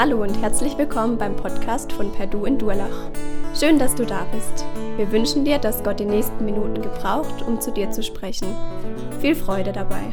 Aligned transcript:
Hallo 0.00 0.22
und 0.22 0.40
herzlich 0.40 0.78
willkommen 0.78 1.18
beim 1.18 1.34
Podcast 1.34 1.90
von 1.90 2.12
Perdu 2.12 2.44
in 2.44 2.56
Durlach. 2.56 3.10
Schön, 3.58 3.80
dass 3.80 3.96
du 3.96 4.06
da 4.06 4.22
bist. 4.26 4.64
Wir 4.96 5.10
wünschen 5.10 5.44
dir, 5.44 5.58
dass 5.58 5.82
Gott 5.82 5.98
die 5.98 6.04
nächsten 6.04 6.44
Minuten 6.44 6.80
gebraucht, 6.80 7.42
um 7.42 7.60
zu 7.60 7.72
dir 7.72 7.90
zu 7.90 8.04
sprechen. 8.04 8.54
Viel 9.20 9.34
Freude 9.34 9.72
dabei. 9.72 10.04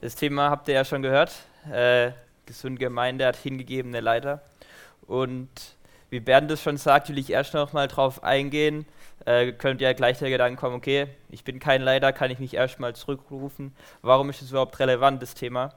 Das 0.00 0.14
Thema 0.14 0.48
habt 0.48 0.68
ihr 0.68 0.74
ja 0.74 0.86
schon 0.86 1.02
gehört. 1.02 1.34
Äh, 1.70 2.12
Gesunde 2.46 2.78
Gemeinde 2.78 3.26
hat 3.26 3.36
hingegebene 3.36 4.00
Leiter. 4.00 4.40
Und 5.06 5.50
wie 6.08 6.20
Bernd 6.20 6.50
es 6.50 6.62
schon 6.62 6.78
sagt, 6.78 7.10
will 7.10 7.18
ich 7.18 7.28
erst 7.28 7.52
noch 7.52 7.74
mal 7.74 7.88
drauf 7.88 8.24
eingehen, 8.24 8.86
äh, 9.24 9.52
könnte 9.52 9.84
ja 9.84 9.92
gleich 9.92 10.18
der 10.18 10.30
Gedanke 10.30 10.60
kommen, 10.60 10.76
okay, 10.76 11.06
ich 11.30 11.44
bin 11.44 11.58
kein 11.58 11.82
Leiter, 11.82 12.12
kann 12.12 12.30
ich 12.30 12.38
mich 12.38 12.54
erstmal 12.54 12.94
zurückrufen. 12.94 13.74
Warum 14.02 14.30
ist 14.30 14.42
es 14.42 14.50
überhaupt 14.50 14.78
relevant, 14.78 15.22
das 15.22 15.34
Thema? 15.34 15.74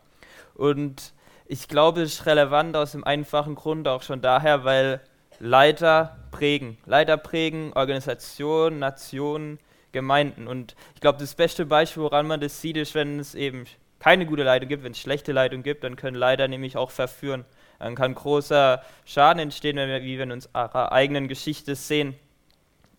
Und 0.56 1.14
ich 1.46 1.68
glaube, 1.68 2.02
es 2.02 2.14
ist 2.14 2.26
relevant 2.26 2.76
aus 2.76 2.92
dem 2.92 3.04
einfachen 3.04 3.56
Grund 3.56 3.88
auch 3.88 4.04
schon 4.04 4.22
daher, 4.22 4.66
weil 4.66 5.02
Leiter 5.40 6.18
prägen. 6.32 6.78
Leiter 6.86 7.18
prägen 7.18 7.74
Organisationen, 7.74 8.80
Nationen, 8.80 9.60
Gemeinden. 9.92 10.48
Und 10.48 10.76
ich 10.96 11.02
glaube, 11.02 11.20
das 11.20 11.36
beste 11.36 11.66
Beispiel, 11.66 12.04
woran 12.04 12.28
man 12.28 12.42
das 12.42 12.62
sieht, 12.62 12.78
ist, 12.78 12.96
wenn 12.96 13.20
es 13.20 13.36
eben 13.36 13.66
keine 14.00 14.26
gute 14.26 14.44
Leitung 14.44 14.70
gibt, 14.70 14.84
wenn 14.84 14.92
es 14.92 15.00
schlechte 15.00 15.32
Leitung 15.32 15.64
gibt, 15.64 15.84
dann 15.84 15.96
können 15.96 16.18
Leiter 16.18 16.48
nämlich 16.48 16.78
auch 16.78 16.92
verführen. 16.92 17.46
Dann 17.80 17.96
kann 17.96 18.16
großer 18.16 18.84
Schaden 19.06 19.40
entstehen, 19.40 19.78
wenn 19.78 19.90
wir, 19.90 20.02
wie 20.04 20.18
wir 20.18 20.24
in 20.24 20.32
unserer 20.32 20.92
eigenen 20.92 21.28
Geschichte 21.28 21.76
sehen. 21.76 22.16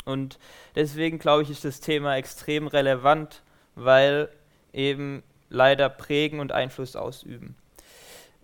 Und 0.08 0.38
deswegen 0.74 1.18
glaube 1.18 1.42
ich, 1.42 1.50
ist 1.50 1.64
das 1.64 1.80
Thema 1.80 2.16
extrem 2.16 2.66
relevant, 2.66 3.42
weil 3.74 4.30
eben 4.72 5.22
leider 5.50 5.90
prägen 5.90 6.40
und 6.40 6.50
Einfluss 6.50 6.96
ausüben. 6.96 7.56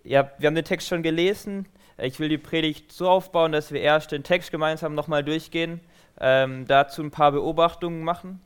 Ja, 0.03 0.29
wir 0.37 0.47
haben 0.47 0.55
den 0.55 0.63
Text 0.63 0.87
schon 0.87 1.01
gelesen. 1.01 1.65
Ich 1.97 2.19
will 2.19 2.29
die 2.29 2.37
Predigt 2.37 2.91
so 2.91 3.09
aufbauen, 3.09 3.51
dass 3.51 3.71
wir 3.71 3.81
erst 3.81 4.11
den 4.11 4.23
Text 4.23 4.51
gemeinsam 4.51 4.93
nochmal 4.93 5.23
durchgehen, 5.23 5.79
ähm, 6.19 6.67
dazu 6.67 7.01
ein 7.01 7.09
paar 7.09 7.31
Beobachtungen 7.31 8.03
machen, 8.03 8.41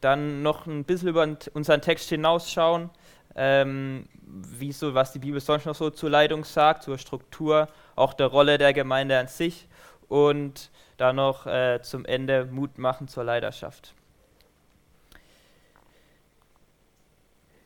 dann 0.00 0.42
noch 0.42 0.66
ein 0.66 0.84
bisschen 0.84 1.08
über 1.08 1.26
unseren 1.54 1.82
Text 1.82 2.08
hinausschauen, 2.08 2.90
ähm, 3.34 4.06
wie 4.22 4.70
so, 4.70 4.94
was 4.94 5.12
die 5.12 5.18
Bibel 5.18 5.40
sonst 5.40 5.64
noch 5.64 5.74
so 5.74 5.90
zur 5.90 6.10
Leitung 6.10 6.44
sagt, 6.44 6.84
zur 6.84 6.98
Struktur, 6.98 7.68
auch 7.96 8.12
der 8.12 8.28
Rolle 8.28 8.58
der 8.58 8.72
Gemeinde 8.72 9.18
an 9.18 9.26
sich 9.26 9.66
und 10.08 10.70
da 11.00 11.12
noch 11.14 11.46
äh, 11.46 11.80
zum 11.82 12.04
Ende 12.04 12.44
Mut 12.44 12.76
machen 12.76 13.08
zur 13.08 13.24
Leidenschaft. 13.24 13.94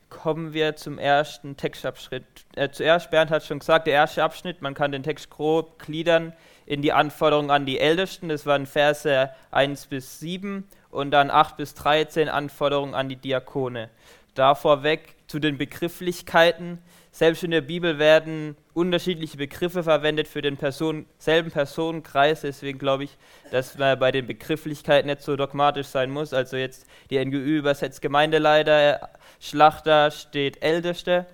Kommen 0.08 0.52
wir 0.52 0.76
zum 0.76 0.98
ersten 0.98 1.56
Textabschnitt. 1.56 2.24
Äh, 2.54 2.70
zuerst, 2.70 3.10
Bernd 3.10 3.32
hat 3.32 3.44
schon 3.44 3.58
gesagt, 3.58 3.88
der 3.88 3.94
erste 3.94 4.22
Abschnitt, 4.22 4.62
man 4.62 4.74
kann 4.74 4.92
den 4.92 5.02
Text 5.02 5.30
grob 5.30 5.80
gliedern 5.80 6.32
in 6.64 6.80
die 6.80 6.92
Anforderungen 6.92 7.50
an 7.50 7.66
die 7.66 7.80
Ältesten, 7.80 8.28
das 8.28 8.46
waren 8.46 8.66
Verse 8.66 9.30
1 9.50 9.86
bis 9.86 10.20
7 10.20 10.66
und 10.90 11.10
dann 11.10 11.30
8 11.30 11.56
bis 11.56 11.74
13 11.74 12.28
Anforderungen 12.28 12.94
an 12.94 13.08
die 13.08 13.16
Diakone. 13.16 13.90
Da 14.34 14.54
vorweg 14.54 15.16
zu 15.26 15.40
den 15.40 15.58
Begrifflichkeiten. 15.58 16.78
Selbst 17.14 17.44
in 17.44 17.52
der 17.52 17.60
Bibel 17.60 18.00
werden 18.00 18.56
unterschiedliche 18.72 19.36
Begriffe 19.36 19.84
verwendet 19.84 20.26
für 20.26 20.42
den 20.42 20.56
Person, 20.56 21.06
selben 21.16 21.52
Personenkreis. 21.52 22.40
Deswegen 22.40 22.76
glaube 22.76 23.04
ich, 23.04 23.16
dass 23.52 23.78
man 23.78 23.96
bei 24.00 24.10
den 24.10 24.26
Begrifflichkeiten 24.26 25.08
nicht 25.08 25.22
so 25.22 25.36
dogmatisch 25.36 25.86
sein 25.86 26.10
muss. 26.10 26.34
Also 26.34 26.56
jetzt 26.56 26.88
die 27.10 27.24
NGÜ 27.24 27.58
übersetzt 27.58 28.02
Gemeindeleiter, 28.02 29.10
Schlachter 29.38 30.10
steht 30.10 30.60
Älteste. 30.60 31.26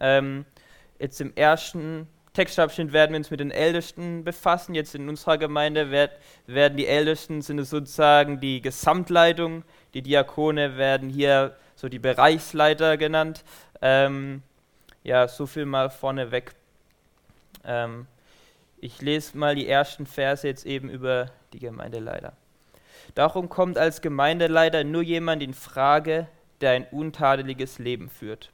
Ähm, 0.00 0.44
jetzt 0.98 1.20
im 1.20 1.32
ersten 1.36 2.08
Textabschnitt 2.32 2.92
werden 2.92 3.12
wir 3.12 3.18
uns 3.18 3.30
mit 3.30 3.38
den 3.38 3.52
Ältesten 3.52 4.24
befassen. 4.24 4.74
Jetzt 4.74 4.96
in 4.96 5.08
unserer 5.08 5.38
Gemeinde 5.38 5.92
werd, 5.92 6.18
werden 6.48 6.76
die 6.76 6.88
Ältesten 6.88 7.42
sind 7.42 7.60
es 7.60 7.70
sozusagen 7.70 8.40
die 8.40 8.60
Gesamtleitung. 8.60 9.62
Die 9.94 10.02
Diakone 10.02 10.76
werden 10.76 11.08
hier 11.08 11.56
so 11.76 11.88
die 11.88 12.00
Bereichsleiter 12.00 12.96
genannt. 12.96 13.44
Ähm, 13.80 14.42
ja, 15.08 15.26
so 15.26 15.46
viel 15.46 15.64
mal 15.64 15.88
vorneweg. 15.88 16.52
Ähm, 17.64 18.06
ich 18.76 19.00
lese 19.00 19.38
mal 19.38 19.54
die 19.54 19.66
ersten 19.66 20.04
Verse 20.04 20.46
jetzt 20.46 20.66
eben 20.66 20.90
über 20.90 21.30
die 21.54 21.58
Gemeindeleiter. 21.58 22.34
Darum 23.14 23.48
kommt 23.48 23.78
als 23.78 24.02
Gemeindeleiter 24.02 24.84
nur 24.84 25.00
jemand 25.00 25.42
in 25.42 25.54
Frage, 25.54 26.28
der 26.60 26.72
ein 26.72 26.86
untadeliges 26.90 27.78
Leben 27.78 28.10
führt. 28.10 28.52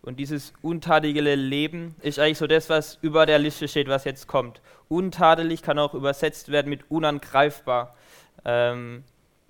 Und 0.00 0.20
dieses 0.20 0.52
untadelige 0.62 1.20
Leben 1.20 1.96
ist 2.00 2.20
eigentlich 2.20 2.38
so 2.38 2.46
das, 2.46 2.70
was 2.70 3.00
über 3.02 3.26
der 3.26 3.40
Liste 3.40 3.66
steht, 3.66 3.88
was 3.88 4.04
jetzt 4.04 4.28
kommt. 4.28 4.60
Untadelig 4.88 5.62
kann 5.62 5.80
auch 5.80 5.94
übersetzt 5.94 6.52
werden 6.52 6.68
mit 6.68 6.88
unangreifbar. 6.92 7.96
Ähm, 8.44 9.02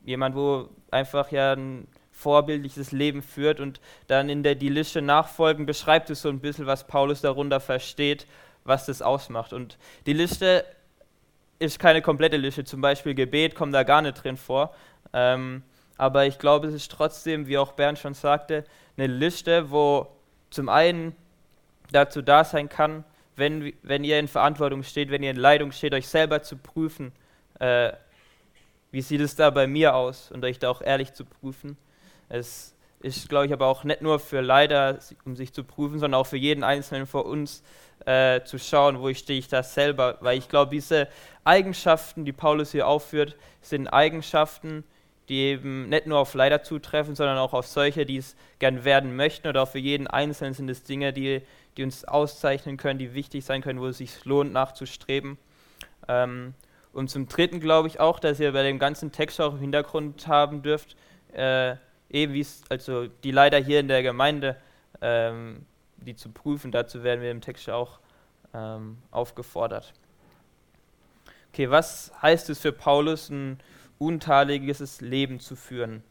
jemand, 0.02 0.34
wo 0.34 0.70
einfach 0.90 1.30
ja 1.30 1.52
ein 1.52 1.86
vorbildliches 2.18 2.90
Leben 2.90 3.22
führt 3.22 3.60
und 3.60 3.80
dann 4.08 4.28
in 4.28 4.42
der 4.42 4.56
die 4.56 4.68
Liste 4.68 5.00
nachfolgen 5.00 5.66
beschreibt 5.66 6.10
es 6.10 6.22
so 6.22 6.28
ein 6.28 6.40
bisschen, 6.40 6.66
was 6.66 6.84
Paulus 6.84 7.20
darunter 7.20 7.60
versteht, 7.60 8.26
was 8.64 8.86
das 8.86 9.02
ausmacht. 9.02 9.52
Und 9.52 9.78
die 10.04 10.14
Liste 10.14 10.64
ist 11.60 11.78
keine 11.78 12.02
komplette 12.02 12.36
Liste, 12.36 12.64
zum 12.64 12.80
Beispiel 12.80 13.14
Gebet 13.14 13.54
kommt 13.54 13.72
da 13.72 13.84
gar 13.84 14.02
nicht 14.02 14.22
drin 14.22 14.36
vor. 14.36 14.74
Ähm, 15.12 15.62
aber 15.96 16.26
ich 16.26 16.40
glaube, 16.40 16.66
es 16.66 16.74
ist 16.74 16.90
trotzdem, 16.90 17.46
wie 17.46 17.56
auch 17.56 17.72
Bernd 17.72 18.00
schon 18.00 18.14
sagte, 18.14 18.64
eine 18.96 19.06
Liste, 19.06 19.70
wo 19.70 20.08
zum 20.50 20.68
einen 20.68 21.14
dazu 21.92 22.20
da 22.20 22.42
sein 22.42 22.68
kann, 22.68 23.04
wenn, 23.36 23.72
wenn 23.82 24.02
ihr 24.02 24.18
in 24.18 24.26
Verantwortung 24.26 24.82
steht, 24.82 25.10
wenn 25.10 25.22
ihr 25.22 25.30
in 25.30 25.36
Leitung 25.36 25.70
steht, 25.70 25.94
euch 25.94 26.08
selber 26.08 26.42
zu 26.42 26.56
prüfen, 26.56 27.12
äh, 27.60 27.92
wie 28.90 29.02
sieht 29.02 29.20
es 29.20 29.36
da 29.36 29.50
bei 29.50 29.68
mir 29.68 29.94
aus 29.94 30.32
und 30.32 30.44
euch 30.44 30.58
da 30.58 30.68
auch 30.68 30.82
ehrlich 30.82 31.12
zu 31.12 31.24
prüfen. 31.24 31.76
Es 32.28 32.74
ist, 33.00 33.28
glaube 33.28 33.46
ich, 33.46 33.52
aber 33.52 33.66
auch 33.66 33.84
nicht 33.84 34.02
nur 34.02 34.18
für 34.18 34.40
Leider, 34.40 34.98
um 35.24 35.36
sich 35.36 35.52
zu 35.52 35.64
prüfen, 35.64 35.98
sondern 35.98 36.20
auch 36.20 36.26
für 36.26 36.36
jeden 36.36 36.64
Einzelnen 36.64 37.06
von 37.06 37.22
uns 37.22 37.62
äh, 38.06 38.42
zu 38.42 38.58
schauen, 38.58 39.00
wo 39.00 39.12
stehe 39.14 39.38
ich 39.38 39.48
da 39.48 39.62
selber. 39.62 40.18
Weil 40.20 40.38
ich 40.38 40.48
glaube, 40.48 40.70
diese 40.72 41.08
Eigenschaften, 41.44 42.24
die 42.24 42.32
Paulus 42.32 42.72
hier 42.72 42.88
aufführt, 42.88 43.36
sind 43.60 43.88
Eigenschaften, 43.88 44.84
die 45.28 45.40
eben 45.40 45.88
nicht 45.88 46.06
nur 46.06 46.18
auf 46.18 46.34
Leider 46.34 46.62
zutreffen, 46.62 47.14
sondern 47.14 47.38
auch 47.38 47.52
auf 47.52 47.66
solche, 47.66 48.06
die 48.06 48.16
es 48.16 48.34
gern 48.58 48.84
werden 48.84 49.14
möchten. 49.14 49.46
Oder 49.48 49.62
auch 49.62 49.68
für 49.68 49.78
jeden 49.78 50.06
Einzelnen 50.06 50.54
sind 50.54 50.68
es 50.68 50.82
Dinge, 50.82 51.12
die, 51.12 51.42
die 51.76 51.84
uns 51.84 52.04
auszeichnen 52.04 52.76
können, 52.76 52.98
die 52.98 53.14
wichtig 53.14 53.44
sein 53.44 53.62
können, 53.62 53.80
wo 53.80 53.86
es 53.86 53.98
sich 53.98 54.24
lohnt, 54.24 54.52
nachzustreben. 54.52 55.38
Ähm, 56.08 56.54
und 56.92 57.10
zum 57.10 57.28
Dritten 57.28 57.60
glaube 57.60 57.88
ich 57.88 58.00
auch, 58.00 58.18
dass 58.18 58.40
ihr 58.40 58.52
bei 58.52 58.62
dem 58.62 58.78
ganzen 58.78 59.12
Text 59.12 59.40
auch 59.40 59.52
im 59.52 59.60
Hintergrund 59.60 60.26
haben 60.26 60.62
dürft, 60.62 60.96
äh, 61.32 61.76
eben 62.10 62.32
wie 62.32 62.40
es, 62.40 62.62
also 62.68 63.06
die 63.06 63.30
leider 63.30 63.58
hier 63.58 63.80
in 63.80 63.88
der 63.88 64.02
Gemeinde, 64.02 64.56
ähm, 65.00 65.64
die 65.96 66.16
zu 66.16 66.30
prüfen, 66.30 66.72
dazu 66.72 67.02
werden 67.02 67.20
wir 67.20 67.30
im 67.30 67.40
Text 67.40 67.68
auch 67.70 67.98
ähm, 68.54 68.98
aufgefordert. 69.10 69.92
Okay, 71.52 71.70
was 71.70 72.12
heißt 72.22 72.50
es 72.50 72.60
für 72.60 72.72
Paulus, 72.72 73.30
ein 73.30 73.58
untadeliges 73.98 75.00
Leben 75.00 75.40
zu 75.40 75.56
führen? 75.56 76.02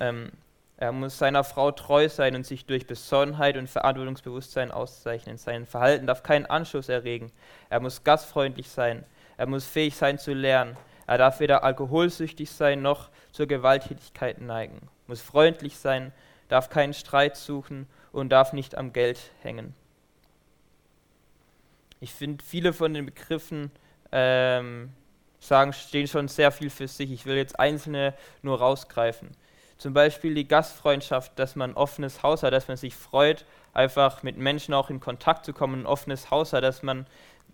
Ähm, 0.00 0.32
er 0.78 0.92
muss 0.92 1.18
seiner 1.18 1.44
Frau 1.44 1.70
treu 1.70 2.08
sein 2.08 2.34
und 2.34 2.44
sich 2.44 2.64
durch 2.66 2.86
Besonnenheit 2.86 3.56
und 3.56 3.70
Verantwortungsbewusstsein 3.70 4.72
auszeichnen. 4.72 5.36
Sein 5.36 5.66
Verhalten 5.66 6.06
darf 6.06 6.22
keinen 6.22 6.46
Anschluss 6.46 6.88
erregen. 6.88 7.30
Er 7.70 7.78
muss 7.78 8.02
gastfreundlich 8.02 8.68
sein. 8.68 9.04
Er 9.36 9.46
muss 9.46 9.64
fähig 9.64 9.94
sein 9.94 10.18
zu 10.18 10.32
lernen. 10.32 10.76
Er 11.06 11.18
darf 11.18 11.38
weder 11.38 11.62
alkoholsüchtig 11.62 12.50
sein 12.50 12.82
noch 12.82 13.10
zur 13.30 13.46
Gewalttätigkeit 13.46 14.40
neigen 14.40 14.88
muss 15.06 15.20
freundlich 15.20 15.76
sein, 15.76 16.12
darf 16.48 16.70
keinen 16.70 16.94
Streit 16.94 17.36
suchen 17.36 17.86
und 18.12 18.30
darf 18.30 18.52
nicht 18.52 18.76
am 18.76 18.92
Geld 18.92 19.18
hängen. 19.42 19.74
Ich 22.00 22.12
finde, 22.12 22.44
viele 22.44 22.72
von 22.72 22.94
den 22.94 23.06
Begriffen 23.06 23.70
ähm, 24.10 24.92
sagen, 25.40 25.72
stehen 25.72 26.08
schon 26.08 26.28
sehr 26.28 26.50
viel 26.52 26.70
für 26.70 26.88
sich. 26.88 27.10
Ich 27.10 27.26
will 27.26 27.36
jetzt 27.36 27.58
einzelne 27.58 28.14
nur 28.42 28.58
rausgreifen. 28.58 29.30
Zum 29.78 29.94
Beispiel 29.94 30.34
die 30.34 30.46
Gastfreundschaft, 30.46 31.38
dass 31.38 31.56
man 31.56 31.70
ein 31.70 31.76
offenes 31.76 32.22
Haus 32.22 32.42
hat, 32.42 32.52
dass 32.52 32.68
man 32.68 32.76
sich 32.76 32.94
freut, 32.94 33.44
einfach 33.72 34.22
mit 34.22 34.36
Menschen 34.36 34.74
auch 34.74 34.90
in 34.90 35.00
Kontakt 35.00 35.44
zu 35.44 35.52
kommen, 35.52 35.82
ein 35.82 35.86
offenes 35.86 36.30
Haus 36.30 36.52
hat, 36.52 36.62
dass 36.62 36.82
man 36.82 37.06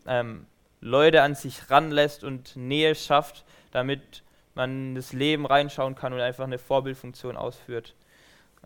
ähm, 0.06 0.46
Leute 0.80 1.22
an 1.22 1.34
sich 1.34 1.70
ranlässt 1.70 2.24
und 2.24 2.56
Nähe 2.56 2.94
schafft, 2.94 3.44
damit 3.70 4.22
man 4.58 4.94
das 4.94 5.14
Leben 5.14 5.46
reinschauen 5.46 5.94
kann 5.94 6.12
und 6.12 6.20
einfach 6.20 6.44
eine 6.44 6.58
Vorbildfunktion 6.58 7.36
ausführt. 7.36 7.94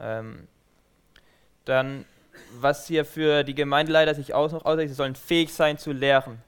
Ähm, 0.00 0.48
dann, 1.64 2.04
was 2.58 2.88
hier 2.88 3.04
für 3.04 3.44
die 3.44 3.54
Gemeindeleiter 3.54 4.14
sich 4.14 4.34
auch 4.34 4.50
noch 4.50 4.64
aussieht, 4.64 4.88
sie 4.88 4.94
sollen 4.94 5.14
fähig 5.14 5.52
sein 5.52 5.78
zu 5.78 5.92
lehren. 5.92 6.42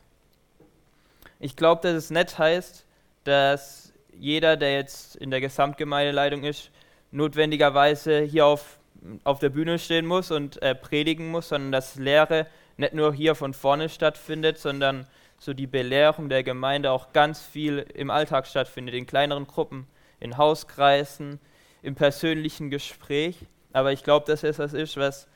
Ich 1.38 1.55
glaube, 1.55 1.82
dass 1.82 1.94
es 1.94 2.11
nicht 2.11 2.38
heißt, 2.38 2.85
dass 3.23 3.93
jeder, 4.19 4.56
der 4.56 4.75
jetzt 4.75 5.14
in 5.17 5.31
der 5.31 5.41
Gesamtgemeindeleitung 5.41 6.43
ist, 6.43 6.70
notwendigerweise 7.12 8.20
hier 8.23 8.46
auf 8.46 8.79
auf 9.25 9.38
der 9.38 9.50
Bühne 9.50 9.79
stehen 9.79 10.06
muss 10.06 10.31
und 10.31 10.62
äh, 10.62 10.75
predigen 10.75 11.31
muss, 11.31 11.50
sondern 11.50 11.73
dass 11.73 11.96
Lehre 11.96 12.46
nicht 12.76 12.94
nur 12.94 13.12
hier 13.12 13.35
von 13.35 13.55
vorne 13.55 13.88
stattfindet, 13.88 14.58
sondern 14.58 15.06
so 15.44 15.52
die 15.52 15.67
Belehrung 15.67 16.29
der 16.29 16.43
Gemeinde 16.43 16.91
auch 16.91 17.12
ganz 17.12 17.43
viel 17.43 17.79
im 17.94 18.11
Alltag 18.11 18.46
stattfindet, 18.46 18.94
in 18.94 19.06
kleineren 19.06 19.46
Gruppen, 19.46 19.87
in 20.19 20.38
Hauskreisen, 20.38 21.38
im 21.82 21.94
persönlichen 21.94 22.70
Gespräch. 22.70 23.37
Aber 23.73 23.93
ich 23.93 24.02
glaube, 24.02 24.26
dass 24.26 24.43
es 24.43 24.56
das 24.56 24.73
ist, 24.73 24.96
was 24.96 25.29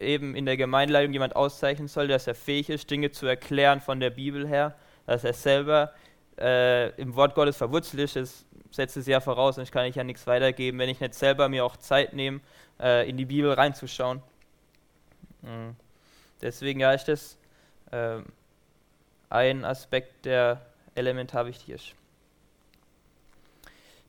eben 0.00 0.34
in 0.34 0.46
der 0.46 0.56
Gemeindeleitung 0.56 1.12
jemand 1.12 1.36
auszeichnen 1.36 1.86
soll, 1.88 2.08
dass 2.08 2.26
er 2.26 2.34
fähig 2.34 2.70
ist, 2.70 2.90
Dinge 2.90 3.10
zu 3.10 3.26
erklären 3.26 3.80
von 3.80 4.00
der 4.00 4.10
Bibel 4.10 4.48
her, 4.48 4.74
dass 5.06 5.22
er 5.22 5.34
selber 5.34 5.92
äh, 6.40 6.88
im 7.00 7.14
Wort 7.14 7.34
Gottes 7.34 7.56
verwurzelt 7.58 8.02
ist. 8.02 8.16
Das 8.16 8.44
setzt 8.70 8.96
es 8.96 9.06
ja 9.06 9.20
voraus 9.20 9.58
und 9.58 9.64
ich 9.64 9.70
kann 9.70 9.84
ich 9.84 9.96
ja 9.96 10.04
nichts 10.04 10.26
weitergeben, 10.26 10.78
wenn 10.78 10.88
ich 10.88 11.00
nicht 11.00 11.14
selber 11.14 11.48
mir 11.48 11.64
auch 11.64 11.76
Zeit 11.76 12.14
nehme, 12.14 12.40
äh, 12.80 13.08
in 13.08 13.18
die 13.18 13.26
Bibel 13.26 13.52
reinzuschauen. 13.52 14.22
Mhm. 15.42 15.76
Deswegen 16.40 16.80
ja 16.80 16.92
ist 16.92 17.08
das 17.08 17.38
äh, 17.90 18.22
ein 19.32 19.64
Aspekt, 19.64 20.26
der 20.26 20.60
elementar 20.94 21.46
wichtig 21.46 21.70
ist. 21.70 21.94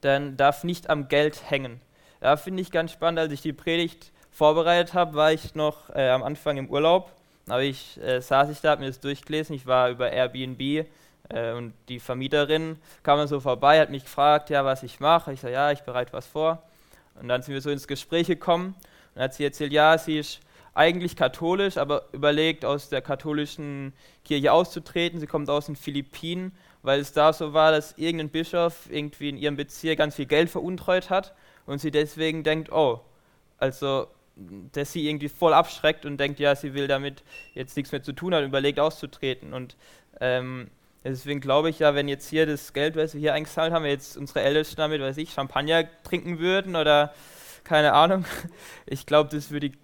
Dann 0.02 0.36
darf 0.36 0.64
nicht 0.64 0.90
am 0.90 1.08
Geld 1.08 1.50
hängen. 1.50 1.80
Da 2.20 2.36
finde 2.36 2.62
ich 2.62 2.72
ganz 2.72 2.92
spannend, 2.92 3.20
als 3.20 3.31
ich 3.31 3.42
die 3.42 3.54
Predigt 3.54 4.12
vorbereitet 4.31 4.94
habe, 4.94 5.14
war 5.16 5.31
ich 5.31 5.56
noch 5.56 5.90
äh, 5.92 6.10
am 6.10 6.24
Anfang 6.24 6.58
im 6.58 6.70
Urlaub. 6.70 7.12
Aber 7.48 7.62
ich 7.62 8.00
äh, 8.02 8.22
saß 8.22 8.50
ich 8.50 8.60
da, 8.62 8.72
habe 8.72 8.81
mir 8.81 8.88
das 8.88 9.00
durchgelesen. 9.00 9.56
Ich 9.56 9.66
war 9.66 9.90
über 9.90 10.12
Airbnb 10.12 10.88
äh, 11.30 11.54
und 11.54 11.74
die 11.88 12.00
Vermieterin 12.00 12.78
kam 13.02 13.18
dann 13.18 13.28
so 13.28 13.40
vorbei, 13.40 13.80
hat 13.80 13.90
mich 13.90 14.04
gefragt, 14.04 14.50
ja, 14.50 14.66
was 14.66 14.84
ich 14.84 15.00
mache. 15.00 15.34
Ich 15.34 15.42
sage, 15.42 15.54
ja, 15.54 15.72
ich 15.72 15.81
bereite 15.81 16.14
was 16.14 16.28
vor. 16.28 16.62
Und 17.22 17.28
dann 17.28 17.42
sind 17.42 17.54
wir 17.54 17.62
so 17.62 17.69
ins 17.69 17.88
Gespräch 17.88 18.28
gekommen. 18.28 18.76
Und 19.16 19.22
hat 19.22 19.34
sie 19.34 19.46
erzählt, 19.46 19.72
ja, 19.72 19.98
sie 19.98 20.19
ist 20.19 20.40
eigentlich 20.75 21.16
katholisch, 21.16 21.78
aber 21.78 22.06
überlegt, 22.14 22.66
aus 22.66 22.90
der 22.90 23.02
katholischen 23.02 23.94
Kirche 24.25 24.52
auszutreten. 24.52 25.20
Sie 25.20 25.28
kommt 25.28 25.50
aus 25.50 25.68
den 25.68 25.75
Philippinen, 25.75 26.52
weil 26.81 27.00
es 27.00 27.14
da 27.14 27.31
so 27.31 27.54
war, 27.54 27.72
dass 27.72 27.98
irgendein 27.98 28.30
Bischof 28.30 28.88
irgendwie 28.90 29.30
in 29.30 29.38
ihrem 29.38 29.56
Bezirk 29.56 29.98
ganz 29.98 30.16
viel 30.16 30.25
Geld 30.25 30.50
veruntreut 30.50 31.10
hat 31.10 31.34
und 31.66 31.80
sie 31.80 31.92
deswegen 31.92 32.44
denkt, 32.44 32.72
oh, 32.72 33.02
also 33.58 34.08
dass 34.72 34.92
sie 34.92 35.08
irgendwie 35.08 35.30
voll 35.30 35.54
abschreckt 35.54 36.06
und 36.06 36.18
denkt, 36.18 36.40
ja, 36.40 36.56
sie 36.56 36.74
will 36.74 36.88
damit 36.88 37.24
jetzt 37.54 37.78
nichts 37.78 37.92
mehr 37.92 38.02
zu 38.02 38.14
tun 38.14 38.34
haben, 38.34 38.46
überlegt 38.46 38.80
auszutreten. 38.80 39.54
Und 39.54 39.76
ähm, 40.19 40.72
deswegen 41.04 41.40
glaube 41.40 41.69
ich 41.69 41.80
ja, 41.80 41.94
wenn 41.94 42.08
jetzt 42.08 42.30
hier 42.30 42.46
das 42.46 42.74
Geld, 42.74 42.96
was 42.96 43.14
wir 43.14 43.22
hier 43.22 43.34
eingezahlt 43.34 43.74
haben, 43.74 43.86
jetzt 43.86 44.18
unsere 44.18 44.42
Ältesten 44.42 44.78
damit, 44.78 45.02
weiß 45.02 45.18
ich, 45.18 45.31
Champagner 45.31 45.88
trinken 46.04 46.40
würden 46.40 46.76
oder 46.76 47.14
keine 47.64 47.94
Ahnung, 47.94 48.26
ich 48.86 49.06
glaube, 49.06 49.30
das 49.30 49.52
würde 49.52 49.69
die, 49.69 49.78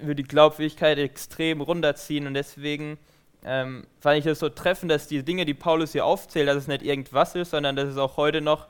würde 0.00 0.22
die 0.22 0.28
Glaubwürdigkeit 0.28 0.98
extrem 0.98 1.60
runterziehen 1.60 2.26
und 2.26 2.34
deswegen 2.34 2.98
ähm, 3.44 3.86
fand 4.00 4.18
ich 4.18 4.24
das 4.24 4.40
so 4.40 4.48
treffend, 4.48 4.90
dass 4.90 5.06
die 5.06 5.22
Dinge, 5.22 5.44
die 5.44 5.54
Paulus 5.54 5.92
hier 5.92 6.04
aufzählt, 6.04 6.48
dass 6.48 6.56
es 6.56 6.66
nicht 6.66 6.82
irgendwas 6.82 7.34
ist, 7.34 7.50
sondern 7.50 7.76
dass 7.76 7.88
es 7.88 7.96
auch 7.96 8.16
heute 8.16 8.40
noch 8.40 8.66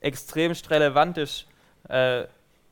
extrem 0.00 0.52
relevant 0.52 1.18
ist, 1.18 1.46
äh, 1.88 2.24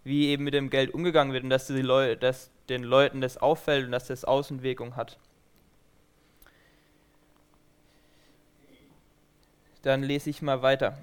wie 0.05 0.29
eben 0.29 0.45
mit 0.45 0.55
dem 0.55 0.71
Geld 0.71 0.95
umgegangen 0.95 1.33
wird 1.33 1.45
und 1.45 1.51
dass, 1.51 1.67
die 1.67 1.83
Leu 1.83 2.17
dass 2.17 2.51
den 2.69 2.85
Leuten 2.85 3.21
das 3.21 3.39
auffällt 3.39 3.87
und 3.87 3.93
dass 3.93 4.07
das 4.07 4.25
Außenwirkung 4.25 4.97
hat. 4.97 5.19
Dann 9.83 10.03
lese 10.03 10.31
ich 10.31 10.43
mal 10.43 10.63
weiter. 10.63 10.97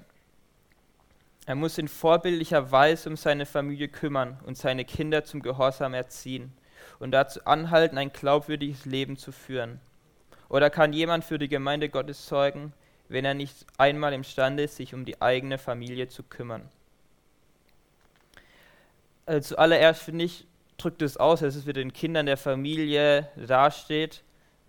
Er 1.44 1.54
muss 1.54 1.76
in 1.76 1.88
vorbildlicher 1.88 2.72
Weise 2.72 3.10
um 3.10 3.16
seine 3.16 3.44
Familie 3.44 3.88
kümmern 3.88 4.38
und 4.46 4.56
seine 4.56 4.84
Kinder 4.84 5.24
zum 5.24 5.42
Gehorsam 5.42 5.92
erziehen 5.92 6.52
und 6.98 7.12
dazu 7.12 7.44
anhalten, 7.44 7.98
ein 7.98 8.12
glaubwürdiges 8.12 8.84
Leben 8.84 9.16
zu 9.16 9.32
führen. 9.32 9.80
Oder 10.48 10.70
kann 10.70 10.92
jemand 10.92 11.24
für 11.24 11.38
die 11.38 11.48
Gemeinde 11.48 11.88
Gottes 11.88 12.26
zeugen, 12.26 12.72
wenn 13.08 13.24
er 13.24 13.34
nicht 13.34 13.66
einmal 13.78 14.12
imstande 14.12 14.64
ist, 14.64 14.76
sich 14.76 14.94
um 14.94 15.04
die 15.04 15.20
eigene 15.20 15.58
Familie 15.58 16.08
zu 16.08 16.22
kümmern? 16.22 16.68
Also 19.26 19.54
zuallererst 19.54 20.02
finde 20.02 20.24
ich, 20.24 20.46
drückt 20.76 21.02
es 21.02 21.16
aus, 21.16 21.40
dass 21.40 21.54
es 21.54 21.64
für 21.64 21.72
den 21.72 21.92
Kindern 21.92 22.26
der 22.26 22.36
Familie 22.36 23.28
dasteht, 23.36 24.22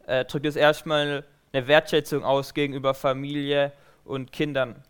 äh, 0.06 0.26
drückt 0.26 0.46
es 0.46 0.56
erstmal 0.56 1.24
eine 1.54 1.68
Wertschätzung 1.68 2.24
aus 2.24 2.54
gegenüber 2.54 2.94
Familie 2.94 3.72
und 4.06 4.32
Kindern. 4.32 4.84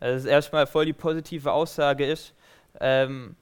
Dass 0.00 0.22
es 0.22 0.24
erstmal 0.24 0.66
voll 0.66 0.84
die 0.86 0.92
positive 0.92 1.52
Aussage 1.52 2.04
ist, 2.04 2.34
ähm, 2.80 3.36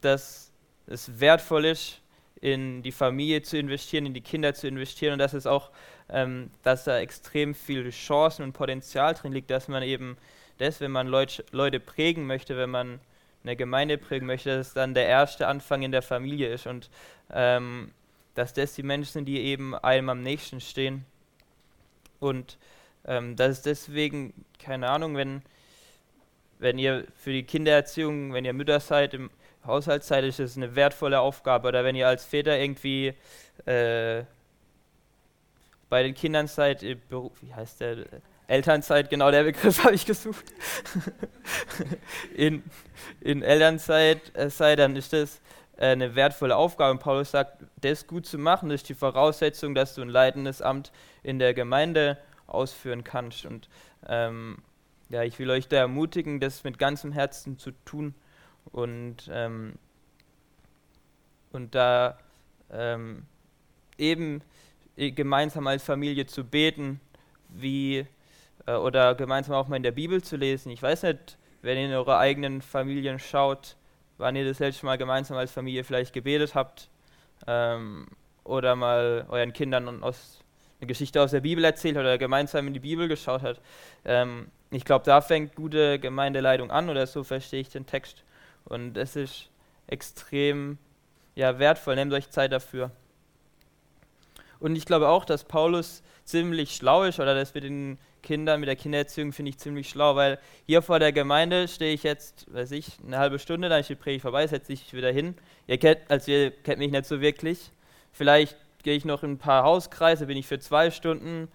dass 0.00 0.52
es 0.86 1.20
wertvoll 1.20 1.66
ist, 1.66 2.00
in 2.40 2.82
die 2.82 2.92
Familie 2.92 3.42
zu 3.42 3.58
investieren, 3.58 4.06
in 4.06 4.14
die 4.14 4.20
Kinder 4.20 4.54
zu 4.54 4.68
investieren 4.68 5.14
und 5.14 5.18
dass 5.18 5.32
es 5.32 5.46
auch, 5.46 5.70
ähm, 6.08 6.50
dass 6.62 6.84
da 6.84 6.98
extrem 6.98 7.54
viele 7.54 7.90
Chancen 7.90 8.42
und 8.42 8.52
Potenzial 8.52 9.14
drin 9.14 9.32
liegt, 9.32 9.50
dass 9.50 9.68
man 9.68 9.82
eben 9.82 10.16
das, 10.58 10.80
wenn 10.80 10.90
man 10.90 11.06
Leut, 11.06 11.44
Leute 11.52 11.80
prägen 11.80 12.26
möchte, 12.26 12.56
wenn 12.56 12.70
man 12.70 13.00
eine 13.42 13.56
Gemeinde 13.56 13.96
prägen 13.96 14.26
möchte, 14.26 14.56
dass 14.56 14.68
es 14.68 14.74
dann 14.74 14.94
der 14.94 15.06
erste 15.06 15.46
Anfang 15.46 15.82
in 15.82 15.92
der 15.92 16.02
Familie 16.02 16.52
ist 16.52 16.66
und 16.66 16.90
ähm, 17.32 17.92
dass 18.34 18.52
das 18.52 18.74
die 18.74 18.82
Menschen 18.82 19.12
sind, 19.12 19.26
die 19.26 19.40
eben 19.40 19.74
einem 19.74 20.10
am 20.10 20.22
nächsten 20.22 20.60
stehen. 20.60 21.04
Und 22.20 22.58
ähm, 23.06 23.36
dass 23.36 23.58
es 23.58 23.62
deswegen, 23.62 24.32
keine 24.58 24.90
Ahnung, 24.90 25.16
wenn, 25.16 25.42
wenn 26.58 26.78
ihr 26.78 27.06
für 27.16 27.32
die 27.32 27.44
Kindererziehung, 27.44 28.32
wenn 28.32 28.44
ihr 28.44 28.52
Mütter 28.52 28.80
seid, 28.80 29.14
im 29.14 29.30
Haushalt 29.66 30.04
seid, 30.04 30.24
ist 30.24 30.40
es 30.40 30.56
eine 30.56 30.74
wertvolle 30.74 31.20
Aufgabe. 31.20 31.68
Oder 31.68 31.84
wenn 31.84 31.96
ihr 31.96 32.08
als 32.08 32.24
Väter 32.24 32.58
irgendwie 32.58 33.14
äh, 33.64 34.24
bei 35.88 36.02
den 36.02 36.14
Kindern 36.14 36.46
seid, 36.46 36.82
wie 36.82 37.54
heißt 37.54 37.80
der? 37.80 38.06
Elternzeit, 38.48 39.10
genau 39.10 39.30
der 39.30 39.44
Begriff 39.44 39.82
habe 39.84 39.94
ich 39.94 40.06
gesucht. 40.06 40.44
in, 42.34 42.62
in 43.20 43.42
Elternzeit 43.42 44.20
äh, 44.36 44.50
sei, 44.50 44.76
dann 44.76 44.96
ist 44.96 45.12
das 45.12 45.40
äh, 45.76 45.88
eine 45.88 46.14
wertvolle 46.14 46.56
Aufgabe. 46.56 46.92
Und 46.92 47.00
Paulus 47.00 47.32
sagt, 47.32 47.64
das 47.80 48.06
gut 48.06 48.26
zu 48.26 48.38
machen, 48.38 48.70
ist 48.70 48.88
die 48.88 48.94
Voraussetzung, 48.94 49.74
dass 49.74 49.94
du 49.94 50.02
ein 50.02 50.08
leitendes 50.08 50.62
Amt 50.62 50.92
in 51.22 51.38
der 51.38 51.54
Gemeinde 51.54 52.18
ausführen 52.46 53.02
kannst. 53.02 53.46
Und 53.46 53.68
ähm, 54.08 54.58
ja, 55.08 55.22
ich 55.22 55.38
will 55.38 55.50
euch 55.50 55.68
da 55.68 55.76
ermutigen, 55.76 56.40
das 56.40 56.64
mit 56.64 56.78
ganzem 56.78 57.12
Herzen 57.12 57.58
zu 57.58 57.72
tun 57.84 58.14
und, 58.76 59.30
ähm, 59.32 59.72
und 61.50 61.74
da 61.74 62.18
ähm, 62.70 63.22
eben 63.96 64.42
gemeinsam 64.96 65.66
als 65.66 65.82
Familie 65.82 66.26
zu 66.26 66.44
beten, 66.44 67.00
wie 67.48 68.06
äh, 68.66 68.74
oder 68.74 69.14
gemeinsam 69.14 69.54
auch 69.54 69.68
mal 69.68 69.76
in 69.76 69.82
der 69.82 69.92
Bibel 69.92 70.22
zu 70.22 70.36
lesen. 70.36 70.70
Ich 70.70 70.82
weiß 70.82 71.04
nicht, 71.04 71.38
wenn 71.62 71.78
ihr 71.78 71.86
in 71.86 71.94
eure 71.94 72.18
eigenen 72.18 72.60
Familien 72.60 73.18
schaut, 73.18 73.76
wann 74.18 74.36
ihr 74.36 74.44
das 74.44 74.58
letzte 74.58 74.84
Mal 74.84 74.98
gemeinsam 74.98 75.38
als 75.38 75.52
Familie 75.52 75.82
vielleicht 75.82 76.12
gebetet 76.12 76.54
habt 76.54 76.90
ähm, 77.46 78.06
oder 78.44 78.76
mal 78.76 79.24
euren 79.30 79.54
Kindern 79.54 80.02
aus, 80.02 80.40
eine 80.80 80.86
Geschichte 80.86 81.22
aus 81.22 81.30
der 81.30 81.40
Bibel 81.40 81.64
erzählt 81.64 81.96
oder 81.96 82.18
gemeinsam 82.18 82.66
in 82.66 82.74
die 82.74 82.80
Bibel 82.80 83.08
geschaut 83.08 83.40
hat. 83.40 83.58
Ähm, 84.04 84.48
ich 84.70 84.84
glaube, 84.84 85.06
da 85.06 85.22
fängt 85.22 85.54
gute 85.54 85.98
Gemeindeleitung 85.98 86.70
an 86.70 86.90
oder 86.90 87.06
so 87.06 87.24
verstehe 87.24 87.60
ich 87.60 87.70
den 87.70 87.86
Text. 87.86 88.25
Und 88.66 88.96
es 88.96 89.16
ist 89.16 89.48
extrem 89.86 90.78
ja, 91.34 91.58
wertvoll. 91.58 91.94
Nehmt 91.94 92.12
euch 92.12 92.30
Zeit 92.30 92.52
dafür. 92.52 92.90
Und 94.58 94.76
ich 94.76 94.84
glaube 94.84 95.08
auch, 95.08 95.24
dass 95.24 95.44
Paulus 95.44 96.02
ziemlich 96.24 96.74
schlau 96.74 97.04
ist 97.04 97.20
oder 97.20 97.34
dass 97.34 97.54
wir 97.54 97.60
den 97.60 97.98
Kindern 98.22 98.58
mit 98.58 98.68
der 98.68 98.76
Kindererziehung 98.76 99.32
finde 99.32 99.50
ich 99.50 99.58
ziemlich 99.58 99.88
schlau, 99.88 100.16
weil 100.16 100.38
hier 100.66 100.82
vor 100.82 100.98
der 100.98 101.12
Gemeinde 101.12 101.68
stehe 101.68 101.94
ich 101.94 102.02
jetzt, 102.02 102.52
weiß 102.52 102.72
ich, 102.72 102.98
eine 103.06 103.18
halbe 103.18 103.38
Stunde, 103.38 103.68
dann 103.68 103.80
ist 103.80 103.88
die 103.88 103.94
Predigt 103.94 104.22
vorbei, 104.22 104.46
setze 104.46 104.72
ich 104.72 104.92
wieder 104.92 105.12
hin. 105.12 105.36
Ihr 105.68 105.78
kennt, 105.78 106.00
also 106.08 106.32
ihr 106.32 106.50
kennt 106.50 106.78
mich 106.78 106.90
nicht 106.90 107.06
so 107.06 107.20
wirklich. 107.20 107.70
Vielleicht 108.12 108.56
gehe 108.82 108.96
ich 108.96 109.04
noch 109.04 109.22
in 109.22 109.32
ein 109.32 109.38
paar 109.38 109.62
Hauskreise, 109.62 110.26
bin 110.26 110.36
ich 110.36 110.46
für 110.46 110.58
zwei 110.58 110.90
Stunden. 110.90 111.48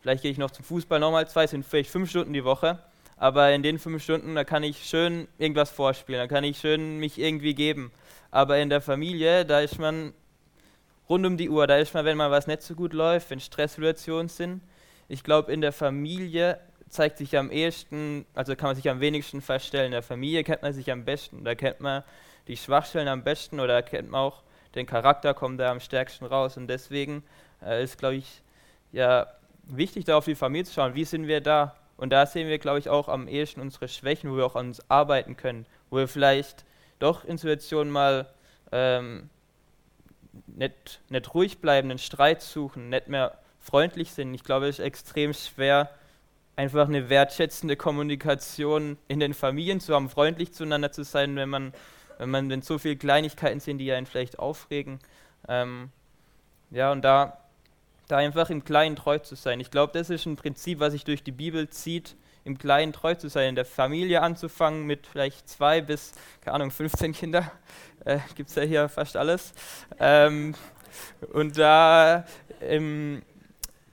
Vielleicht 0.00 0.22
gehe 0.22 0.32
ich 0.32 0.38
noch 0.38 0.50
zum 0.50 0.64
Fußball 0.64 0.98
nochmal 0.98 1.28
zwei, 1.28 1.46
sind 1.46 1.64
vielleicht 1.64 1.90
fünf 1.90 2.10
Stunden 2.10 2.32
die 2.32 2.44
Woche. 2.44 2.80
Aber 3.18 3.52
in 3.52 3.62
den 3.62 3.78
fünf 3.78 4.02
Stunden, 4.02 4.34
da 4.34 4.44
kann 4.44 4.62
ich 4.62 4.84
schön 4.84 5.28
irgendwas 5.38 5.70
vorspielen, 5.70 6.20
da 6.20 6.26
kann 6.32 6.44
ich 6.44 6.58
schön 6.58 6.98
mich 6.98 7.18
irgendwie 7.18 7.54
geben. 7.54 7.90
Aber 8.30 8.58
in 8.58 8.70
der 8.70 8.80
Familie, 8.80 9.44
da 9.44 9.60
ist 9.60 9.78
man 9.78 10.12
rund 11.08 11.26
um 11.26 11.36
die 11.36 11.48
Uhr. 11.48 11.66
Da 11.66 11.76
ist 11.78 11.94
man, 11.94 12.04
wenn 12.04 12.16
mal 12.16 12.30
was 12.30 12.46
nicht 12.46 12.62
so 12.62 12.74
gut 12.74 12.92
läuft, 12.92 13.30
wenn 13.30 13.40
Stresssituationen 13.40 14.28
sind. 14.28 14.62
Ich 15.08 15.24
glaube, 15.24 15.52
in 15.52 15.60
der 15.60 15.72
Familie 15.72 16.60
zeigt 16.88 17.18
sich 17.18 17.36
am 17.36 17.50
ehesten, 17.50 18.24
also 18.34 18.54
kann 18.56 18.68
man 18.68 18.76
sich 18.76 18.88
am 18.88 19.00
wenigsten 19.00 19.40
feststellen. 19.40 19.86
In 19.86 19.92
der 19.92 20.02
Familie 20.02 20.44
kennt 20.44 20.62
man 20.62 20.72
sich 20.72 20.90
am 20.90 21.04
besten. 21.04 21.44
Da 21.44 21.54
kennt 21.54 21.80
man 21.80 22.04
die 22.46 22.56
Schwachstellen 22.56 23.08
am 23.08 23.24
besten 23.24 23.60
oder 23.60 23.82
kennt 23.82 24.10
man 24.10 24.20
auch 24.20 24.42
den 24.74 24.86
Charakter, 24.86 25.34
kommt 25.34 25.60
da 25.60 25.70
am 25.70 25.80
stärksten 25.80 26.26
raus. 26.26 26.56
Und 26.56 26.68
deswegen 26.68 27.24
äh, 27.64 27.82
ist, 27.82 27.98
glaube 27.98 28.16
ich, 28.16 28.42
ja 28.92 29.26
wichtig, 29.64 30.04
da 30.04 30.16
auf 30.16 30.24
die 30.24 30.34
Familie 30.34 30.64
zu 30.66 30.74
schauen. 30.74 30.94
Wie 30.94 31.04
sind 31.04 31.26
wir 31.26 31.40
da? 31.40 31.77
Und 31.98 32.10
da 32.10 32.24
sehen 32.26 32.48
wir, 32.48 32.58
glaube 32.58 32.78
ich, 32.78 32.88
auch 32.88 33.08
am 33.08 33.28
ehesten 33.28 33.60
unsere 33.60 33.88
Schwächen, 33.88 34.30
wo 34.30 34.36
wir 34.36 34.46
auch 34.46 34.56
an 34.56 34.68
uns 34.68 34.88
arbeiten 34.88 35.36
können, 35.36 35.66
wo 35.90 35.96
wir 35.96 36.08
vielleicht 36.08 36.64
doch 37.00 37.24
in 37.24 37.36
Situationen 37.36 37.92
mal 37.92 38.32
ähm, 38.72 39.28
nicht, 40.46 41.00
nicht 41.08 41.34
ruhig 41.34 41.58
bleiben, 41.58 41.90
einen 41.90 41.98
Streit 41.98 42.40
suchen, 42.40 42.88
nicht 42.88 43.08
mehr 43.08 43.36
freundlich 43.60 44.12
sind. 44.12 44.32
Ich 44.32 44.44
glaube, 44.44 44.68
es 44.68 44.78
ist 44.78 44.84
extrem 44.84 45.34
schwer, 45.34 45.90
einfach 46.54 46.86
eine 46.86 47.08
wertschätzende 47.08 47.76
Kommunikation 47.76 48.96
in 49.08 49.20
den 49.20 49.34
Familien 49.34 49.80
zu 49.80 49.94
haben, 49.94 50.08
freundlich 50.08 50.52
zueinander 50.52 50.92
zu 50.92 51.02
sein, 51.02 51.34
wenn 51.36 51.48
man, 51.48 51.72
wenn 52.18 52.30
man 52.30 52.48
wenn 52.48 52.62
so 52.62 52.78
viele 52.78 52.96
Kleinigkeiten 52.96 53.60
sind, 53.60 53.78
die 53.78 53.92
einen 53.92 54.06
vielleicht 54.06 54.38
aufregen. 54.38 55.00
Ähm, 55.48 55.90
ja, 56.70 56.92
und 56.92 57.02
da, 57.02 57.38
da 58.08 58.16
einfach 58.16 58.50
im 58.50 58.64
Kleinen 58.64 58.96
treu 58.96 59.18
zu 59.18 59.34
sein. 59.34 59.60
Ich 59.60 59.70
glaube, 59.70 59.92
das 59.92 60.10
ist 60.10 60.26
ein 60.26 60.36
Prinzip, 60.36 60.80
was 60.80 60.92
sich 60.92 61.04
durch 61.04 61.22
die 61.22 61.32
Bibel 61.32 61.68
zieht, 61.68 62.16
im 62.44 62.56
Kleinen 62.56 62.94
treu 62.94 63.14
zu 63.14 63.28
sein, 63.28 63.50
in 63.50 63.54
der 63.54 63.66
Familie 63.66 64.22
anzufangen 64.22 64.84
mit 64.84 65.06
vielleicht 65.06 65.48
zwei 65.48 65.82
bis, 65.82 66.12
keine 66.40 66.54
Ahnung, 66.54 66.70
15 66.70 67.12
Kinder. 67.12 67.50
Äh, 68.04 68.18
Gibt 68.34 68.48
es 68.48 68.54
ja 68.56 68.62
hier 68.62 68.88
fast 68.88 69.16
alles. 69.16 69.52
Ähm, 69.98 70.54
und 71.32 71.58
da 71.58 72.24
im, 72.60 73.22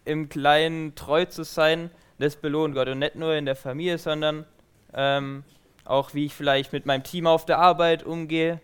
im 0.05 0.29
Kleinen 0.29 0.95
treu 0.95 1.25
zu 1.25 1.43
sein, 1.43 1.91
das 2.17 2.38
belohnt 2.38 2.75
Gott. 2.75 2.88
Und 2.88 3.00
nicht 3.00 3.15
nur 3.15 3.36
in 3.36 3.45
der 3.45 3.57
Familie, 3.57 3.98
sondern 3.98 4.45
ähm, 4.93 5.43
auch 5.84 6.13
wie 6.13 6.25
ich 6.25 6.34
vielleicht 6.34 6.72
mit 6.72 6.86
meinem 6.86 7.03
Team 7.03 7.27
auf 7.27 7.45
der 7.45 7.60
Arbeit 7.60 8.03
umgehe, 8.03 8.62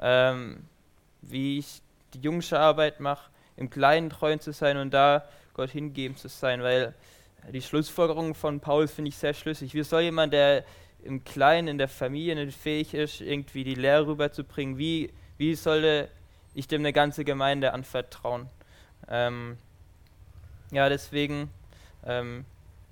ähm, 0.00 0.64
wie 1.22 1.58
ich 1.58 1.82
die 2.14 2.20
jungsche 2.20 2.58
Arbeit 2.58 3.00
mache, 3.00 3.30
im 3.56 3.70
Kleinen 3.70 4.10
treu 4.10 4.36
zu 4.36 4.52
sein 4.52 4.76
und 4.76 4.92
da 4.92 5.24
Gott 5.54 5.70
hingeben 5.70 6.16
zu 6.16 6.28
sein, 6.28 6.62
weil 6.62 6.94
die 7.52 7.62
Schlussfolgerung 7.62 8.34
von 8.34 8.60
Paulus 8.60 8.92
finde 8.92 9.10
ich 9.10 9.16
sehr 9.16 9.34
schlüssig. 9.34 9.74
Wie 9.74 9.82
soll 9.82 10.02
jemand, 10.02 10.32
der 10.32 10.64
im 11.02 11.22
Kleinen 11.24 11.68
in 11.68 11.78
der 11.78 11.88
Familie 11.88 12.34
nicht 12.34 12.58
fähig 12.58 12.94
ist, 12.94 13.20
irgendwie 13.20 13.64
die 13.64 13.74
Lehre 13.74 14.06
rüberzubringen, 14.06 14.78
wie, 14.78 15.12
wie 15.36 15.54
sollte 15.54 16.08
ich 16.54 16.66
dem 16.66 16.80
eine 16.80 16.92
ganze 16.92 17.24
Gemeinde 17.24 17.72
anvertrauen? 17.72 18.48
Ähm, 19.08 19.58
ja, 20.70 20.88
deswegen 20.88 21.50
ähm, 22.06 22.44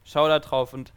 schau 0.04 0.28
da 0.28 0.38
drauf. 0.38 0.74
Und 0.74 0.92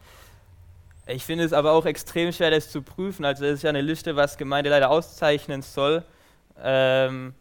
ich 1.06 1.24
finde 1.24 1.44
es 1.44 1.52
aber 1.52 1.72
auch 1.72 1.86
extrem 1.86 2.32
schwer, 2.32 2.50
das 2.50 2.70
zu 2.70 2.82
prüfen. 2.82 3.24
Also 3.24 3.44
es 3.46 3.54
ist 3.54 3.62
ja 3.62 3.70
eine 3.70 3.80
Liste, 3.80 4.16
was 4.16 4.36
Gemeinde 4.36 4.70
leider 4.70 4.90
auszeichnen 4.90 5.62
soll. 5.62 6.04
Ähm, 6.62 7.34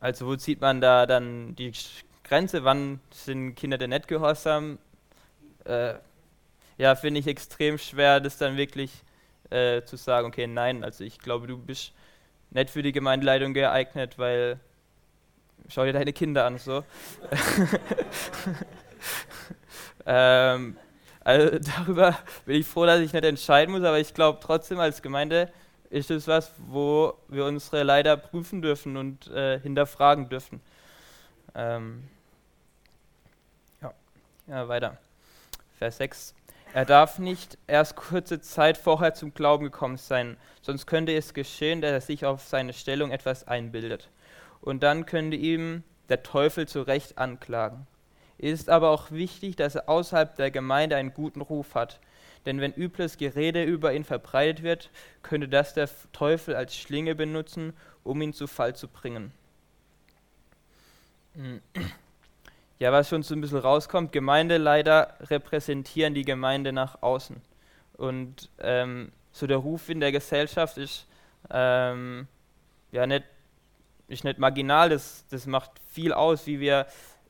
also 0.00 0.26
wo 0.26 0.36
zieht 0.36 0.60
man 0.60 0.80
da 0.80 1.06
dann 1.06 1.54
die 1.56 1.72
Grenze? 2.24 2.64
Wann 2.64 3.00
sind 3.10 3.54
Kinder 3.54 3.78
denn 3.78 3.90
nicht 3.90 4.08
gehorsam? 4.08 4.78
Äh, 5.64 5.94
ja, 6.76 6.94
finde 6.94 7.20
ich 7.20 7.26
extrem 7.26 7.78
schwer, 7.78 8.20
das 8.20 8.38
dann 8.38 8.56
wirklich 8.56 8.92
äh, 9.50 9.82
zu 9.82 9.96
sagen, 9.96 10.28
okay, 10.28 10.46
nein, 10.46 10.84
also 10.84 11.04
ich 11.04 11.18
glaube, 11.18 11.46
du 11.46 11.58
bist 11.58 11.92
nicht 12.50 12.70
für 12.70 12.82
die 12.82 12.92
Gemeindeleitung 12.92 13.54
geeignet, 13.54 14.18
weil 14.18 14.60
schau 15.68 15.84
dir 15.84 15.92
deine 15.92 16.12
Kinder 16.12 16.46
an, 16.46 16.58
so. 16.58 16.84
ähm, 20.06 20.76
also 21.24 21.58
darüber 21.58 22.16
bin 22.46 22.60
ich 22.60 22.66
froh, 22.66 22.86
dass 22.86 23.00
ich 23.00 23.12
nicht 23.12 23.24
entscheiden 23.24 23.74
muss, 23.74 23.82
aber 23.82 23.98
ich 23.98 24.14
glaube 24.14 24.38
trotzdem 24.40 24.78
als 24.78 25.02
Gemeinde 25.02 25.50
ist 25.90 26.10
es 26.10 26.26
was, 26.28 26.52
wo 26.58 27.14
wir 27.28 27.44
unsere 27.44 27.82
Leider 27.82 28.16
prüfen 28.16 28.62
dürfen 28.62 28.96
und 28.96 29.28
äh, 29.28 29.58
hinterfragen 29.60 30.28
dürfen. 30.28 30.60
Ähm, 31.54 32.04
ja. 33.80 33.92
ja, 34.46 34.68
weiter. 34.68 34.98
Vers 35.78 35.98
6. 35.98 36.34
Er 36.74 36.84
darf 36.84 37.18
nicht 37.18 37.56
erst 37.66 37.96
kurze 37.96 38.40
Zeit 38.40 38.76
vorher 38.76 39.14
zum 39.14 39.32
Glauben 39.32 39.64
gekommen 39.64 39.96
sein, 39.96 40.36
sonst 40.60 40.86
könnte 40.86 41.16
es 41.16 41.32
geschehen, 41.32 41.80
dass 41.80 41.92
er 41.92 42.00
sich 42.02 42.26
auf 42.26 42.42
seine 42.42 42.74
Stellung 42.74 43.10
etwas 43.10 43.48
einbildet. 43.48 44.10
Und 44.60 44.82
dann 44.82 45.06
könnte 45.06 45.36
ihm 45.36 45.82
der 46.10 46.22
Teufel 46.22 46.68
zu 46.68 46.82
Recht 46.82 47.16
anklagen. 47.16 47.86
Es 48.38 48.60
ist 48.60 48.70
aber 48.70 48.90
auch 48.90 49.10
wichtig, 49.10 49.56
dass 49.56 49.74
er 49.76 49.88
außerhalb 49.88 50.36
der 50.36 50.50
Gemeinde 50.50 50.96
einen 50.96 51.14
guten 51.14 51.40
Ruf 51.40 51.74
hat. 51.74 52.00
Denn 52.48 52.62
wenn 52.62 52.72
übles 52.72 53.18
Gerede 53.18 53.62
über 53.62 53.92
ihn 53.92 54.04
verbreitet 54.04 54.62
wird, 54.62 54.88
könnte 55.20 55.48
das 55.48 55.74
der 55.74 55.86
Teufel 56.14 56.56
als 56.56 56.74
Schlinge 56.74 57.14
benutzen, 57.14 57.74
um 58.04 58.22
ihn 58.22 58.32
zu 58.32 58.46
Fall 58.46 58.74
zu 58.74 58.88
bringen. 58.88 59.32
Ja, 62.80 62.92
was 62.92 63.08
schon 63.08 63.24
so 63.24 63.34
ein 63.34 63.40
bisschen 63.40 63.58
rauskommt, 63.58 64.12
Gemeindeleider 64.12 65.16
repräsentieren 65.22 66.14
die 66.14 66.24
Gemeinde 66.24 66.72
nach 66.72 67.02
außen. 67.02 67.42
Und 67.94 68.50
ähm, 68.60 69.10
so 69.32 69.48
der 69.48 69.56
Ruf 69.56 69.88
in 69.88 69.98
der 69.98 70.12
Gesellschaft 70.12 70.78
ist 70.78 71.08
ähm, 71.50 72.28
ja 72.92 73.04
nicht, 73.08 73.24
ist 74.06 74.22
nicht 74.22 74.38
marginal, 74.38 74.90
das, 74.90 75.24
das 75.28 75.46
macht 75.46 75.72
viel 75.88 76.12
aus, 76.12 76.46
wie 76.46 76.60
wir, 76.60 76.86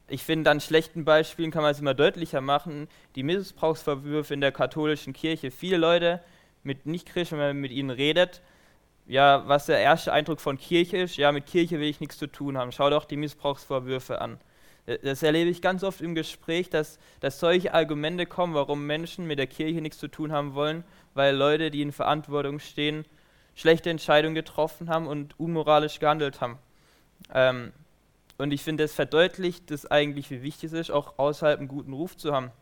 ich 0.08 0.22
finde, 0.22 0.50
an 0.50 0.60
schlechten 0.60 1.04
Beispielen 1.04 1.50
kann 1.50 1.62
man 1.62 1.72
es 1.72 1.80
immer 1.80 1.94
deutlicher 1.94 2.40
machen, 2.40 2.88
die 3.14 3.22
Missbrauchsvorwürfe 3.22 4.34
in 4.34 4.40
der 4.40 4.52
katholischen 4.52 5.12
Kirche. 5.12 5.50
Viele 5.50 5.76
Leute 5.76 6.20
mit 6.62 6.86
Nichtchristen, 6.86 7.38
wenn 7.38 7.48
man 7.48 7.60
mit 7.60 7.72
ihnen 7.72 7.90
redet, 7.90 8.40
ja, 9.06 9.44
was 9.46 9.66
der 9.66 9.78
erste 9.78 10.12
Eindruck 10.12 10.40
von 10.40 10.58
Kirche 10.58 10.98
ist, 10.98 11.16
ja, 11.16 11.32
mit 11.32 11.46
Kirche 11.46 11.80
will 11.80 11.88
ich 11.88 12.00
nichts 12.00 12.18
zu 12.18 12.26
tun 12.26 12.58
haben. 12.58 12.72
Schau 12.72 12.90
doch 12.90 13.06
die 13.06 13.16
Missbrauchsvorwürfe 13.16 14.20
an. 14.20 14.38
Äh, 14.86 14.98
das 15.02 15.22
erlebe 15.22 15.50
ich 15.50 15.62
ganz 15.62 15.82
oft 15.82 16.00
im 16.00 16.14
Gespräch, 16.14 16.70
dass, 16.70 16.98
dass 17.20 17.40
solche 17.40 17.74
Argumente 17.74 18.26
kommen, 18.26 18.54
warum 18.54 18.86
Menschen 18.86 19.26
mit 19.26 19.38
der 19.38 19.46
Kirche 19.46 19.80
nichts 19.80 19.98
zu 19.98 20.08
tun 20.08 20.32
haben 20.32 20.54
wollen, 20.54 20.84
weil 21.14 21.34
Leute, 21.34 21.70
die 21.70 21.82
in 21.82 21.92
Verantwortung 21.92 22.60
stehen, 22.60 23.04
schlechte 23.54 23.90
Entscheidungen 23.90 24.34
getroffen 24.34 24.88
haben 24.88 25.06
und 25.06 25.38
unmoralisch 25.40 26.00
gehandelt 26.00 26.40
haben. 26.40 26.58
Ähm, 27.34 27.72
und 28.38 28.52
ich 28.52 28.62
finde, 28.62 28.84
das 28.84 28.94
verdeutlicht 28.94 29.70
das 29.70 29.86
eigentlich, 29.86 30.30
wie 30.30 30.42
wichtig 30.42 30.64
es 30.64 30.72
ist, 30.72 30.90
auch 30.90 31.18
außerhalb 31.18 31.58
einen 31.58 31.68
guten 31.68 31.92
Ruf 31.92 32.16
zu 32.16 32.32
haben. 32.32 32.52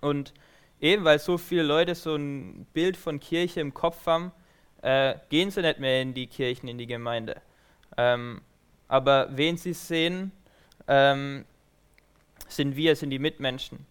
Und 0.00 0.34
eben, 0.80 1.04
weil 1.04 1.20
so 1.20 1.38
viele 1.38 1.62
Leute 1.62 1.94
so 1.94 2.16
ein 2.16 2.66
Bild 2.72 2.96
von 2.96 3.20
Kirche 3.20 3.60
im 3.60 3.72
Kopf 3.74 4.06
haben, 4.06 4.32
äh, 4.82 5.14
gehen 5.28 5.50
sie 5.50 5.62
nicht 5.62 5.78
mehr 5.78 6.02
in 6.02 6.14
die 6.14 6.26
Kirchen, 6.26 6.68
in 6.68 6.78
die 6.78 6.86
Gemeinde. 6.86 7.40
Ähm, 7.96 8.40
aber 8.88 9.28
wen 9.30 9.56
sie 9.56 9.72
sehen, 9.72 10.32
ähm, 10.88 11.44
sind 12.48 12.74
wir, 12.76 12.96
sind 12.96 13.10
die 13.10 13.18
Mitmenschen. 13.18 13.86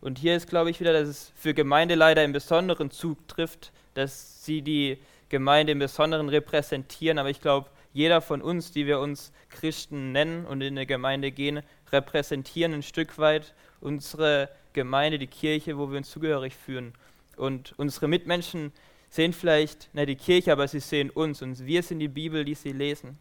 Und 0.00 0.18
hier 0.18 0.36
ist, 0.36 0.48
glaube 0.48 0.70
ich, 0.70 0.80
wieder, 0.80 0.92
dass 0.92 1.08
es 1.08 1.32
für 1.34 1.54
Gemeinde 1.54 1.94
leider 1.94 2.22
im 2.22 2.32
Besonderen 2.32 2.90
zutrifft, 2.90 3.72
dass 3.94 4.44
sie 4.44 4.62
die 4.62 4.98
Gemeinde 5.28 5.72
im 5.72 5.78
Besonderen 5.78 6.28
repräsentieren. 6.28 7.18
Aber 7.18 7.30
ich 7.30 7.40
glaube, 7.40 7.70
jeder 7.92 8.20
von 8.20 8.42
uns, 8.42 8.72
die 8.72 8.86
wir 8.86 9.00
uns 9.00 9.32
Christen 9.50 10.12
nennen 10.12 10.46
und 10.46 10.60
in 10.62 10.74
eine 10.74 10.86
Gemeinde 10.86 11.30
gehen, 11.30 11.62
repräsentieren 11.90 12.74
ein 12.74 12.82
Stück 12.82 13.18
weit 13.18 13.54
unsere 13.80 14.48
Gemeinde, 14.72 15.18
die 15.18 15.26
Kirche, 15.26 15.76
wo 15.76 15.90
wir 15.90 15.98
uns 15.98 16.10
zugehörig 16.10 16.54
fühlen. 16.54 16.94
Und 17.36 17.74
unsere 17.76 18.08
Mitmenschen 18.08 18.72
sehen 19.10 19.32
vielleicht 19.32 19.92
nicht 19.94 20.08
die 20.08 20.16
Kirche, 20.16 20.52
aber 20.52 20.66
sie 20.68 20.80
sehen 20.80 21.10
uns. 21.10 21.42
Und 21.42 21.66
wir 21.66 21.82
sind 21.82 21.98
die 21.98 22.08
Bibel, 22.08 22.44
die 22.44 22.54
sie 22.54 22.72
lesen. 22.72 23.18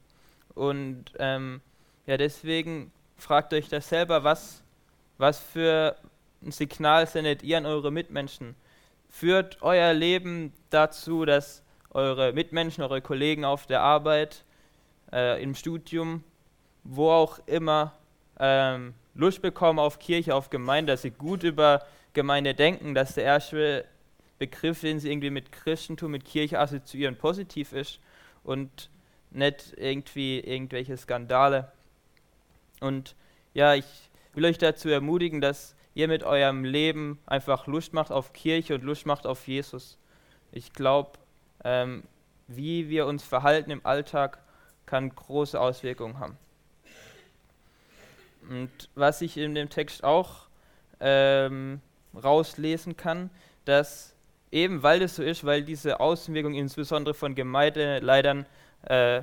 Und 0.54 1.06
ähm, 1.20 1.62
ja, 2.06 2.18
deswegen 2.18 2.92
fragt 3.18 3.54
euch 3.54 3.68
das 3.68 3.90
selber, 3.90 4.24
was, 4.24 4.64
was 5.18 5.40
für 5.40 5.98
ein 6.42 6.52
Signal 6.52 7.08
sendet 7.08 7.44
ihr 7.44 7.58
an 7.58 7.66
eure 7.66 7.92
Mitmenschen? 7.92 8.56
Führt 9.10 9.62
euer 9.62 9.94
Leben 9.94 10.54
dazu, 10.70 11.26
dass 11.26 11.64
eure 11.90 12.32
Mitmenschen, 12.32 12.84
eure 12.84 13.02
Kollegen 13.02 13.44
auf 13.44 13.68
der 13.68 13.82
Arbeit, 13.82 14.46
äh, 15.12 15.42
im 15.42 15.56
Studium, 15.56 16.24
wo 16.84 17.10
auch 17.10 17.40
immer, 17.48 17.94
ähm, 18.40 18.94
Lust 19.14 19.42
bekommen 19.42 19.80
auf 19.80 20.00
Kirche, 20.00 20.36
auf 20.36 20.50
Gemeinde, 20.50 20.94
dass 20.94 21.02
sie 21.02 21.12
gut 21.12 21.44
über 21.44 21.86
Gemeinde 22.14 22.54
denken, 22.54 22.96
dass 22.96 23.16
der 23.16 23.26
erste 23.26 23.86
Begriff, 24.40 24.82
den 24.82 25.00
sie 25.00 25.12
irgendwie 25.12 25.30
mit 25.30 25.52
Christentum, 25.52 26.12
mit 26.12 26.26
Kirche 26.26 26.60
assoziieren, 26.60 27.18
positiv 27.18 27.74
ist 27.74 28.00
und 28.44 28.90
nicht 29.30 29.74
irgendwie 29.78 30.40
irgendwelche 30.40 30.98
Skandale. 30.98 31.72
Und 32.80 33.16
ja, 33.54 33.76
ich 33.76 33.86
will 34.34 34.46
euch 34.46 34.58
dazu 34.58 34.90
ermutigen, 34.90 35.42
dass 35.42 35.76
ihr 35.94 36.08
mit 36.08 36.24
eurem 36.24 36.64
Leben 36.64 37.20
einfach 37.26 37.68
Lust 37.68 37.94
macht 37.94 38.12
auf 38.12 38.34
Kirche 38.34 38.76
und 38.76 38.84
Lust 38.84 39.06
macht 39.06 39.28
auf 39.28 39.48
Jesus. 39.48 39.98
Ich 40.52 40.74
glaube, 40.74 41.20
ähm, 41.64 42.04
wie 42.48 42.90
wir 42.90 43.06
uns 43.06 43.24
verhalten 43.24 43.72
im 43.72 43.86
Alltag, 43.86 44.40
kann 44.92 45.16
große 45.16 45.58
Auswirkungen 45.58 46.20
haben. 46.20 46.38
Und 48.50 48.90
was 48.94 49.22
ich 49.22 49.38
in 49.38 49.56
dem 49.56 49.70
Text 49.70 50.04
auch 50.04 50.48
ähm, 51.00 51.80
rauslesen 52.14 52.98
kann, 52.98 53.30
dass 53.64 54.14
eben 54.52 54.84
weil 54.84 55.00
das 55.00 55.16
so 55.16 55.24
ist, 55.24 55.46
weil 55.46 55.64
diese 55.64 56.02
Außenwirkung 56.02 56.56
insbesondere 56.56 57.14
von 57.14 57.36
Gemeindeleitern 57.36 58.46
äh, 58.84 59.22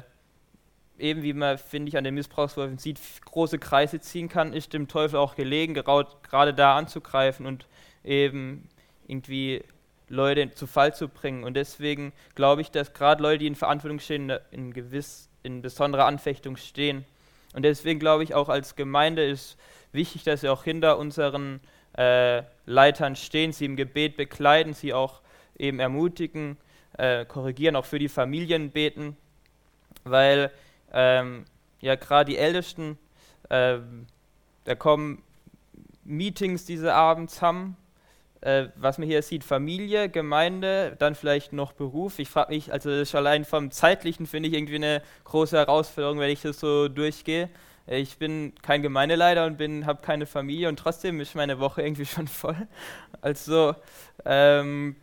eben 0.99 1.23
wie 1.23 1.35
man, 1.35 1.59
finde 1.59 1.91
ich, 1.91 1.99
an 1.99 2.05
den 2.05 2.15
Missbrauchswölfen 2.15 2.79
sieht, 2.79 2.99
große 3.27 3.59
Kreise 3.59 4.01
ziehen 4.01 4.31
kann, 4.31 4.55
ist 4.55 4.73
dem 4.73 4.89
Teufel 4.89 5.19
auch 5.19 5.35
gelegen, 5.35 5.75
gerade 5.75 6.55
da 6.55 6.79
anzugreifen 6.79 7.45
und 7.45 7.67
eben 8.05 8.67
irgendwie 9.07 9.63
Leute 10.09 10.51
zu 10.53 10.67
Fall 10.67 10.95
zu 10.95 11.09
bringen. 11.09 11.45
Und 11.45 11.55
deswegen 11.55 12.13
glaube 12.35 12.63
ich, 12.63 12.71
dass 12.71 12.95
gerade 12.95 13.23
Leute, 13.23 13.39
die 13.39 13.47
in 13.47 13.55
Verantwortung 13.55 14.01
stehen, 14.01 14.33
in, 14.51 14.73
gewiss, 14.73 15.29
in 15.49 15.63
besonderer 15.63 16.05
Anfechtung 16.05 16.57
stehen. 16.57 17.05
Und 17.55 17.63
deswegen 17.63 17.99
glaube 17.99 18.23
ich, 18.23 18.35
auch 18.35 18.51
als 18.51 18.77
Gemeinde 18.77 19.25
ist 19.25 19.57
wichtig, 19.93 20.23
dass 20.23 20.43
wir 20.43 20.53
auch 20.53 20.63
hinter 20.63 20.99
unseren 20.99 21.61
äh, 21.97 22.43
Leitern 22.67 23.17
stehen, 23.17 23.53
sie 23.53 23.65
im 23.65 23.75
Gebet 23.75 24.17
bekleiden, 24.17 24.75
sie 24.75 24.93
auch 24.93 25.23
eben 25.57 25.81
ermutigen, 25.81 26.59
äh, 26.99 27.25
korrigieren, 27.25 27.77
auch 27.77 27.87
für 27.87 27.99
die 27.99 28.11
Familien 28.11 28.71
beten, 28.71 29.17
weil 30.05 30.51
ähm, 30.93 31.47
ja 31.81 31.95
gerade 31.95 32.31
die 32.31 32.37
Ältesten, 32.37 32.99
äh, 33.49 33.79
da 34.65 34.75
kommen 34.75 35.23
Meetings 36.05 36.67
diese 36.67 36.93
abends 36.93 37.41
haben, 37.41 37.77
äh, 38.41 38.67
was 38.77 38.99
man 38.99 39.09
hier 39.09 39.23
sieht, 39.23 39.45
Familie, 39.45 40.09
Gemeinde, 40.09 40.97
dann 40.99 41.15
vielleicht 41.15 41.53
noch 41.53 41.73
Beruf. 41.73 42.19
Ich 42.19 42.29
frage 42.29 42.55
mich, 42.55 42.73
also 42.73 42.91
das 42.91 43.09
ist 43.09 43.15
allein 43.15 43.45
vom 43.45 43.71
zeitlichen 43.71 44.27
finde 44.27 44.49
ich 44.49 44.55
irgendwie 44.55 44.77
eine 44.77 45.03
große 45.25 45.57
Herausforderung, 45.57 46.19
wenn 46.21 46.31
ich 46.31 46.43
das 46.43 46.61
so 46.61 46.89
durchgehe. 46.89 47.49
Ich 47.87 48.19
bin 48.19 48.53
kein 48.63 48.83
Gemeindeleiter 48.83 49.47
und 49.47 49.87
habe 49.87 50.03
keine 50.03 50.27
Familie 50.27 50.69
und 50.69 50.79
trotzdem 50.79 51.21
ist 51.21 51.35
meine 51.35 51.59
Woche 51.59 51.83
irgendwie 51.83 52.07
schon 52.07 52.29
voll. 52.29 52.69
Also 53.23 53.75
ähm, 54.25 54.97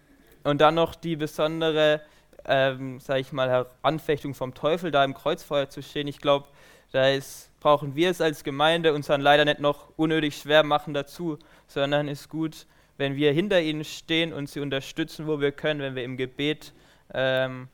und 0.43 0.61
dann 0.61 0.75
noch 0.75 0.95
die 0.95 1.15
besondere, 1.15 2.01
ähm, 2.45 2.99
sage 2.99 3.19
ich 3.19 3.31
mal, 3.33 3.65
Anfechtung 3.81 4.35
vom 4.35 4.53
Teufel, 4.53 4.91
da 4.91 5.03
im 5.03 5.15
Kreuzfeuer 5.15 5.69
zu 5.69 5.81
stehen. 5.81 6.07
Ich 6.07 6.19
glaube, 6.19 6.47
da 6.91 7.09
ist, 7.09 7.49
brauchen 7.59 7.95
wir 7.95 8.11
es 8.11 8.21
als 8.21 8.43
Gemeinde 8.43 8.93
uns 8.93 9.07
dann 9.07 9.21
leider 9.21 9.43
nicht 9.43 9.59
noch 9.59 9.89
unnötig 9.97 10.37
schwer 10.37 10.63
machen 10.63 10.93
dazu, 10.93 11.39
sondern 11.67 12.07
ist 12.07 12.29
gut, 12.29 12.67
wenn 12.97 13.15
wir 13.15 13.33
hinter 13.33 13.61
ihnen 13.61 13.83
stehen 13.83 14.33
und 14.33 14.49
sie 14.49 14.59
unterstützen, 14.59 15.27
wo 15.27 15.39
wir 15.39 15.51
können, 15.51 15.81
wenn 15.81 15.95
wir 15.95 16.03
im 16.03 16.17
Gebet 16.17 16.73
ähm, 17.13 17.67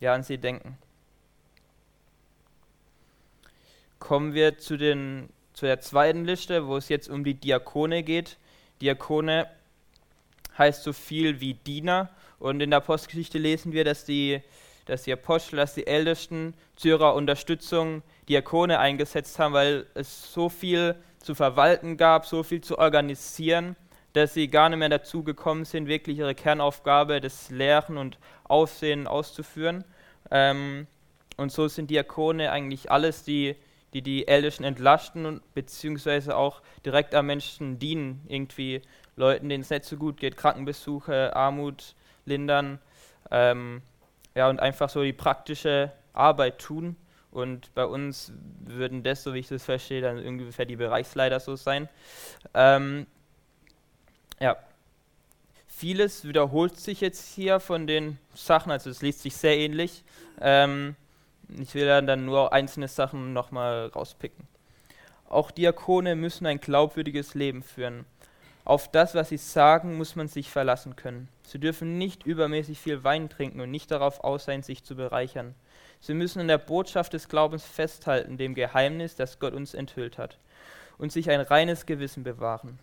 ja, 0.00 0.14
an 0.14 0.22
sie 0.22 0.38
denken. 0.38 0.76
Kommen 3.98 4.34
wir 4.34 4.58
zu, 4.58 4.76
den, 4.76 5.30
zu 5.54 5.66
der 5.66 5.80
zweiten 5.80 6.24
Liste, 6.24 6.66
wo 6.66 6.76
es 6.76 6.88
jetzt 6.88 7.08
um 7.08 7.24
die 7.24 7.34
Diakone 7.34 8.02
geht. 8.02 8.36
Diakone 8.80 9.48
heißt 10.58 10.82
so 10.82 10.92
viel 10.92 11.40
wie 11.40 11.54
Diener. 11.54 12.10
Und 12.38 12.60
in 12.60 12.70
der 12.70 12.78
Apostelgeschichte 12.78 13.38
lesen 13.38 13.72
wir, 13.72 13.84
dass 13.84 14.04
die, 14.04 14.42
dass 14.84 15.04
die 15.04 15.12
Apostel, 15.12 15.56
dass 15.56 15.74
die 15.74 15.86
Ältesten 15.86 16.52
zu 16.76 16.88
ihrer 16.88 17.14
Unterstützung 17.14 18.02
Diakone 18.28 18.78
eingesetzt 18.78 19.38
haben, 19.38 19.54
weil 19.54 19.86
es 19.94 20.32
so 20.32 20.50
viel 20.50 20.94
zu 21.18 21.34
verwalten 21.34 21.96
gab, 21.96 22.26
so 22.26 22.42
viel 22.42 22.60
zu 22.60 22.78
organisieren, 22.78 23.76
dass 24.16 24.34
sie 24.34 24.48
gar 24.48 24.68
nicht 24.68 24.78
mehr 24.78 24.88
dazu 24.88 25.22
gekommen 25.22 25.64
sind, 25.64 25.88
wirklich 25.88 26.18
ihre 26.18 26.34
Kernaufgabe 26.34 27.20
des 27.20 27.50
Lehren 27.50 27.96
und 27.98 28.18
Aufsehen 28.44 29.06
auszuführen. 29.06 29.84
Ähm, 30.30 30.86
und 31.36 31.52
so 31.52 31.68
sind 31.68 31.90
Diakone 31.90 32.50
eigentlich 32.50 32.90
alles, 32.90 33.24
die 33.24 33.56
die, 33.96 34.02
die 34.02 34.28
Ältesten 34.28 34.64
entlasten 34.64 35.24
und 35.24 35.54
beziehungsweise 35.54 36.36
auch 36.36 36.60
direkt 36.84 37.14
am 37.14 37.26
Menschen 37.26 37.78
dienen, 37.78 38.20
irgendwie 38.28 38.82
Leuten, 39.16 39.48
denen 39.48 39.62
es 39.62 39.70
nicht 39.70 39.84
so 39.84 39.96
gut 39.96 40.18
geht, 40.18 40.36
Krankenbesuche, 40.36 41.34
Armut 41.34 41.94
lindern, 42.26 42.78
ähm, 43.30 43.80
ja, 44.34 44.50
und 44.50 44.60
einfach 44.60 44.90
so 44.90 45.02
die 45.02 45.14
praktische 45.14 45.92
Arbeit 46.12 46.58
tun. 46.58 46.96
Und 47.30 47.74
bei 47.74 47.86
uns 47.86 48.32
würden 48.60 49.02
das, 49.02 49.22
so 49.22 49.32
wie 49.32 49.38
ich 49.38 49.48
das 49.48 49.64
verstehe, 49.64 50.02
dann 50.02 50.18
ungefähr 50.24 50.66
die 50.66 50.76
Bereichsleiter 50.76 51.40
so 51.40 51.56
sein. 51.56 51.88
Ähm, 52.52 53.06
ja, 54.40 54.56
vieles 55.66 56.24
wiederholt 56.26 56.78
sich 56.78 57.00
jetzt 57.00 57.34
hier 57.34 57.60
von 57.60 57.86
den 57.86 58.18
Sachen, 58.34 58.72
also 58.72 58.90
es 58.90 59.02
liest 59.02 59.22
sich 59.22 59.36
sehr 59.36 59.56
ähnlich. 59.56 60.04
Ähm, 60.40 60.96
ich 61.60 61.74
will 61.74 61.86
dann 61.86 62.24
nur 62.24 62.52
einzelne 62.52 62.88
Sachen 62.88 63.32
nochmal 63.32 63.86
rauspicken. 63.94 64.46
Auch 65.28 65.50
Diakone 65.50 66.16
müssen 66.16 66.46
ein 66.46 66.60
glaubwürdiges 66.60 67.34
Leben 67.34 67.62
führen. 67.62 68.04
Auf 68.64 68.90
das, 68.90 69.14
was 69.14 69.28
sie 69.28 69.36
sagen, 69.36 69.96
muss 69.96 70.16
man 70.16 70.28
sich 70.28 70.50
verlassen 70.50 70.96
können. 70.96 71.28
Sie 71.44 71.60
dürfen 71.60 71.98
nicht 71.98 72.26
übermäßig 72.26 72.80
viel 72.80 73.04
Wein 73.04 73.28
trinken 73.28 73.60
und 73.60 73.70
nicht 73.70 73.90
darauf 73.90 74.24
aus 74.24 74.44
sein, 74.44 74.62
sich 74.62 74.82
zu 74.82 74.96
bereichern. 74.96 75.54
Sie 76.00 76.14
müssen 76.14 76.40
in 76.40 76.48
der 76.48 76.58
Botschaft 76.58 77.12
des 77.12 77.28
Glaubens 77.28 77.64
festhalten, 77.64 78.38
dem 78.38 78.54
Geheimnis, 78.54 79.14
das 79.14 79.38
Gott 79.38 79.54
uns 79.54 79.74
enthüllt 79.74 80.18
hat, 80.18 80.38
und 80.98 81.12
sich 81.12 81.30
ein 81.30 81.40
reines 81.40 81.86
Gewissen 81.86 82.24
bewahren. 82.24 82.78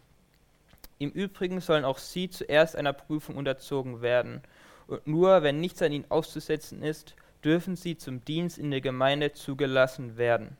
Im 1.00 1.12
Übrigen 1.12 1.62
sollen 1.62 1.86
auch 1.86 1.98
sie 1.98 2.30
zuerst 2.30 2.76
einer 2.76 2.94
Prüfung 2.94 3.36
unterzogen 3.36 4.02
werden. 4.02 4.42
Und 4.88 5.06
nur 5.08 5.44
wenn 5.44 5.60
nichts 5.60 5.82
an 5.82 5.92
ihnen 5.92 6.10
auszusetzen 6.10 6.82
ist, 6.82 7.16
dürfen 7.44 7.76
sie 7.76 7.98
zum 7.98 8.24
Dienst 8.26 8.58
in 8.58 8.72
der 8.72 8.82
Gemeinde 8.82 9.34
zugelassen 9.34 10.18
werden. 10.18 10.56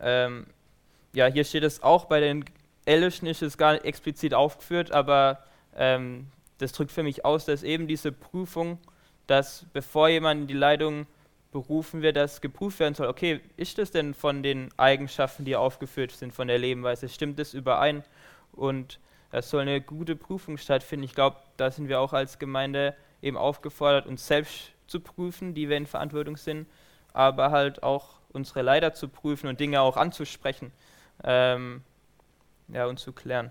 Ähm, 0.00 0.46
ja, 1.12 1.26
hier 1.26 1.44
steht 1.44 1.62
es 1.62 1.82
auch 1.82 2.06
bei 2.06 2.20
den 2.20 2.44
Ältesten 2.86 3.26
ist 3.26 3.42
es 3.42 3.56
gar 3.56 3.72
nicht 3.72 3.84
explizit 3.84 4.34
aufgeführt, 4.34 4.92
aber 4.92 5.44
ähm, 5.76 6.26
das 6.58 6.72
drückt 6.72 6.92
für 6.92 7.02
mich 7.02 7.24
aus, 7.24 7.46
dass 7.46 7.62
eben 7.62 7.86
diese 7.86 8.12
Prüfung, 8.12 8.78
dass 9.26 9.64
bevor 9.72 10.08
jemand 10.08 10.42
in 10.42 10.46
die 10.46 10.54
Leitung 10.54 11.06
berufen 11.50 12.02
wird, 12.02 12.16
dass 12.16 12.40
geprüft 12.40 12.80
werden 12.80 12.94
soll, 12.94 13.06
okay, 13.06 13.40
ist 13.56 13.78
das 13.78 13.90
denn 13.90 14.12
von 14.12 14.42
den 14.42 14.68
Eigenschaften, 14.76 15.44
die 15.44 15.56
aufgeführt 15.56 16.10
sind, 16.10 16.34
von 16.34 16.48
der 16.48 16.58
Lebenweise, 16.58 17.08
stimmt 17.08 17.38
das 17.38 17.54
überein? 17.54 18.02
Und 18.54 18.98
es 19.30 19.50
soll 19.50 19.62
eine 19.62 19.80
gute 19.80 20.16
Prüfung 20.16 20.58
stattfinden. 20.58 21.04
Ich 21.04 21.14
glaube, 21.14 21.36
da 21.56 21.70
sind 21.70 21.88
wir 21.88 22.00
auch 22.00 22.12
als 22.12 22.38
Gemeinde 22.38 22.94
eben 23.20 23.36
aufgefordert, 23.36 24.06
uns 24.06 24.26
selbst 24.26 24.72
zu 24.86 25.00
prüfen, 25.00 25.54
die 25.54 25.68
wir 25.68 25.76
in 25.76 25.86
Verantwortung 25.86 26.36
sind, 26.36 26.68
aber 27.12 27.50
halt 27.50 27.82
auch 27.82 28.20
unsere 28.32 28.62
Leiter 28.62 28.94
zu 28.94 29.08
prüfen 29.08 29.48
und 29.48 29.60
Dinge 29.60 29.80
auch 29.80 29.96
anzusprechen. 29.96 30.72
Ähm, 31.22 31.82
ja, 32.68 32.86
und 32.86 32.98
zu 32.98 33.12
klären. 33.12 33.50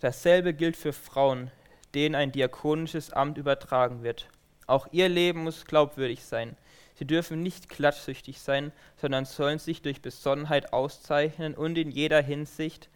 Dasselbe 0.00 0.54
gilt 0.54 0.76
für 0.76 0.92
Frauen, 0.92 1.50
denen 1.94 2.14
ein 2.14 2.32
diakonisches 2.32 3.12
Amt 3.12 3.36
übertragen 3.36 4.02
wird. 4.02 4.28
Auch 4.66 4.86
ihr 4.92 5.08
Leben 5.08 5.44
muss 5.44 5.64
glaubwürdig 5.64 6.24
sein. 6.24 6.56
Sie 6.98 7.04
dürfen 7.04 7.44
nicht 7.44 7.68
klatschsüchtig 7.68 8.40
sein, 8.40 8.72
sondern 8.96 9.24
sollen 9.24 9.60
sich 9.60 9.82
durch 9.82 10.02
Besonnenheit 10.02 10.72
auszeichnen 10.72 11.54
und 11.54 11.78
in 11.78 11.92
jeder 11.92 12.20
Hinsicht 12.20 12.88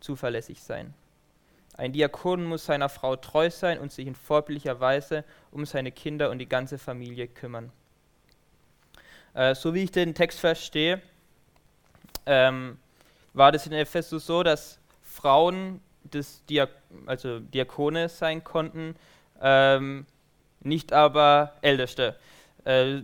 zuverlässig 0.00 0.60
sein. 0.60 0.92
Ein 1.76 1.92
Diakon 1.92 2.44
muss 2.44 2.66
seiner 2.66 2.88
Frau 2.88 3.14
treu 3.14 3.50
sein 3.50 3.78
und 3.78 3.92
sich 3.92 4.08
in 4.08 4.16
vorbildlicher 4.16 4.80
Weise 4.80 5.22
um 5.52 5.66
seine 5.66 5.92
Kinder 5.92 6.30
und 6.30 6.38
die 6.38 6.48
ganze 6.48 6.78
Familie 6.78 7.28
kümmern. 7.28 7.70
Äh, 9.34 9.54
so 9.54 9.72
wie 9.72 9.84
ich 9.84 9.92
den 9.92 10.14
Text 10.14 10.40
verstehe, 10.40 11.00
ähm, 12.26 12.78
war 13.34 13.52
das 13.52 13.66
in 13.66 13.72
Ephesus 13.72 14.26
so, 14.26 14.42
dass 14.42 14.80
Frauen 15.02 15.80
des 16.02 16.44
Diak 16.46 16.70
also 17.06 17.38
Diakone 17.38 18.08
sein 18.08 18.42
konnten, 18.42 18.96
ähm, 19.40 20.06
nicht 20.60 20.92
aber 20.92 21.54
Älteste. 21.62 22.16
Äh, 22.64 23.02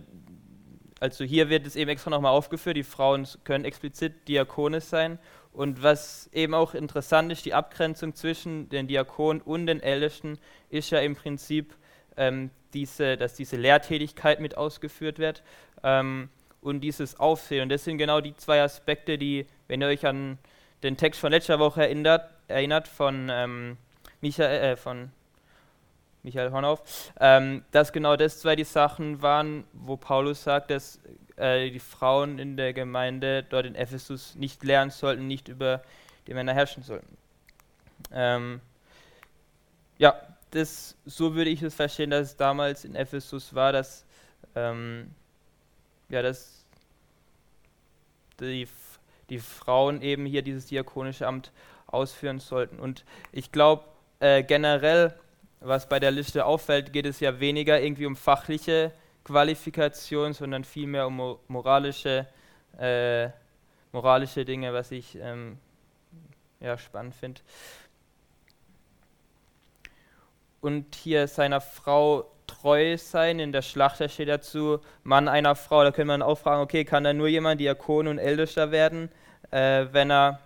also 1.01 1.25
hier 1.25 1.49
wird 1.49 1.67
es 1.67 1.75
eben 1.75 1.89
extra 1.89 2.11
nochmal 2.11 2.31
aufgeführt, 2.31 2.77
die 2.77 2.83
Frauen 2.83 3.27
können 3.43 3.65
explizit 3.65 4.27
Diakone 4.27 4.79
sein. 4.79 5.19
Und 5.51 5.83
was 5.83 6.29
eben 6.31 6.53
auch 6.53 6.73
interessant 6.73 7.31
ist, 7.31 7.43
die 7.43 7.53
Abgrenzung 7.53 8.15
zwischen 8.15 8.69
den 8.69 8.87
Diakonen 8.87 9.41
und 9.41 9.65
den 9.65 9.81
Ältesten 9.81 10.37
ist 10.69 10.91
ja 10.91 10.99
im 10.99 11.15
Prinzip, 11.15 11.75
ähm, 12.15 12.51
diese, 12.73 13.17
dass 13.17 13.33
diese 13.33 13.57
Lehrtätigkeit 13.57 14.39
mit 14.39 14.55
ausgeführt 14.55 15.19
wird. 15.19 15.43
Ähm, 15.83 16.29
und 16.61 16.81
dieses 16.81 17.19
Aufsehen. 17.19 17.63
Und 17.63 17.69
das 17.69 17.83
sind 17.83 17.97
genau 17.97 18.21
die 18.21 18.35
zwei 18.37 18.61
Aspekte, 18.61 19.17
die, 19.17 19.47
wenn 19.67 19.81
ihr 19.81 19.87
euch 19.87 20.05
an 20.05 20.37
den 20.83 20.95
Text 20.95 21.19
von 21.19 21.31
letzter 21.31 21.57
Woche 21.57 21.81
erinnert, 21.81 22.29
erinnert 22.47 22.87
von, 22.87 23.29
ähm, 23.31 23.77
Michael, 24.21 24.73
äh, 24.73 24.77
von 24.77 25.11
Michael 26.23 26.51
Hornauf, 26.51 27.11
ähm, 27.19 27.63
dass 27.71 27.91
genau 27.91 28.15
das 28.15 28.39
zwei 28.39 28.55
die 28.55 28.63
Sachen 28.63 29.21
waren, 29.21 29.63
wo 29.73 29.97
Paulus 29.97 30.43
sagt, 30.43 30.69
dass 30.69 30.99
äh, 31.37 31.71
die 31.71 31.79
Frauen 31.79 32.37
in 32.37 32.57
der 32.57 32.73
Gemeinde 32.73 33.43
dort 33.43 33.65
in 33.65 33.75
Ephesus 33.75 34.35
nicht 34.35 34.63
lernen 34.63 34.91
sollten, 34.91 35.27
nicht 35.27 35.47
über 35.47 35.81
die 36.27 36.33
Männer 36.33 36.53
herrschen 36.53 36.83
sollten. 36.83 37.17
Ähm, 38.11 38.61
ja, 39.97 40.15
das, 40.51 40.95
so 41.05 41.33
würde 41.33 41.49
ich 41.49 41.61
es 41.61 41.73
verstehen, 41.73 42.09
dass 42.09 42.27
es 42.27 42.37
damals 42.37 42.85
in 42.85 42.95
Ephesus 42.95 43.55
war, 43.55 43.71
dass 43.71 44.05
ähm, 44.55 45.11
ja, 46.11 46.21
dass 46.21 46.65
die, 48.39 48.67
die 49.29 49.39
Frauen 49.39 50.01
eben 50.01 50.25
hier 50.25 50.41
dieses 50.41 50.65
diakonische 50.67 51.25
Amt 51.25 51.51
ausführen 51.87 52.39
sollten. 52.39 52.79
Und 52.79 53.05
ich 53.31 53.51
glaube, 53.51 53.85
äh, 54.19 54.43
generell, 54.43 55.13
was 55.61 55.87
bei 55.87 55.99
der 55.99 56.11
Liste 56.11 56.45
auffällt, 56.45 56.91
geht 56.91 57.05
es 57.05 57.19
ja 57.19 57.39
weniger 57.39 57.79
irgendwie 57.79 58.05
um 58.05 58.15
fachliche 58.15 58.91
Qualifikation, 59.23 60.33
sondern 60.33 60.63
vielmehr 60.63 61.07
um 61.07 61.37
moralische, 61.47 62.27
äh, 62.77 63.29
moralische 63.91 64.43
Dinge, 64.43 64.73
was 64.73 64.91
ich 64.91 65.17
ähm, 65.21 65.59
ja, 66.59 66.77
spannend 66.77 67.15
finde. 67.15 67.41
Und 70.61 70.95
hier 70.95 71.27
seiner 71.27 71.61
Frau 71.61 72.31
treu 72.47 72.97
sein. 72.97 73.39
In 73.39 73.51
der 73.51 73.61
Schlacht 73.61 74.01
da 74.01 74.09
steht 74.09 74.29
dazu 74.29 74.79
Mann 75.03 75.27
einer 75.27 75.55
Frau. 75.55 75.83
Da 75.83 75.91
könnte 75.91 76.07
man 76.07 76.21
auch 76.21 76.37
fragen, 76.37 76.61
okay, 76.61 76.85
kann 76.85 77.03
da 77.03 77.13
nur 77.13 77.27
jemand 77.27 77.61
Diakon 77.61 78.07
und 78.07 78.17
Ältester 78.17 78.71
werden, 78.71 79.09
äh, 79.51 79.85
wenn, 79.91 80.11
er, 80.11 80.39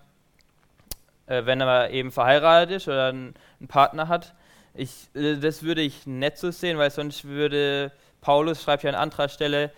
äh, 1.27 1.45
wenn 1.45 1.61
er 1.61 1.89
eben 1.89 2.11
verheiratet 2.11 2.77
ist 2.77 2.87
oder 2.87 3.07
einen 3.07 3.33
Partner 3.67 4.07
hat? 4.07 4.33
Ich, 4.75 5.09
äh, 5.13 5.37
das 5.37 5.63
würde 5.63 5.81
ich 5.81 6.05
nicht 6.05 6.37
so 6.37 6.51
sehen, 6.51 6.77
weil 6.77 6.91
sonst 6.91 7.25
würde 7.25 7.91
Paulus, 8.21 8.63
schreibt 8.63 8.83
ja 8.83 8.89
an 8.89 8.95
anderer 8.95 9.29
Stelle, 9.29 9.71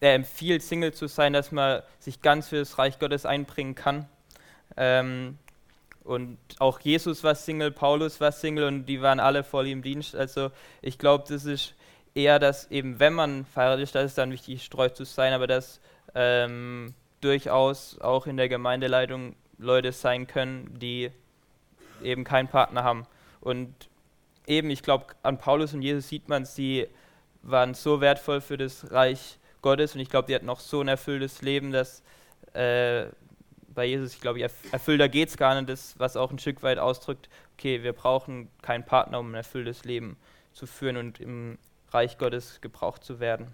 er 0.00 0.14
empfiehlt, 0.14 0.62
Single 0.62 0.92
zu 0.92 1.06
sein, 1.06 1.32
dass 1.32 1.52
man 1.52 1.82
sich 1.98 2.20
ganz 2.20 2.48
für 2.48 2.58
das 2.58 2.78
Reich 2.78 2.98
Gottes 2.98 3.24
einbringen 3.26 3.74
kann. 3.74 4.06
Ähm, 4.76 5.38
und 6.04 6.38
auch 6.58 6.78
Jesus 6.80 7.24
war 7.24 7.34
Single, 7.34 7.72
Paulus 7.72 8.20
war 8.20 8.30
Single 8.30 8.64
und 8.64 8.86
die 8.86 9.02
waren 9.02 9.18
alle 9.18 9.42
voll 9.42 9.66
im 9.66 9.82
Dienst. 9.82 10.14
Also 10.14 10.50
ich 10.82 10.98
glaube, 10.98 11.24
das 11.28 11.44
ist 11.44 11.74
eher, 12.14 12.38
dass 12.38 12.70
eben, 12.70 13.00
wenn 13.00 13.14
man 13.14 13.44
verheiratet 13.46 13.84
ist, 13.84 13.94
dass 13.94 14.04
es 14.04 14.14
dann 14.14 14.30
wichtig 14.30 14.62
ist, 14.62 14.72
treu 14.72 14.88
zu 14.88 15.04
sein, 15.04 15.32
aber 15.32 15.46
dass 15.46 15.80
ähm, 16.14 16.94
durchaus 17.20 17.98
auch 18.00 18.26
in 18.26 18.36
der 18.36 18.48
Gemeindeleitung 18.48 19.34
Leute 19.58 19.92
sein 19.92 20.26
können, 20.26 20.78
die 20.78 21.10
eben 22.02 22.24
keinen 22.24 22.48
Partner 22.48 22.84
haben. 22.84 23.06
Und 23.40 23.74
eben, 24.46 24.70
ich 24.70 24.82
glaube, 24.82 25.06
an 25.22 25.38
Paulus 25.38 25.74
und 25.74 25.82
Jesus 25.82 26.08
sieht 26.08 26.28
man, 26.28 26.44
sie 26.44 26.86
waren 27.42 27.74
so 27.74 28.00
wertvoll 28.00 28.40
für 28.40 28.56
das 28.56 28.90
Reich 28.90 29.38
Gottes 29.62 29.94
und 29.94 30.00
ich 30.00 30.08
glaube, 30.08 30.28
die 30.28 30.34
hatten 30.34 30.48
auch 30.48 30.60
so 30.60 30.80
ein 30.80 30.88
erfülltes 30.88 31.42
Leben, 31.42 31.72
dass 31.72 32.02
äh, 32.52 33.06
bei 33.68 33.84
Jesus, 33.84 34.14
ich 34.14 34.20
glaube, 34.20 34.40
erfüllter 34.40 35.08
geht 35.08 35.28
es 35.28 35.36
gar 35.36 35.54
nicht, 35.54 35.68
das, 35.68 35.98
was 35.98 36.16
auch 36.16 36.30
ein 36.30 36.38
Stück 36.38 36.62
weit 36.62 36.78
ausdrückt, 36.78 37.28
okay, 37.56 37.82
wir 37.82 37.92
brauchen 37.92 38.48
keinen 38.62 38.84
Partner, 38.84 39.20
um 39.20 39.30
ein 39.30 39.34
erfülltes 39.34 39.84
Leben 39.84 40.16
zu 40.52 40.66
führen 40.66 40.96
und 40.96 41.20
im 41.20 41.58
Reich 41.90 42.18
Gottes 42.18 42.60
gebraucht 42.60 43.04
zu 43.04 43.20
werden. 43.20 43.52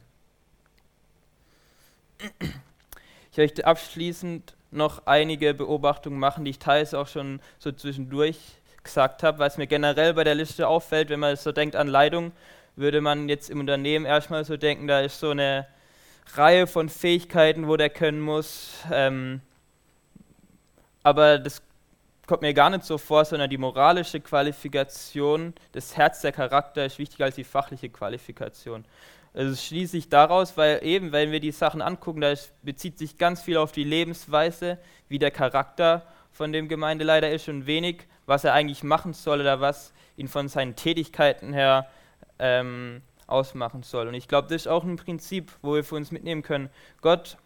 Ich 3.31 3.39
möchte 3.39 3.67
abschließend 3.67 4.55
noch 4.71 5.07
einige 5.07 5.55
Beobachtungen 5.55 6.19
machen, 6.19 6.45
die 6.45 6.53
ich 6.53 6.59
teils 6.59 6.95
auch 6.95 7.09
schon 7.09 7.41
so 7.59 7.73
zwischendurch 7.73 8.39
gesagt 8.85 9.23
habe, 9.23 9.39
was 9.39 9.59
mir 9.59 9.67
generell 9.67 10.15
bei 10.15 10.25
der 10.25 10.35
Liste 10.35 10.69
auffällt, 10.69 11.11
wenn 11.11 11.21
man 11.21 11.37
so 11.37 11.53
denkt 11.53 11.77
an 11.77 11.89
Leitung, 11.89 12.33
würde 12.77 13.01
man 13.01 13.29
jetzt 13.29 13.51
im 13.51 13.61
Unternehmen 13.61 14.05
erstmal 14.05 14.45
so 14.45 14.57
denken, 14.57 14.87
da 14.87 15.01
ist 15.01 15.21
so 15.21 15.31
eine 15.31 15.67
Reihe 16.35 16.67
von 16.67 16.89
Fähigkeiten, 16.89 17.69
wo 17.69 17.77
der 17.77 17.91
können 17.91 18.21
muss. 18.21 18.71
Ähm, 18.91 19.41
aber 21.03 21.39
das 21.39 21.63
kommt 22.27 22.43
mir 22.43 22.55
gar 22.55 22.71
nicht 22.71 22.85
so 22.85 22.99
vor, 22.99 23.25
sondern 23.25 23.51
die 23.51 23.59
moralische 23.59 24.21
Qualifikation, 24.21 25.55
das 25.73 25.97
Herz, 25.97 26.21
der 26.21 26.33
Charakter 26.33 26.87
ist 26.87 26.99
wichtiger 26.99 27.27
als 27.27 27.35
die 27.35 27.45
fachliche 27.45 27.89
Qualifikation. 27.89 28.85
Also 29.35 29.53
es 29.53 29.65
schließt 29.65 29.93
sich 29.93 30.09
daraus, 30.09 30.57
weil 30.57 30.85
eben, 30.85 31.13
wenn 31.13 31.33
wir 31.33 31.41
die 31.41 31.53
Sachen 31.53 31.83
angucken, 31.83 32.21
da 32.21 32.35
bezieht 32.63 32.99
sich 32.99 33.19
ganz 33.19 33.43
viel 33.43 33.57
auf 33.57 33.73
die 33.73 33.85
Lebensweise, 33.85 34.79
wie 35.09 35.19
der 35.19 35.31
Charakter 35.31 36.07
von 36.31 36.53
dem 36.53 36.69
Gemeindeleiter 36.69 37.31
ist 37.31 37.49
und 37.49 37.67
wenig, 37.67 38.07
was 38.27 38.45
er 38.45 38.53
eigentlich 38.53 38.83
machen 38.83 39.13
soll 39.13 39.41
oder 39.41 39.61
was 39.61 39.93
ihn 40.17 40.29
von 40.29 40.49
seinen 40.49 40.77
Tätigkeiten 40.77 41.53
her 41.53 41.89
ähm, 42.39 43.03
ausmachen 43.27 43.83
soll. 43.83 44.09
Und 44.09 44.15
ich 44.15 44.29
glaube, 44.29 44.49
das 44.49 44.63
ist 44.63 44.69
auch 44.69 44.85
ein 44.85 44.97
Prinzip, 44.97 45.53
wo 45.63 45.75
wir 45.75 45.85
für 45.85 45.97
uns 45.97 46.11
mitnehmen 46.11 46.43
können. 46.43 46.71
Gott 47.01 47.37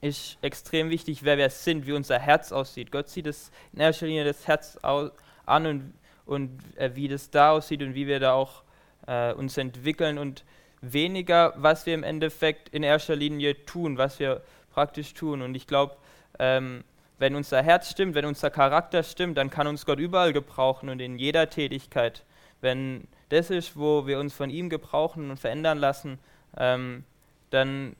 ist 0.00 0.38
extrem 0.42 0.90
wichtig, 0.90 1.24
wer 1.24 1.38
wir 1.38 1.50
sind, 1.50 1.86
wie 1.86 1.92
unser 1.92 2.18
Herz 2.18 2.52
aussieht. 2.52 2.92
Gott 2.92 3.08
sieht 3.08 3.26
es 3.26 3.50
in 3.72 3.80
erster 3.80 4.06
Linie 4.06 4.24
das 4.24 4.46
Herz 4.46 4.78
an 4.82 5.66
und, 5.66 5.94
und 6.26 6.60
äh, 6.76 6.90
wie 6.94 7.08
das 7.08 7.30
da 7.30 7.52
aussieht 7.52 7.82
und 7.82 7.94
wie 7.94 8.06
wir 8.06 8.20
da 8.20 8.34
auch 8.34 8.62
äh, 9.06 9.32
uns 9.32 9.56
entwickeln 9.56 10.18
und 10.18 10.44
weniger, 10.80 11.54
was 11.56 11.86
wir 11.86 11.94
im 11.94 12.02
Endeffekt 12.02 12.68
in 12.68 12.82
erster 12.82 13.16
Linie 13.16 13.64
tun, 13.64 13.96
was 13.96 14.18
wir 14.18 14.42
praktisch 14.72 15.14
tun. 15.14 15.40
Und 15.40 15.54
ich 15.54 15.66
glaube, 15.66 15.96
ähm, 16.38 16.84
wenn 17.18 17.36
unser 17.36 17.62
Herz 17.62 17.90
stimmt, 17.90 18.14
wenn 18.14 18.24
unser 18.24 18.50
Charakter 18.50 19.02
stimmt, 19.02 19.38
dann 19.38 19.50
kann 19.50 19.66
uns 19.66 19.86
Gott 19.86 19.98
überall 19.98 20.32
gebrauchen 20.32 20.88
und 20.88 21.00
in 21.00 21.18
jeder 21.18 21.48
Tätigkeit. 21.48 22.24
Wenn 22.60 23.06
das 23.28 23.50
ist, 23.50 23.76
wo 23.76 24.06
wir 24.06 24.18
uns 24.18 24.34
von 24.34 24.50
ihm 24.50 24.68
gebrauchen 24.68 25.30
und 25.30 25.38
verändern 25.38 25.78
lassen, 25.78 26.18
ähm, 26.56 27.04
dann 27.50 27.94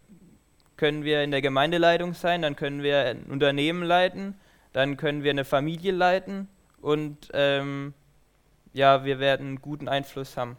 können 0.77 1.05
wir 1.05 1.23
in 1.23 1.31
der 1.31 1.43
Gemeindeleitung 1.43 2.15
sein, 2.15 2.43
dann 2.43 2.57
können 2.57 2.83
wir 2.83 3.05
ein 3.05 3.25
Unternehmen 3.25 3.85
leiten, 3.85 4.35
dann 4.73 4.97
können 4.97 5.23
wir 5.23 5.31
eine 5.31 5.45
Familie 5.45 5.93
leiten 5.93 6.49
und 6.81 7.29
ähm, 7.33 7.95
ja, 8.73 9.05
wir 9.05 9.21
werden 9.21 9.47
einen 9.47 9.63
guten 9.63 9.89
Einfluss 9.89 10.37
haben. 10.37 10.57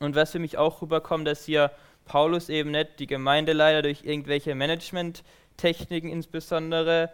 Und 0.00 0.16
was 0.16 0.32
für 0.32 0.38
mich 0.38 0.56
auch 0.56 0.80
rüberkommt, 0.80 1.26
dass 1.26 1.44
hier 1.44 1.70
Paulus 2.06 2.48
eben 2.48 2.70
nicht 2.70 2.98
die 2.98 3.06
Gemeindeleiter 3.06 3.82
durch 3.82 4.04
irgendwelche 4.04 4.54
Management-Techniken 4.54 6.08
insbesondere 6.08 7.10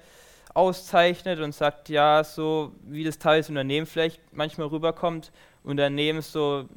auszeichnet 0.59 1.39
und 1.39 1.55
sagt, 1.55 1.89
ja, 1.89 2.25
so 2.25 2.73
wie 2.83 3.05
das 3.05 3.19
teils 3.19 3.49
Unternehmen 3.49 3.87
vielleicht 3.87 4.21
manchmal 4.33 4.67
rüberkommt, 4.67 5.31
Unternehmen 5.63 6.21
so 6.21 6.69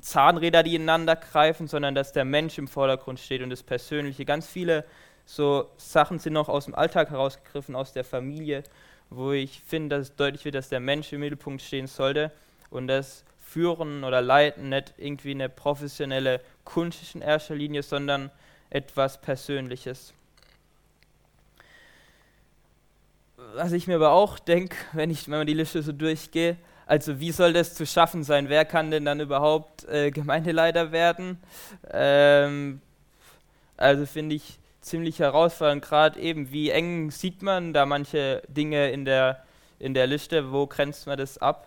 Zahnräder, 0.00 0.62
die 0.62 0.76
ineinander 0.76 1.14
greifen, 1.14 1.68
sondern 1.68 1.94
dass 1.94 2.12
der 2.12 2.24
Mensch 2.24 2.56
im 2.56 2.68
Vordergrund 2.68 3.20
steht 3.20 3.42
und 3.42 3.50
das 3.50 3.62
Persönliche. 3.62 4.24
Ganz 4.24 4.46
viele 4.46 4.84
so 5.26 5.68
Sachen 5.76 6.18
sind 6.18 6.32
noch 6.32 6.48
aus 6.48 6.64
dem 6.64 6.74
Alltag 6.74 7.10
herausgegriffen, 7.10 7.76
aus 7.76 7.92
der 7.92 8.04
Familie, 8.04 8.62
wo 9.10 9.32
ich 9.32 9.60
finde, 9.60 9.96
dass 9.96 10.08
es 10.08 10.16
deutlich 10.16 10.46
wird, 10.46 10.54
dass 10.54 10.70
der 10.70 10.80
Mensch 10.80 11.12
im 11.12 11.20
Mittelpunkt 11.20 11.60
stehen 11.60 11.86
sollte 11.86 12.32
und 12.70 12.86
das 12.86 13.24
Führen 13.42 14.04
oder 14.04 14.22
Leiten 14.22 14.70
nicht 14.70 14.94
irgendwie 14.96 15.32
eine 15.32 15.50
professionelle 15.50 16.40
Kunst 16.64 17.14
in 17.14 17.20
erster 17.20 17.54
Linie, 17.54 17.82
sondern 17.82 18.30
etwas 18.70 19.20
Persönliches. 19.20 20.14
Was 23.58 23.72
ich 23.72 23.88
mir 23.88 23.96
aber 23.96 24.12
auch 24.12 24.38
denke, 24.38 24.76
wenn 24.92 25.10
ich 25.10 25.26
wenn 25.26 25.38
man 25.38 25.46
die 25.48 25.52
Liste 25.52 25.82
so 25.82 25.90
durchgehe, 25.90 26.56
also 26.86 27.18
wie 27.18 27.32
soll 27.32 27.52
das 27.52 27.74
zu 27.74 27.86
schaffen 27.86 28.22
sein? 28.22 28.48
Wer 28.48 28.64
kann 28.64 28.92
denn 28.92 29.04
dann 29.04 29.18
überhaupt 29.18 29.84
äh, 29.88 30.12
Gemeindeleiter 30.12 30.92
werden? 30.92 31.42
Ähm, 31.90 32.80
also 33.76 34.06
finde 34.06 34.36
ich 34.36 34.60
ziemlich 34.80 35.18
herausfordernd, 35.18 35.84
gerade 35.84 36.20
eben, 36.20 36.52
wie 36.52 36.70
eng 36.70 37.10
sieht 37.10 37.42
man 37.42 37.72
da 37.72 37.84
manche 37.84 38.42
Dinge 38.46 38.92
in 38.92 39.04
der, 39.04 39.42
in 39.80 39.92
der 39.92 40.06
Liste, 40.06 40.52
wo 40.52 40.68
grenzt 40.68 41.08
man 41.08 41.18
das 41.18 41.38
ab? 41.38 41.66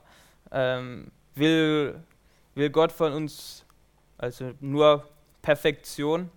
Ähm, 0.54 1.12
will, 1.36 1.96
will 2.56 2.70
Gott 2.70 2.94
von 2.94 3.12
uns 3.12 3.66
also 4.18 4.54
nur 4.62 5.10
Perfektion? 5.42 6.32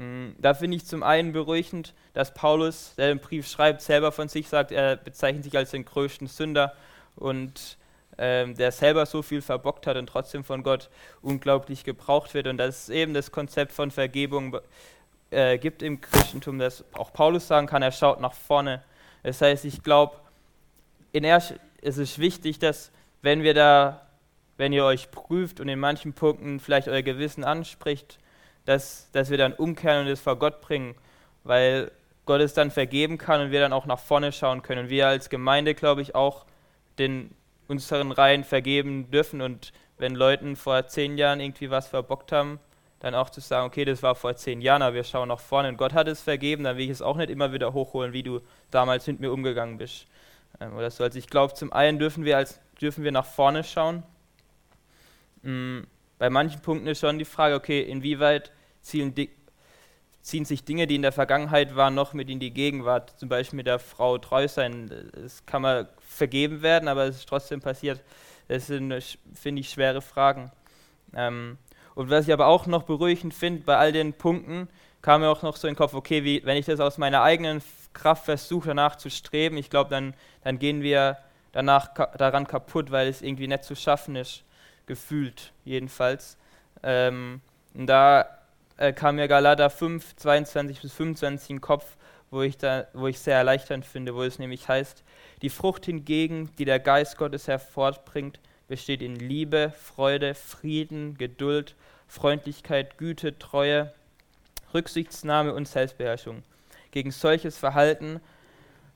Mhm. 0.00 0.34
Da 0.38 0.54
finde 0.54 0.78
ich 0.78 0.86
zum 0.86 1.02
einen 1.02 1.32
beruhigend, 1.32 1.92
dass 2.14 2.32
Paulus, 2.32 2.94
der 2.96 3.08
den 3.08 3.18
Brief 3.18 3.46
schreibt, 3.46 3.82
selber 3.82 4.12
von 4.12 4.28
sich 4.28 4.48
sagt, 4.48 4.72
er 4.72 4.96
bezeichnet 4.96 5.44
sich 5.44 5.56
als 5.56 5.72
den 5.72 5.84
größten 5.84 6.26
Sünder 6.26 6.72
und 7.16 7.76
ähm, 8.16 8.54
der 8.54 8.72
selber 8.72 9.04
so 9.04 9.20
viel 9.20 9.42
verbockt 9.42 9.86
hat 9.86 9.98
und 9.98 10.06
trotzdem 10.06 10.42
von 10.42 10.62
Gott 10.62 10.88
unglaublich 11.20 11.84
gebraucht 11.84 12.32
wird. 12.32 12.46
Und 12.46 12.56
dass 12.56 12.84
es 12.84 12.88
eben 12.88 13.12
das 13.12 13.30
Konzept 13.30 13.72
von 13.72 13.90
Vergebung 13.90 14.56
äh, 15.30 15.58
gibt 15.58 15.82
im 15.82 16.00
Christentum, 16.00 16.58
dass 16.58 16.82
auch 16.94 17.12
Paulus 17.12 17.46
sagen 17.46 17.66
kann, 17.66 17.82
er 17.82 17.92
schaut 17.92 18.20
nach 18.20 18.34
vorne. 18.34 18.82
Das 19.22 19.42
heißt, 19.42 19.66
ich 19.66 19.82
glaube, 19.82 20.16
erst 21.12 21.54
ist 21.82 21.98
es 21.98 22.18
wichtig, 22.18 22.58
dass 22.58 22.90
wenn 23.20 23.42
wir 23.42 23.52
da, 23.52 24.06
wenn 24.56 24.72
ihr 24.72 24.86
euch 24.86 25.10
prüft 25.10 25.60
und 25.60 25.68
in 25.68 25.78
manchen 25.78 26.14
Punkten 26.14 26.58
vielleicht 26.58 26.88
euer 26.88 27.02
Gewissen 27.02 27.44
anspricht, 27.44 28.18
dass, 28.64 29.10
dass 29.12 29.30
wir 29.30 29.38
dann 29.38 29.52
umkehren 29.52 30.06
und 30.06 30.12
es 30.12 30.20
vor 30.20 30.36
Gott 30.36 30.60
bringen, 30.60 30.94
weil 31.44 31.90
Gott 32.26 32.40
es 32.40 32.54
dann 32.54 32.70
vergeben 32.70 33.18
kann 33.18 33.40
und 33.40 33.50
wir 33.50 33.60
dann 33.60 33.72
auch 33.72 33.86
nach 33.86 33.98
vorne 33.98 34.32
schauen 34.32 34.62
können. 34.62 34.84
Und 34.84 34.90
wir 34.90 35.08
als 35.08 35.30
Gemeinde, 35.30 35.74
glaube 35.74 36.02
ich, 36.02 36.14
auch 36.14 36.46
den 36.98 37.34
unseren 37.68 38.10
Reihen 38.10 38.42
vergeben 38.42 39.10
dürfen 39.12 39.40
und 39.40 39.72
wenn 39.96 40.14
Leuten 40.14 40.56
vor 40.56 40.86
zehn 40.88 41.16
Jahren 41.16 41.40
irgendwie 41.40 41.70
was 41.70 41.86
verbockt 41.86 42.32
haben, 42.32 42.58
dann 42.98 43.14
auch 43.14 43.30
zu 43.30 43.40
sagen, 43.40 43.66
okay, 43.66 43.84
das 43.84 44.02
war 44.02 44.14
vor 44.14 44.34
zehn 44.34 44.60
Jahren, 44.60 44.82
aber 44.82 44.96
wir 44.96 45.04
schauen 45.04 45.28
nach 45.28 45.38
vorne 45.38 45.68
und 45.68 45.76
Gott 45.76 45.92
hat 45.92 46.08
es 46.08 46.20
vergeben, 46.20 46.64
dann 46.64 46.76
will 46.76 46.84
ich 46.84 46.90
es 46.90 47.02
auch 47.02 47.16
nicht 47.16 47.30
immer 47.30 47.52
wieder 47.52 47.72
hochholen, 47.72 48.12
wie 48.12 48.22
du 48.22 48.40
damals 48.70 49.06
mit 49.06 49.20
mir 49.20 49.32
umgegangen 49.32 49.78
bist. 49.78 50.06
Ähm, 50.60 50.76
oder 50.76 50.90
so. 50.90 51.04
Also 51.04 51.18
ich 51.18 51.28
glaube, 51.28 51.54
zum 51.54 51.72
einen 51.72 51.98
dürfen 51.98 52.24
wir, 52.24 52.36
als, 52.36 52.60
dürfen 52.80 53.04
wir 53.04 53.12
nach 53.12 53.24
vorne 53.24 53.62
schauen. 53.62 54.02
Mhm. 55.42 55.86
Bei 56.20 56.28
manchen 56.28 56.60
Punkten 56.60 56.86
ist 56.86 57.00
schon 57.00 57.18
die 57.18 57.24
Frage, 57.24 57.54
okay, 57.54 57.80
inwieweit 57.80 58.52
zielen, 58.82 59.14
ziehen 60.20 60.44
sich 60.44 60.64
Dinge, 60.64 60.86
die 60.86 60.96
in 60.96 61.00
der 61.00 61.12
Vergangenheit 61.12 61.76
waren, 61.76 61.94
noch 61.94 62.12
mit 62.12 62.28
in 62.28 62.38
die 62.38 62.50
Gegenwart, 62.50 63.18
zum 63.18 63.30
Beispiel 63.30 63.56
mit 63.56 63.66
der 63.66 63.78
Frau 63.78 64.18
treu 64.18 64.46
sein. 64.46 64.92
Das 65.14 65.46
kann 65.46 65.62
man 65.62 65.88
vergeben 65.98 66.60
werden, 66.60 66.88
aber 66.88 67.04
es 67.04 67.16
ist 67.16 67.28
trotzdem 67.30 67.62
passiert. 67.62 68.02
Das 68.48 68.66
sind, 68.66 68.92
finde 69.32 69.60
ich, 69.60 69.70
schwere 69.70 70.02
Fragen. 70.02 70.52
Ähm, 71.14 71.56
und 71.94 72.10
was 72.10 72.26
ich 72.26 72.34
aber 72.34 72.48
auch 72.48 72.66
noch 72.66 72.82
beruhigend 72.82 73.32
finde, 73.32 73.62
bei 73.64 73.78
all 73.78 73.92
den 73.92 74.12
Punkten 74.12 74.68
kam 75.00 75.22
mir 75.22 75.30
auch 75.30 75.40
noch 75.40 75.56
so 75.56 75.68
in 75.68 75.72
den 75.72 75.78
Kopf, 75.78 75.94
okay, 75.94 76.22
wie, 76.22 76.44
wenn 76.44 76.58
ich 76.58 76.66
das 76.66 76.80
aus 76.80 76.98
meiner 76.98 77.22
eigenen 77.22 77.62
Kraft 77.94 78.26
versuche, 78.26 78.68
danach 78.68 78.96
zu 78.96 79.08
streben, 79.08 79.56
ich 79.56 79.70
glaube, 79.70 79.88
dann, 79.88 80.12
dann 80.44 80.58
gehen 80.58 80.82
wir 80.82 81.16
danach 81.52 81.94
ka 81.94 82.08
daran 82.18 82.46
kaputt, 82.46 82.90
weil 82.90 83.08
es 83.08 83.22
irgendwie 83.22 83.48
nicht 83.48 83.64
zu 83.64 83.74
schaffen 83.74 84.16
ist, 84.16 84.44
gefühlt 84.90 85.52
jedenfalls. 85.64 86.36
Ähm, 86.82 87.40
und 87.74 87.86
da 87.86 88.26
äh, 88.76 88.92
kam 88.92 89.14
mir 89.14 89.28
Galater 89.28 89.70
5, 89.70 90.16
22 90.16 90.82
bis 90.82 90.92
25 90.92 91.50
in 91.50 91.56
den 91.56 91.60
Kopf, 91.60 91.96
wo 92.32 92.42
ich, 92.42 92.58
da, 92.58 92.88
wo 92.92 93.06
ich 93.06 93.20
sehr 93.20 93.36
erleichternd 93.36 93.86
finde, 93.86 94.16
wo 94.16 94.24
es 94.24 94.40
nämlich 94.40 94.68
heißt, 94.68 95.04
die 95.42 95.48
Frucht 95.48 95.86
hingegen, 95.86 96.50
die 96.58 96.64
der 96.64 96.80
Geist 96.80 97.18
Gottes 97.18 97.46
hervorbringt, 97.46 98.40
besteht 98.66 99.00
in 99.00 99.14
Liebe, 99.14 99.72
Freude, 99.80 100.34
Frieden, 100.34 101.16
Geduld, 101.16 101.76
Freundlichkeit, 102.08 102.98
Güte, 102.98 103.38
Treue, 103.38 103.92
Rücksichtsnahme 104.74 105.54
und 105.54 105.68
Selbstbeherrschung. 105.68 106.42
Gegen 106.90 107.12
solches 107.12 107.56
Verhalten 107.56 108.20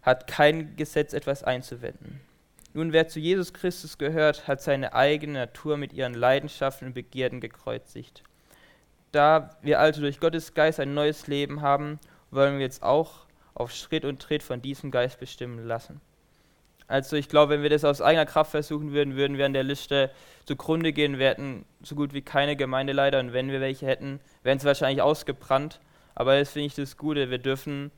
hat 0.02 0.26
kein 0.26 0.74
Gesetz 0.74 1.12
etwas 1.12 1.44
einzuwenden. 1.44 2.20
Nun, 2.76 2.92
wer 2.92 3.06
zu 3.06 3.20
Jesus 3.20 3.52
Christus 3.52 3.98
gehört, 3.98 4.48
hat 4.48 4.60
seine 4.60 4.94
eigene 4.94 5.34
Natur 5.34 5.76
mit 5.76 5.92
ihren 5.92 6.12
Leidenschaften 6.12 6.88
und 6.88 6.94
Begierden 6.94 7.40
gekreuzigt. 7.40 8.24
Da 9.12 9.56
wir 9.62 9.78
also 9.78 10.00
durch 10.00 10.18
Gottes 10.18 10.54
Geist 10.54 10.80
ein 10.80 10.92
neues 10.92 11.28
Leben 11.28 11.62
haben, 11.62 12.00
wollen 12.32 12.54
wir 12.54 12.64
jetzt 12.64 12.82
auch 12.82 13.26
auf 13.54 13.70
Schritt 13.70 14.04
und 14.04 14.20
Tritt 14.20 14.42
von 14.42 14.60
diesem 14.60 14.90
Geist 14.90 15.20
bestimmen 15.20 15.64
lassen. 15.64 16.00
Also 16.88 17.14
ich 17.14 17.28
glaube, 17.28 17.54
wenn 17.54 17.62
wir 17.62 17.70
das 17.70 17.84
aus 17.84 18.02
eigener 18.02 18.26
Kraft 18.26 18.50
versuchen 18.50 18.92
würden, 18.92 19.14
würden 19.14 19.38
wir 19.38 19.46
an 19.46 19.52
der 19.52 19.62
Liste 19.62 20.10
zugrunde 20.44 20.92
gehen. 20.92 21.20
Wir 21.20 21.28
hätten 21.28 21.64
so 21.80 21.94
gut 21.94 22.12
wie 22.12 22.22
keine 22.22 22.56
Gemeindeleiter 22.56 23.20
und 23.20 23.32
wenn 23.32 23.52
wir 23.52 23.60
welche 23.60 23.86
hätten, 23.86 24.18
wären 24.42 24.58
sie 24.58 24.66
wahrscheinlich 24.66 25.00
ausgebrannt. 25.00 25.78
Aber 26.16 26.36
das 26.36 26.50
finde 26.50 26.66
ich 26.66 26.74
das 26.74 26.96
Gute. 26.96 27.30
Wir 27.30 27.38
dürfen 27.38 27.92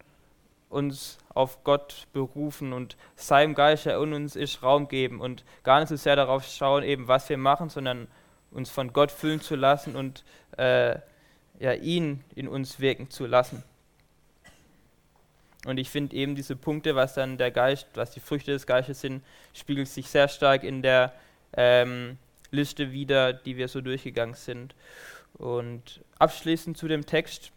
uns 0.69 1.19
auf 1.29 1.63
Gott 1.65 2.07
berufen 2.13 2.73
und 2.73 2.97
seinem 3.15 3.55
Geist, 3.55 3.87
der 3.87 4.01
in 4.01 4.13
uns 4.13 4.37
ist, 4.37 4.63
Raum 4.63 4.89
geben 4.89 5.21
und 5.21 5.45
gar 5.63 5.81
nicht 5.81 5.89
so 5.89 5.97
sehr 5.97 6.17
darauf 6.17 6.47
schauen, 6.47 6.83
eben 6.83 7.09
was 7.09 7.29
wir 7.29 7.39
machen, 7.39 7.69
sondern 7.69 8.09
uns 8.51 8.71
von 8.71 8.93
Gott 8.93 9.11
füllen 9.11 9.41
zu 9.41 9.55
lassen 9.55 9.97
und 9.97 10.25
äh, 10.57 10.99
ja, 11.59 11.73
ihn 11.73 12.25
in 12.35 12.49
uns 12.49 12.81
wirken 12.81 13.11
zu 13.11 13.27
lassen. 13.27 13.63
Und 15.67 15.79
ich 15.79 15.91
finde 15.91 16.15
eben 16.15 16.37
diese 16.37 16.55
Punkte, 16.55 16.95
was 16.95 17.15
dann 17.15 17.39
der 17.39 17.51
Geist, 17.51 17.89
was 17.95 18.13
die 18.13 18.21
Früchte 18.21 18.53
des 18.53 18.67
Geistes 18.67 19.01
sind, 19.01 19.25
spiegelt 19.53 19.89
sich 19.89 20.09
sehr 20.09 20.29
stark 20.29 20.63
in 20.63 20.81
der 20.81 21.13
ähm, 21.57 22.19
Liste 22.51 22.93
wieder, 22.93 23.33
die 23.33 23.57
wir 23.57 23.69
so 23.69 23.81
durchgegangen 23.81 24.37
sind. 24.37 24.75
Und 25.35 26.01
abschließend 26.19 26.79
zu 26.79 26.87
dem 26.87 27.05
Text 27.05 27.51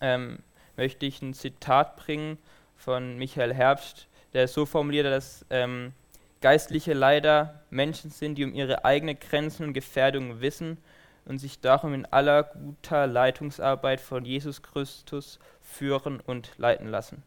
ähm, 0.00 0.38
möchte 0.76 1.06
ich 1.06 1.22
ein 1.22 1.34
Zitat 1.34 1.96
bringen 1.96 2.38
von 2.76 3.16
Michael 3.16 3.54
Herbst, 3.54 4.08
der 4.32 4.48
so 4.48 4.66
formuliert, 4.66 5.06
dass 5.06 5.44
ähm, 5.50 5.92
geistliche 6.40 6.92
Leider 6.92 7.62
Menschen 7.70 8.10
sind, 8.10 8.36
die 8.36 8.44
um 8.44 8.54
ihre 8.54 8.84
eigenen 8.84 9.18
Grenzen 9.18 9.66
und 9.66 9.72
Gefährdungen 9.72 10.40
wissen 10.40 10.78
und 11.24 11.38
sich 11.38 11.60
darum 11.60 11.94
in 11.94 12.06
aller 12.06 12.42
guter 12.42 13.06
Leitungsarbeit 13.06 14.00
von 14.00 14.24
Jesus 14.24 14.62
Christus 14.62 15.38
führen 15.60 16.20
und 16.20 16.58
leiten 16.58 16.88
lassen. 16.88 17.22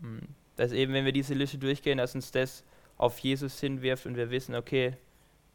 Hm. 0.00 0.20
Dass 0.56 0.72
eben, 0.72 0.92
wenn 0.92 1.04
wir 1.04 1.12
diese 1.12 1.34
Liste 1.34 1.58
durchgehen, 1.58 1.98
dass 1.98 2.14
uns 2.14 2.30
das 2.30 2.64
auf 2.96 3.18
Jesus 3.18 3.58
hinwirft 3.58 4.06
und 4.06 4.16
wir 4.16 4.30
wissen, 4.30 4.54
okay, 4.54 4.96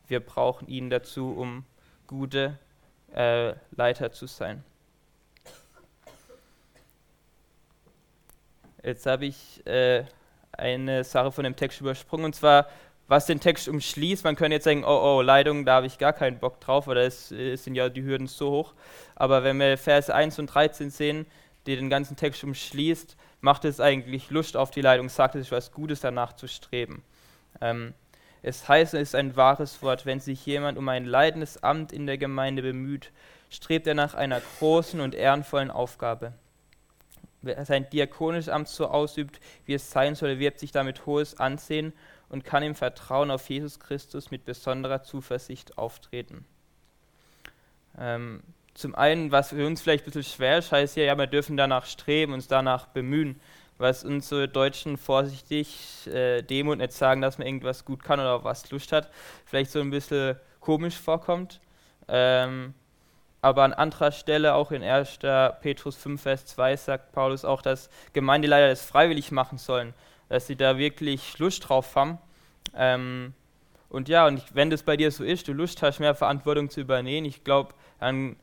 wir 0.07 0.19
brauchen 0.19 0.67
ihn 0.67 0.89
dazu, 0.89 1.31
um 1.31 1.63
gute 2.07 2.57
äh, 3.13 3.53
Leiter 3.71 4.11
zu 4.11 4.25
sein. 4.25 4.63
Jetzt 8.89 9.05
habe 9.05 9.27
ich 9.27 9.63
äh, 9.67 10.03
eine 10.51 11.03
Sache 11.03 11.31
von 11.31 11.43
dem 11.43 11.55
Text 11.55 11.79
übersprungen, 11.79 12.25
und 12.25 12.35
zwar, 12.35 12.67
was 13.07 13.27
den 13.27 13.39
Text 13.39 13.67
umschließt. 13.67 14.23
Man 14.23 14.35
könnte 14.35 14.55
jetzt 14.55 14.63
sagen, 14.63 14.83
oh, 14.83 15.17
oh, 15.17 15.21
Leitung, 15.21 15.63
da 15.63 15.75
habe 15.75 15.85
ich 15.85 15.99
gar 15.99 16.11
keinen 16.11 16.39
Bock 16.39 16.59
drauf, 16.59 16.87
oder 16.87 17.01
es, 17.01 17.31
es 17.31 17.63
sind 17.63 17.75
ja 17.75 17.87
die 17.89 18.01
Hürden 18.01 18.25
so 18.25 18.49
hoch. 18.49 18.73
Aber 19.15 19.43
wenn 19.43 19.59
wir 19.59 19.77
Vers 19.77 20.09
1 20.09 20.39
und 20.39 20.47
13 20.47 20.89
sehen, 20.89 21.27
die 21.67 21.75
den 21.75 21.91
ganzen 21.91 22.15
Text 22.15 22.43
umschließt, 22.43 23.15
macht 23.41 23.63
es 23.63 23.79
eigentlich 23.79 24.31
Lust 24.31 24.57
auf 24.57 24.71
die 24.71 24.81
Leitung, 24.81 25.07
sagt 25.07 25.35
es 25.35 25.41
ist 25.43 25.51
was 25.51 25.71
Gutes 25.71 26.01
danach 26.01 26.33
zu 26.33 26.47
streben. 26.47 27.03
Ähm, 27.61 27.93
es 28.41 28.67
heißt, 28.67 28.95
es 28.95 29.09
ist 29.09 29.15
ein 29.15 29.35
wahres 29.35 29.83
Wort, 29.83 30.07
wenn 30.07 30.19
sich 30.19 30.43
jemand 30.47 30.79
um 30.79 30.89
ein 30.89 31.05
leidendes 31.05 31.61
Amt 31.61 31.91
in 31.91 32.07
der 32.07 32.17
Gemeinde 32.17 32.63
bemüht, 32.63 33.11
strebt 33.51 33.85
er 33.85 33.93
nach 33.93 34.15
einer 34.15 34.41
großen 34.57 34.99
und 34.99 35.13
ehrenvollen 35.13 35.69
Aufgabe. 35.69 36.33
Wer 37.41 37.65
sein 37.65 37.89
diakonisches 37.89 38.49
Amt 38.49 38.67
so 38.67 38.87
ausübt, 38.87 39.39
wie 39.65 39.73
es 39.73 39.91
sein 39.91 40.15
soll, 40.15 40.39
wirbt 40.39 40.59
sich 40.59 40.71
damit 40.71 41.05
hohes 41.05 41.39
Ansehen 41.39 41.93
und 42.27 42.43
kann 42.43 42.63
im 42.63 42.75
Vertrauen 42.75 43.31
auf 43.31 43.49
Jesus 43.49 43.79
Christus 43.79 44.29
mit 44.29 44.45
besonderer 44.45 45.03
Zuversicht 45.03 45.77
auftreten. 45.77 46.45
Ähm, 47.97 48.43
zum 48.73 48.95
einen, 48.95 49.31
was 49.31 49.49
für 49.49 49.65
uns 49.65 49.81
vielleicht 49.81 50.03
ein 50.03 50.11
bisschen 50.11 50.23
schwer 50.23 50.59
ist, 50.59 50.71
heißt 50.71 50.95
ja, 50.97 51.03
ja, 51.03 51.17
wir 51.17 51.27
dürfen 51.27 51.57
danach 51.57 51.85
streben, 51.85 52.33
uns 52.33 52.47
danach 52.47 52.87
bemühen, 52.87 53.39
was 53.77 54.03
unsere 54.03 54.47
Deutschen 54.47 54.97
vorsichtig 54.97 56.07
äh, 56.07 56.41
Demut 56.41 56.77
nicht 56.77 56.93
sagen, 56.93 57.21
dass 57.21 57.37
man 57.37 57.47
irgendwas 57.47 57.85
gut 57.85 58.03
kann 58.03 58.19
oder 58.19 58.43
was 58.43 58.69
Lust 58.71 58.91
hat, 58.91 59.09
vielleicht 59.45 59.71
so 59.71 59.79
ein 59.79 59.89
bisschen 59.89 60.35
komisch 60.59 60.97
vorkommt. 60.97 61.61
Ähm, 62.07 62.73
aber 63.41 63.63
an 63.63 63.73
anderer 63.73 64.11
Stelle, 64.11 64.53
auch 64.53 64.71
in 64.71 64.83
1. 64.83 65.19
Petrus 65.61 65.95
5, 65.95 66.21
Vers 66.21 66.45
2, 66.47 66.75
sagt 66.75 67.11
Paulus 67.13 67.45
auch, 67.45 67.61
dass 67.61 67.89
Gemeindeleiter 68.13 68.67
das 68.67 68.83
freiwillig 68.83 69.31
machen 69.31 69.57
sollen, 69.57 69.93
dass 70.27 70.47
sie 70.47 70.55
da 70.55 70.77
wirklich 70.77 71.37
Lust 71.39 71.69
drauf 71.69 71.95
haben. 71.95 72.17
Ähm, 72.75 73.33
und 73.89 74.09
ja, 74.09 74.27
und 74.27 74.43
wenn 74.53 74.69
das 74.69 74.83
bei 74.83 74.97
dir 74.97 75.11
so 75.11 75.23
ist, 75.23 75.47
du 75.47 75.53
Lust 75.53 75.81
hast, 75.81 75.99
mehr 75.99 76.15
Verantwortung 76.15 76.69
zu 76.69 76.81
übernehmen, 76.81 77.25
ich 77.25 77.43
glaube, 77.43 77.73
dann 77.99 78.35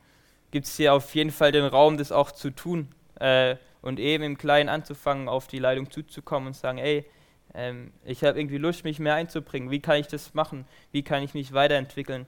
gibt 0.51 0.65
es 0.65 0.75
hier 0.75 0.93
auf 0.93 1.13
jeden 1.15 1.31
Fall 1.31 1.51
den 1.51 1.65
Raum, 1.65 1.97
das 1.97 2.11
auch 2.11 2.31
zu 2.31 2.49
tun 2.49 2.89
äh, 3.19 3.55
und 3.81 3.99
eben 3.99 4.23
im 4.23 4.37
Kleinen 4.37 4.69
anzufangen, 4.69 5.29
auf 5.29 5.47
die 5.47 5.59
Leitung 5.59 5.89
zuzukommen 5.91 6.47
und 6.47 6.55
sagen, 6.55 6.79
ey, 6.79 7.05
ähm, 7.53 7.93
ich 8.03 8.23
habe 8.23 8.39
irgendwie 8.39 8.57
Lust, 8.57 8.83
mich 8.83 8.99
mehr 8.99 9.15
einzubringen. 9.15 9.71
Wie 9.71 9.79
kann 9.79 9.97
ich 9.97 10.07
das 10.07 10.33
machen? 10.33 10.65
Wie 10.91 11.03
kann 11.03 11.23
ich 11.23 11.33
mich 11.33 11.53
weiterentwickeln? 11.53 12.25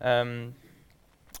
Ähm, 0.00 0.54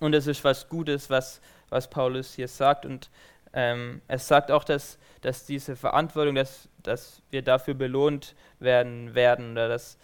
und 0.00 0.14
es 0.14 0.26
ist 0.26 0.42
was 0.44 0.68
Gutes, 0.68 1.10
was, 1.10 1.40
was 1.68 1.88
Paulus 1.88 2.34
hier 2.34 2.48
sagt. 2.48 2.84
Und 2.84 3.10
ähm, 3.52 4.00
es 4.08 4.26
sagt 4.26 4.50
auch, 4.50 4.64
dass, 4.64 4.98
dass 5.20 5.46
diese 5.46 5.76
Verantwortung, 5.76 6.34
dass, 6.34 6.68
dass 6.82 7.22
wir 7.30 7.42
dafür 7.42 7.74
belohnt 7.74 8.34
werden 8.58 9.14
werden 9.14 9.52
oder 9.52 9.68
dass, 9.68 9.98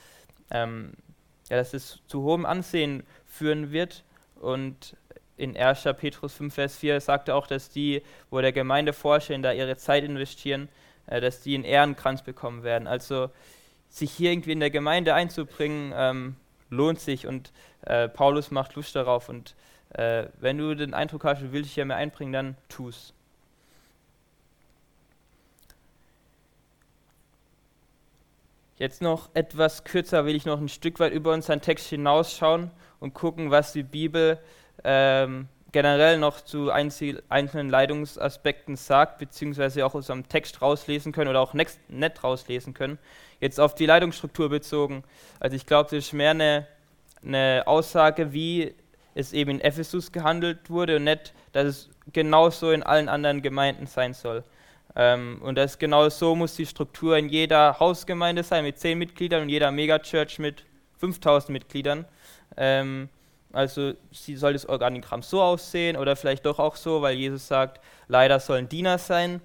ähm, 0.51 0.93
ja, 1.49 1.57
dass 1.57 1.75
es 1.75 2.01
zu 2.07 2.23
hohem 2.23 2.47
Ansehen 2.47 3.05
führen 3.27 3.73
wird. 3.73 4.05
Und 4.41 4.97
in 5.37 5.57
1. 5.57 5.85
Petrus 5.99 6.35
5, 6.35 6.55
Vers 6.55 6.77
4 6.77 7.01
sagt 7.01 7.29
er 7.29 7.37
auch, 7.37 7.47
dass 7.47 7.71
die, 7.71 8.03
wo 8.31 8.41
der 8.41 8.53
Gemeinde 8.53 8.93
vorstellen, 8.93 9.43
da 9.43 9.53
ihre 9.53 9.77
Zeit 9.77 10.05
investieren, 10.05 10.69
äh, 11.07 11.21
dass 11.21 11.41
die 11.41 11.55
einen 11.55 11.65
Ehrenkranz 11.65 12.23
bekommen 12.23 12.63
werden. 12.63 12.87
Also 12.87 13.31
sich 13.89 14.13
hier 14.13 14.33
irgendwie 14.33 14.53
in 14.53 14.61
der 14.61 14.71
Gemeinde 14.71 15.15
einzubringen, 15.15 15.93
ähm, 15.97 16.37
lohnt 16.69 17.01
sich 17.01 17.27
und 17.27 17.53
äh, 17.83 18.09
Paulus 18.09 18.51
macht 18.51 18.75
Lust 18.75 18.97
darauf. 18.97 19.29
Und 19.29 19.55
äh, 19.91 20.27
wenn 20.41 20.59
du 20.59 20.75
den 20.75 20.95
Eindruck 20.95 21.25
hast, 21.25 21.43
du 21.43 21.53
willst 21.53 21.69
dich 21.69 21.75
hier 21.75 21.85
mehr 21.85 21.97
einbringen, 21.97 22.33
dann 22.33 22.57
tu's. 22.69 23.13
Jetzt 28.79 29.01
noch 29.01 29.31
etwas 29.33 29.85
kürzer 29.85 30.27
will 30.27 30.35
ich 30.35 30.45
noch 30.45 30.61
ein 30.61 30.69
Stück 30.69 31.01
weit 31.01 31.13
über 31.13 31.33
unseren 31.33 31.63
Text 31.63 31.87
hinausschauen 31.89 32.71
und 33.01 33.15
gucken, 33.15 33.51
was 33.51 33.73
die 33.73 33.83
Bibel 33.83 34.39
ähm, 34.85 35.49
generell 35.73 36.19
noch 36.19 36.43
zu 36.43 36.71
einzelnen 36.71 37.71
Leitungsaspekten 37.71 38.77
sagt, 38.77 39.19
beziehungsweise 39.19 39.85
auch 39.87 39.95
aus 39.95 40.11
einem 40.11 40.29
Text 40.29 40.61
rauslesen 40.61 41.13
können 41.13 41.31
oder 41.31 41.41
auch 41.41 41.55
nicht 41.55 42.25
rauslesen 42.25 42.75
können. 42.75 42.99
Jetzt 43.41 43.61
auf 43.61 43.75
die 43.75 43.87
Leitungsstruktur 43.87 44.49
bezogen. 44.51 45.05
Also 45.41 45.57
ich 45.57 45.67
glaube, 45.67 45.91
das 45.91 46.07
ist 46.07 46.13
mehr 46.13 46.31
eine, 46.31 46.67
eine 47.25 47.65
Aussage, 47.67 48.33
wie 48.33 48.75
es 49.17 49.33
eben 49.33 49.53
in 49.53 49.61
Ephesus 49.61 50.13
gehandelt 50.13 50.71
wurde 50.71 50.97
und 50.97 51.05
nicht, 51.05 51.33
dass 51.53 51.67
es 51.67 51.91
genauso 52.13 52.71
in 52.71 52.83
allen 52.83 53.09
anderen 53.09 53.43
Gemeinden 53.43 53.87
sein 53.87 54.15
soll. 54.15 54.45
Ähm, 54.95 55.41
und 55.43 55.57
das 55.57 55.79
genau 55.79 56.09
so 56.11 56.37
muss 56.37 56.55
die 56.55 56.67
Struktur 56.67 57.17
in 57.17 57.29
jeder 57.29 57.81
Hausgemeinde 57.81 58.43
sein 58.43 58.65
mit 58.65 58.79
zehn 58.79 58.99
Mitgliedern 58.99 59.43
und 59.43 59.49
jeder 59.49 59.71
Megachurch 59.71 60.39
mit 60.39 60.65
5000 60.99 61.51
Mitgliedern. 61.51 62.05
Ähm, 62.57 63.09
also 63.53 63.95
soll 64.13 64.53
das 64.53 64.67
Organigramm 64.67 65.23
so 65.23 65.41
aussehen 65.41 65.97
oder 65.97 66.15
vielleicht 66.15 66.45
doch 66.45 66.59
auch 66.59 66.77
so, 66.77 67.01
weil 67.01 67.17
Jesus 67.17 67.49
sagt, 67.49 67.81
leider 68.09 68.39
sollen 68.39 68.69
Diener 68.69 68.99
sein. 68.99 69.41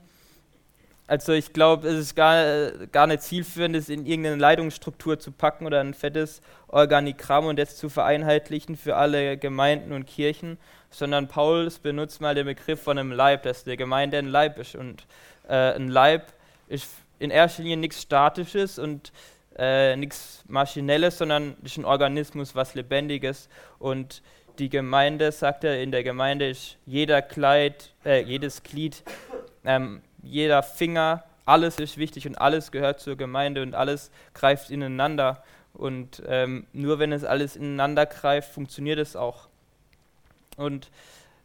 Also 1.08 1.34
ich 1.34 1.52
glaube, 1.52 1.88
es 1.90 2.00
ist 2.00 2.16
gar, 2.16 2.72
gar 2.92 3.08
nicht 3.08 3.22
zielführend, 3.22 3.76
das 3.76 3.90
in 3.90 4.06
irgendeine 4.06 4.38
Leitungsstruktur 4.38 5.20
zu 5.20 5.32
packen 5.32 5.66
oder 5.66 5.82
ein 5.82 5.94
fettes 5.94 6.42
Organigramm 6.68 7.46
und 7.46 7.60
das 7.60 7.76
zu 7.76 7.90
vereinheitlichen 7.90 8.78
für 8.78 8.96
alle 8.96 9.38
Gemeinden 9.38 9.92
und 9.92 10.08
Kirchen, 10.08 10.58
sondern 10.90 11.28
Paulus 11.28 11.80
benutzt 11.80 12.22
mal 12.22 12.34
den 12.34 12.46
Begriff 12.46 12.82
von 12.82 12.98
einem 12.98 13.12
Leib, 13.12 13.44
dass 13.44 13.66
der 13.66 13.76
Gemeinde 13.78 14.20
ein 14.20 14.28
Leib 14.28 14.58
ist. 14.58 14.76
Und 14.76 15.06
äh, 15.50 15.76
ein 15.76 15.90
Leib 15.90 16.34
ist 16.70 16.88
in 17.20 17.30
erster 17.30 17.64
Linie 17.64 17.78
nichts 17.78 18.02
Statisches 18.02 18.80
und 18.80 19.12
äh, 19.58 19.96
nichts 19.96 20.44
Maschinelles, 20.48 21.18
sondern 21.18 21.56
ist 21.64 21.78
ein 21.78 21.86
Organismus, 21.86 22.56
was 22.56 22.74
Lebendiges. 22.74 23.50
Und 23.80 24.22
die 24.60 24.70
Gemeinde, 24.70 25.32
sagt 25.32 25.64
er, 25.64 25.82
in 25.82 25.92
der 25.92 26.04
Gemeinde 26.04 26.50
ist 26.50 26.78
jeder 26.86 27.22
Kleid, 27.22 27.94
äh, 28.06 28.22
jedes 28.22 28.64
Glied, 28.64 29.04
ähm, 29.64 30.02
jeder 30.24 30.64
Finger, 30.64 31.24
alles 31.46 31.80
ist 31.80 31.98
wichtig 31.98 32.28
und 32.28 32.36
alles 32.36 32.72
gehört 32.72 33.00
zur 33.00 33.16
Gemeinde 33.16 33.62
und 33.62 33.76
alles 33.76 34.12
greift 34.34 34.70
ineinander. 34.70 35.44
Und 35.74 36.22
ähm, 36.28 36.68
nur 36.74 37.00
wenn 37.00 37.12
es 37.12 37.24
alles 37.24 37.56
ineinander 37.56 38.06
greift, 38.06 38.52
funktioniert 38.54 39.00
es 39.00 39.16
auch. 39.16 39.48
Und 40.58 40.90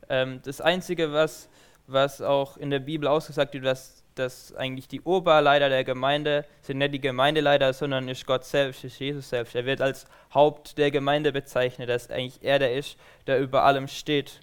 ähm, 0.09 0.41
das 0.45 0.61
Einzige, 0.61 1.13
was, 1.13 1.49
was 1.87 2.21
auch 2.21 2.57
in 2.57 2.71
der 2.71 2.81
Bibel 2.81 3.09
ausgesagt 3.09 3.55
wird, 3.55 3.65
dass, 3.65 4.03
dass 4.15 4.55
eigentlich 4.55 4.89
die 4.89 5.01
Oberleiter 5.01 5.69
der 5.69 5.85
Gemeinde 5.85 6.45
sind 6.63 6.79
nicht 6.79 6.95
die 6.95 7.01
Gemeindeleiter, 7.01 7.73
sondern 7.73 8.09
ist 8.09 8.27
Gott 8.27 8.45
selbst, 8.45 8.85
ist 8.85 8.99
Jesus 8.99 9.29
selbst. 9.29 9.55
Er 9.55 9.65
wird 9.65 9.81
als 9.81 10.07
Haupt 10.35 10.79
der 10.79 10.91
Gemeinde 10.91 11.33
bezeichnet, 11.33 11.89
dass 11.89 12.11
eigentlich 12.11 12.43
er 12.43 12.59
der 12.59 12.75
ist, 12.75 12.97
der 13.27 13.41
über 13.41 13.65
allem 13.65 13.89
steht. 13.89 14.41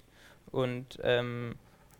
Und 0.50 0.98
ähm, 1.02 1.56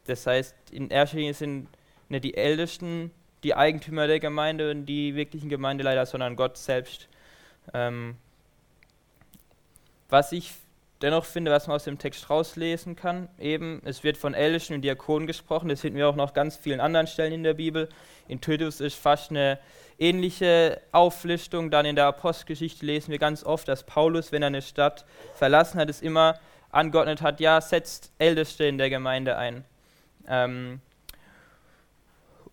das 0.06 0.26
heißt, 0.26 0.54
in 0.70 0.90
erster 0.90 1.16
Linie 1.16 1.34
sind 1.34 1.68
nicht 2.14 2.24
die 2.24 2.36
Ältesten 2.36 3.10
die 3.44 3.54
Eigentümer 3.54 4.06
der 4.06 4.18
Gemeinde 4.18 4.70
und 4.70 4.86
die 4.86 5.14
wirklichen 5.14 5.48
Gemeindeleiter, 5.48 6.06
sondern 6.06 6.34
Gott 6.34 6.56
selbst. 6.56 7.08
Ähm, 7.72 8.16
was 10.08 10.32
ich 10.32 10.54
dennoch 11.02 11.26
finde, 11.26 11.50
was 11.50 11.66
man 11.66 11.76
aus 11.76 11.84
dem 11.84 11.98
Text 11.98 12.30
rauslesen 12.30 12.96
kann, 12.96 13.28
eben, 13.38 13.82
es 13.84 14.02
wird 14.02 14.16
von 14.16 14.32
Ältesten 14.32 14.74
und 14.74 14.82
Diakonen 14.82 15.26
gesprochen, 15.26 15.68
das 15.68 15.82
finden 15.82 15.98
wir 15.98 16.08
auch 16.08 16.16
noch 16.16 16.32
ganz 16.32 16.56
vielen 16.56 16.80
anderen 16.80 17.06
Stellen 17.06 17.32
in 17.32 17.42
der 17.42 17.54
Bibel. 17.54 17.88
In 18.26 18.40
Titus 18.40 18.80
ist 18.80 18.94
fast 18.94 19.30
eine 19.30 19.58
ähnliche 19.98 20.80
Auflistung, 20.92 21.70
dann 21.70 21.84
in 21.84 21.96
der 21.96 22.06
Apostelgeschichte 22.06 22.86
lesen 22.86 23.10
wir 23.10 23.18
ganz 23.18 23.44
oft, 23.44 23.68
dass 23.68 23.84
Paulus, 23.84 24.32
wenn 24.32 24.42
er 24.42 24.48
eine 24.48 24.62
Stadt 24.62 25.04
verlassen 25.34 25.78
hat, 25.78 25.90
es 25.90 26.00
immer 26.00 26.38
angeordnet 26.70 27.20
hat, 27.20 27.40
ja, 27.40 27.60
setzt 27.60 28.12
Älteste 28.18 28.64
in 28.64 28.78
der 28.78 28.88
Gemeinde 28.88 29.36
ein. 29.36 29.64
Ähm, 30.26 30.80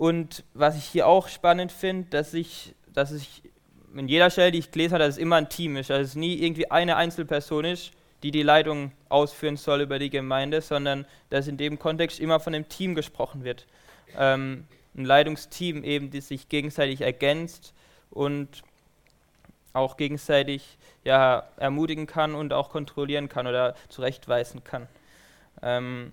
und 0.02 0.44
was 0.56 0.78
ich 0.78 0.86
hier 0.86 1.06
auch 1.06 1.28
spannend 1.28 1.72
finde, 1.72 2.10
dass 2.10 2.34
ich, 2.34 2.74
dass 2.92 3.12
ich 3.12 3.44
in 3.96 4.08
jeder 4.08 4.32
Stelle, 4.32 4.52
die 4.52 4.58
ich 4.58 4.72
gelesen 4.72 4.96
habe, 4.96 5.04
dass 5.04 5.14
es 5.14 5.22
immer 5.22 5.36
ein 5.36 5.48
Team 5.48 5.78
ist, 5.78 5.92
dass 5.92 6.00
es 6.00 6.16
nie 6.16 6.42
irgendwie 6.42 6.72
eine 6.72 6.96
Einzelperson 6.96 7.66
ist, 7.66 7.92
die 8.24 8.32
die 8.32 8.42
Leitung 8.42 8.94
ausführen 9.10 9.58
soll 9.58 9.82
über 9.82 10.00
die 10.00 10.10
Gemeinde, 10.10 10.62
sondern 10.62 11.06
dass 11.30 11.48
in 11.48 11.58
dem 11.58 11.78
Kontext 11.78 12.20
immer 12.20 12.40
von 12.40 12.56
einem 12.56 12.68
Team 12.68 12.96
gesprochen 12.96 13.44
wird. 13.44 13.68
Ähm, 14.18 14.66
ein 14.96 15.06
Leitungsteam 15.06 15.84
eben, 15.84 16.10
das 16.10 16.30
sich 16.30 16.50
gegenseitig 16.50 17.02
ergänzt 17.02 17.72
und 18.10 18.64
auch 19.74 19.98
gegenseitig 19.98 20.80
ja, 21.04 21.44
ermutigen 21.58 22.08
kann 22.08 22.34
und 22.34 22.54
auch 22.54 22.72
kontrollieren 22.72 23.30
kann 23.30 23.46
oder 23.46 23.76
zurechtweisen 23.90 24.64
kann. 24.64 24.88
Ähm, 25.62 26.12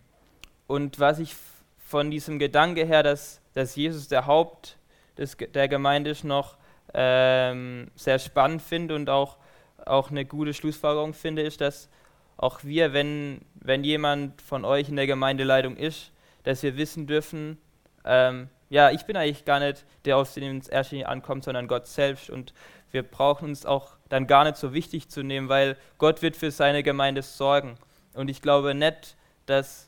und 0.66 1.01
was 1.01 1.20
ich 1.20 1.35
von 1.79 2.11
diesem 2.11 2.38
Gedanke 2.38 2.85
her, 2.85 3.03
dass 3.03 3.40
dass 3.59 3.75
Jesus 3.75 4.07
der 4.07 4.27
Haupt 4.27 4.79
des, 5.16 5.37
der 5.37 5.66
Gemeinde 5.66 6.11
ist, 6.11 6.23
noch 6.23 6.57
ähm, 6.94 7.90
sehr 7.97 8.21
spannend 8.21 8.62
finde 8.62 8.94
und 8.94 9.11
auch, 9.11 9.37
auch 9.85 10.12
eine 10.12 10.25
gute 10.25 10.55
Schlussfolgerung 10.55 11.12
finde, 11.12 11.42
ist, 11.42 11.61
dass 11.61 11.88
auch 12.37 12.62
wir, 12.62 12.92
wenn, 12.92 13.40
wenn 13.55 13.83
jemand 13.83 14.40
von 14.42 14.64
euch 14.64 14.88
in 14.88 14.94
der 14.94 15.09
Gemeindeleitung 15.09 15.77
ist, 15.77 16.12
dass 16.44 16.62
wir 16.62 16.77
wissen 16.77 17.09
dürfen, 17.09 17.59
ähm, 18.05 18.49
ja, 18.71 18.92
ich 18.92 19.07
bin 19.07 19.16
eigentlich 19.16 19.44
gar 19.44 19.59
nicht 19.59 19.85
der, 20.05 20.18
auf 20.18 20.33
den 20.35 20.59
es 20.59 20.68
erst 20.68 20.94
ankommt, 20.94 21.42
sondern 21.42 21.66
Gott 21.66 21.88
selbst. 21.88 22.31
Und 22.31 22.55
wir 22.92 23.03
brauchen 23.03 23.49
uns 23.49 23.66
auch 23.66 23.97
dann 24.09 24.29
gar 24.29 24.44
nicht 24.44 24.57
so 24.57 24.73
wichtig 24.73 25.09
zu 25.09 25.25
nehmen, 25.25 25.49
weil 25.49 25.77
Gott 25.99 26.23
wird 26.23 26.37
für 26.37 26.53
seine 26.53 26.85
Gemeinde 26.85 27.23
sorgen. 27.23 27.75
Und 28.14 28.29
ich 28.29 28.40
glaube 28.40 28.75
nicht, 28.75 29.16
dass 29.47 29.88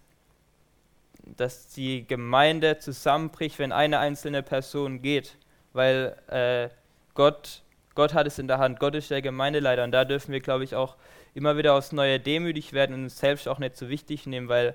dass 1.37 1.69
die 1.69 2.07
Gemeinde 2.07 2.79
zusammenbricht, 2.79 3.59
wenn 3.59 3.73
eine 3.73 3.99
einzelne 3.99 4.43
Person 4.43 5.03
geht, 5.03 5.37
weil 5.73 6.17
äh, 6.29 6.75
Gott, 7.15 7.63
Gott 7.95 8.15
hat 8.15 8.27
es 8.27 8.39
in 8.39 8.49
der 8.49 8.59
Hand, 8.59 8.81
Gott 8.81 8.95
ist 8.95 9.11
der 9.11 9.23
Gemeindeleiter. 9.23 9.85
Und 9.85 9.93
da 9.93 10.05
dürfen 10.05 10.33
wir, 10.33 10.41
glaube 10.41 10.65
ich, 10.65 10.75
auch 10.75 10.97
immer 11.35 11.57
wieder 11.57 11.75
aufs 11.75 11.93
Neue 11.93 12.19
demütig 12.19 12.73
werden 12.73 12.95
und 12.95 13.05
uns 13.05 13.19
selbst 13.19 13.49
auch 13.49 13.59
nicht 13.59 13.77
so 13.77 13.89
wichtig 13.89 14.27
nehmen, 14.27 14.49
weil 14.49 14.73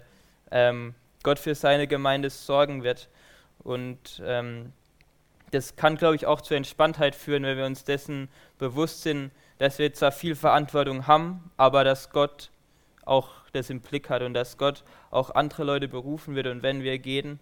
ähm, 0.51 0.95
Gott 1.23 1.39
für 1.39 1.55
seine 1.55 1.87
Gemeinde 1.87 2.29
sorgen 2.29 2.83
wird. 2.83 3.09
Und 3.59 4.21
ähm, 4.23 4.71
das 5.51 5.75
kann, 5.75 5.97
glaube 5.97 6.15
ich, 6.15 6.25
auch 6.25 6.41
zur 6.41 6.57
Entspanntheit 6.57 7.15
führen, 7.15 7.43
wenn 7.43 7.57
wir 7.57 7.65
uns 7.65 7.83
dessen 7.83 8.29
bewusst 8.57 9.01
sind, 9.01 9.31
dass 9.57 9.79
wir 9.79 9.93
zwar 9.93 10.11
viel 10.11 10.35
Verantwortung 10.35 11.07
haben, 11.07 11.51
aber 11.57 11.83
dass 11.83 12.09
Gott 12.09 12.51
auch 13.05 13.31
das 13.55 13.69
im 13.69 13.81
Blick 13.81 14.09
hat 14.09 14.21
und 14.21 14.33
dass 14.33 14.57
Gott 14.57 14.83
auch 15.11 15.31
andere 15.31 15.63
Leute 15.63 15.87
berufen 15.87 16.35
wird 16.35 16.47
und 16.47 16.63
wenn 16.63 16.83
wir 16.83 16.99
gehen, 16.99 17.39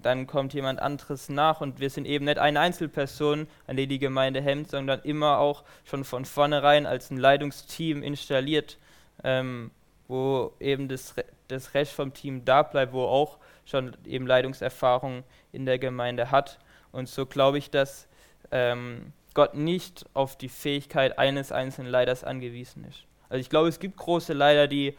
dann 0.00 0.26
kommt 0.26 0.54
jemand 0.54 0.80
anderes 0.80 1.28
nach 1.28 1.60
und 1.60 1.80
wir 1.80 1.90
sind 1.90 2.06
eben 2.06 2.24
nicht 2.24 2.38
eine 2.38 2.60
Einzelperson, 2.60 3.46
an 3.66 3.76
die 3.76 3.86
die 3.86 3.98
Gemeinde 3.98 4.40
hemmt, 4.40 4.70
sondern 4.70 5.00
immer 5.00 5.38
auch 5.38 5.64
schon 5.84 6.04
von 6.04 6.24
vornherein 6.24 6.86
als 6.86 7.10
ein 7.10 7.18
Leitungsteam 7.18 8.02
installiert, 8.02 8.78
ähm, 9.22 9.70
wo 10.08 10.52
eben 10.60 10.88
das, 10.88 11.14
das 11.48 11.74
Recht 11.74 11.92
vom 11.92 12.14
Team 12.14 12.44
da 12.44 12.62
bleibt, 12.62 12.92
wo 12.92 13.04
auch 13.04 13.38
schon 13.64 13.96
eben 14.06 14.26
Leitungserfahrung 14.26 15.24
in 15.52 15.66
der 15.66 15.78
Gemeinde 15.78 16.30
hat. 16.30 16.58
Und 16.90 17.08
so 17.08 17.26
glaube 17.26 17.58
ich, 17.58 17.70
dass 17.70 18.08
ähm, 18.50 19.12
Gott 19.34 19.54
nicht 19.54 20.06
auf 20.14 20.36
die 20.36 20.48
Fähigkeit 20.48 21.18
eines 21.18 21.52
einzelnen 21.52 21.90
Leiters 21.90 22.24
angewiesen 22.24 22.84
ist. 22.84 23.04
Also 23.28 23.40
ich 23.40 23.48
glaube, 23.48 23.68
es 23.68 23.78
gibt 23.78 23.96
große 23.96 24.34
Leiter, 24.34 24.68
die 24.68 24.94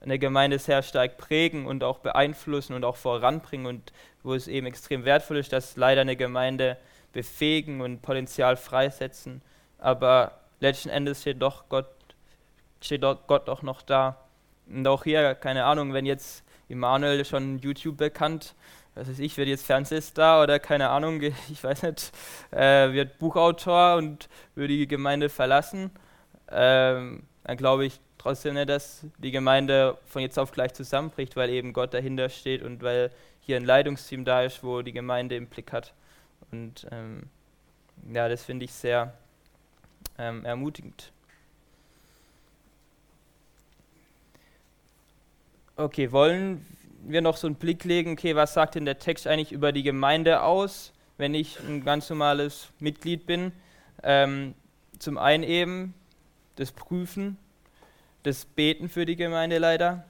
eine 0.00 0.18
Gemeinde 0.18 0.58
sehr 0.58 0.82
stark 0.82 1.18
prägen 1.18 1.66
und 1.66 1.82
auch 1.84 1.98
beeinflussen 1.98 2.74
und 2.74 2.84
auch 2.84 2.96
voranbringen 2.96 3.66
und 3.66 3.92
wo 4.22 4.34
es 4.34 4.48
eben 4.48 4.66
extrem 4.66 5.04
wertvoll 5.04 5.38
ist, 5.38 5.52
dass 5.52 5.76
leider 5.76 6.02
eine 6.02 6.16
Gemeinde 6.16 6.76
befähigen 7.12 7.80
und 7.80 8.02
Potenzial 8.02 8.56
freisetzen. 8.56 9.42
Aber 9.78 10.32
letzten 10.60 10.88
Endes 10.88 11.22
steht 11.22 11.42
doch 11.42 11.68
Gott, 11.68 11.88
steht 12.80 13.02
doch 13.02 13.26
Gott 13.26 13.48
auch 13.48 13.62
noch 13.62 13.82
da. 13.82 14.16
Und 14.68 14.86
auch 14.86 15.04
hier, 15.04 15.34
keine 15.34 15.64
Ahnung, 15.64 15.92
wenn 15.94 16.06
jetzt 16.06 16.44
Immanuel 16.68 17.24
schon 17.24 17.58
YouTube 17.58 17.96
bekannt, 17.96 18.54
was 18.94 19.08
weiß 19.08 19.18
ich, 19.20 19.36
wird 19.36 19.48
jetzt 19.48 19.64
Fernsehstar 19.64 20.42
oder 20.42 20.58
keine 20.58 20.90
Ahnung, 20.90 21.22
ich 21.50 21.62
weiß 21.62 21.82
nicht, 21.82 22.12
äh, 22.50 22.92
wird 22.92 23.18
Buchautor 23.18 23.96
und 23.96 24.28
würde 24.54 24.76
die 24.76 24.88
Gemeinde 24.88 25.28
verlassen, 25.28 25.90
ähm, 26.50 27.22
dann 27.44 27.56
glaube 27.56 27.86
ich, 27.86 28.00
trotzdem 28.28 28.54
nicht, 28.54 28.68
dass 28.68 29.06
die 29.16 29.30
Gemeinde 29.30 29.96
von 30.04 30.20
jetzt 30.20 30.38
auf 30.38 30.52
gleich 30.52 30.74
zusammenbricht, 30.74 31.34
weil 31.34 31.48
eben 31.48 31.72
Gott 31.72 31.94
dahinter 31.94 32.28
steht 32.28 32.62
und 32.62 32.82
weil 32.82 33.10
hier 33.40 33.56
ein 33.56 33.64
Leitungsteam 33.64 34.26
da 34.26 34.42
ist, 34.42 34.62
wo 34.62 34.82
die 34.82 34.92
Gemeinde 34.92 35.34
im 35.34 35.46
Blick 35.46 35.72
hat. 35.72 35.94
Und 36.52 36.86
ähm, 36.90 37.22
ja, 38.12 38.28
das 38.28 38.44
finde 38.44 38.66
ich 38.66 38.72
sehr 38.74 39.14
ähm, 40.18 40.44
ermutigend. 40.44 41.10
Okay, 45.76 46.12
wollen 46.12 46.66
wir 47.04 47.22
noch 47.22 47.38
so 47.38 47.46
einen 47.46 47.56
Blick 47.56 47.84
legen, 47.84 48.12
okay, 48.12 48.36
was 48.36 48.52
sagt 48.52 48.74
denn 48.74 48.84
der 48.84 48.98
Text 48.98 49.26
eigentlich 49.26 49.52
über 49.52 49.72
die 49.72 49.84
Gemeinde 49.84 50.42
aus, 50.42 50.92
wenn 51.16 51.32
ich 51.32 51.58
ein 51.60 51.82
ganz 51.82 52.10
normales 52.10 52.68
Mitglied 52.78 53.24
bin? 53.24 53.52
Ähm, 54.02 54.54
zum 54.98 55.16
einen 55.16 55.44
eben 55.44 55.94
das 56.56 56.72
Prüfen 56.72 57.38
das 58.22 58.44
Beten 58.44 58.88
für 58.88 59.06
die 59.06 59.16
Gemeindeleiter. 59.16 60.04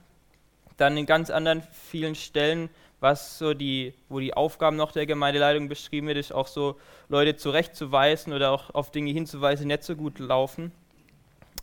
Dann 0.76 0.96
in 0.96 1.06
ganz 1.06 1.30
anderen 1.30 1.62
vielen 1.72 2.14
Stellen, 2.14 2.70
was 3.00 3.38
so 3.38 3.54
die, 3.54 3.94
wo 4.08 4.20
die 4.20 4.34
Aufgaben 4.34 4.76
noch 4.76 4.92
der 4.92 5.06
Gemeindeleitung 5.06 5.68
beschrieben 5.68 6.08
wird, 6.08 6.18
ist 6.18 6.32
auch 6.32 6.46
so, 6.46 6.78
Leute 7.08 7.36
zurechtzuweisen 7.36 8.32
oder 8.32 8.50
auch 8.50 8.74
auf 8.74 8.90
Dinge 8.90 9.12
hinzuweisen, 9.12 9.68
die 9.68 9.74
nicht 9.74 9.84
so 9.84 9.96
gut 9.96 10.18
laufen. 10.18 10.72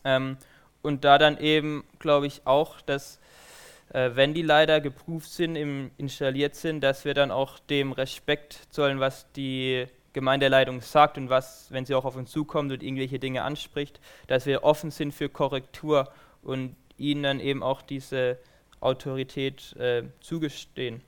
Ähm, 0.03 0.37
und 0.81 1.03
da 1.03 1.17
dann 1.17 1.37
eben, 1.39 1.83
glaube 1.99 2.27
ich, 2.27 2.41
auch, 2.45 2.79
dass 2.81 3.19
äh, 3.89 4.11
wenn 4.13 4.33
die 4.33 4.41
Leiter 4.41 4.81
geprüft 4.81 5.31
sind, 5.31 5.55
im, 5.55 5.91
installiert 5.97 6.55
sind, 6.55 6.81
dass 6.81 7.05
wir 7.05 7.13
dann 7.13 7.31
auch 7.31 7.59
dem 7.59 7.91
Respekt 7.91 8.59
zollen, 8.69 8.99
was 8.99 9.31
die 9.33 9.87
Gemeindeleitung 10.13 10.81
sagt 10.81 11.17
und 11.17 11.29
was, 11.29 11.67
wenn 11.71 11.85
sie 11.85 11.95
auch 11.95 12.05
auf 12.05 12.15
uns 12.15 12.31
zukommt 12.31 12.71
und 12.71 12.81
irgendwelche 12.81 13.19
Dinge 13.19 13.43
anspricht, 13.43 13.99
dass 14.27 14.45
wir 14.45 14.63
offen 14.63 14.91
sind 14.91 15.13
für 15.13 15.27
Korrektur 15.27 16.09
und 16.45 16.75
ihnen 16.97 17.23
dann 17.23 17.39
eben 17.39 17.61
auch 17.63 17.81
diese 17.81 18.37
Autorität 18.79 19.75
äh, 19.75 20.03
zugestehen. 20.21 21.01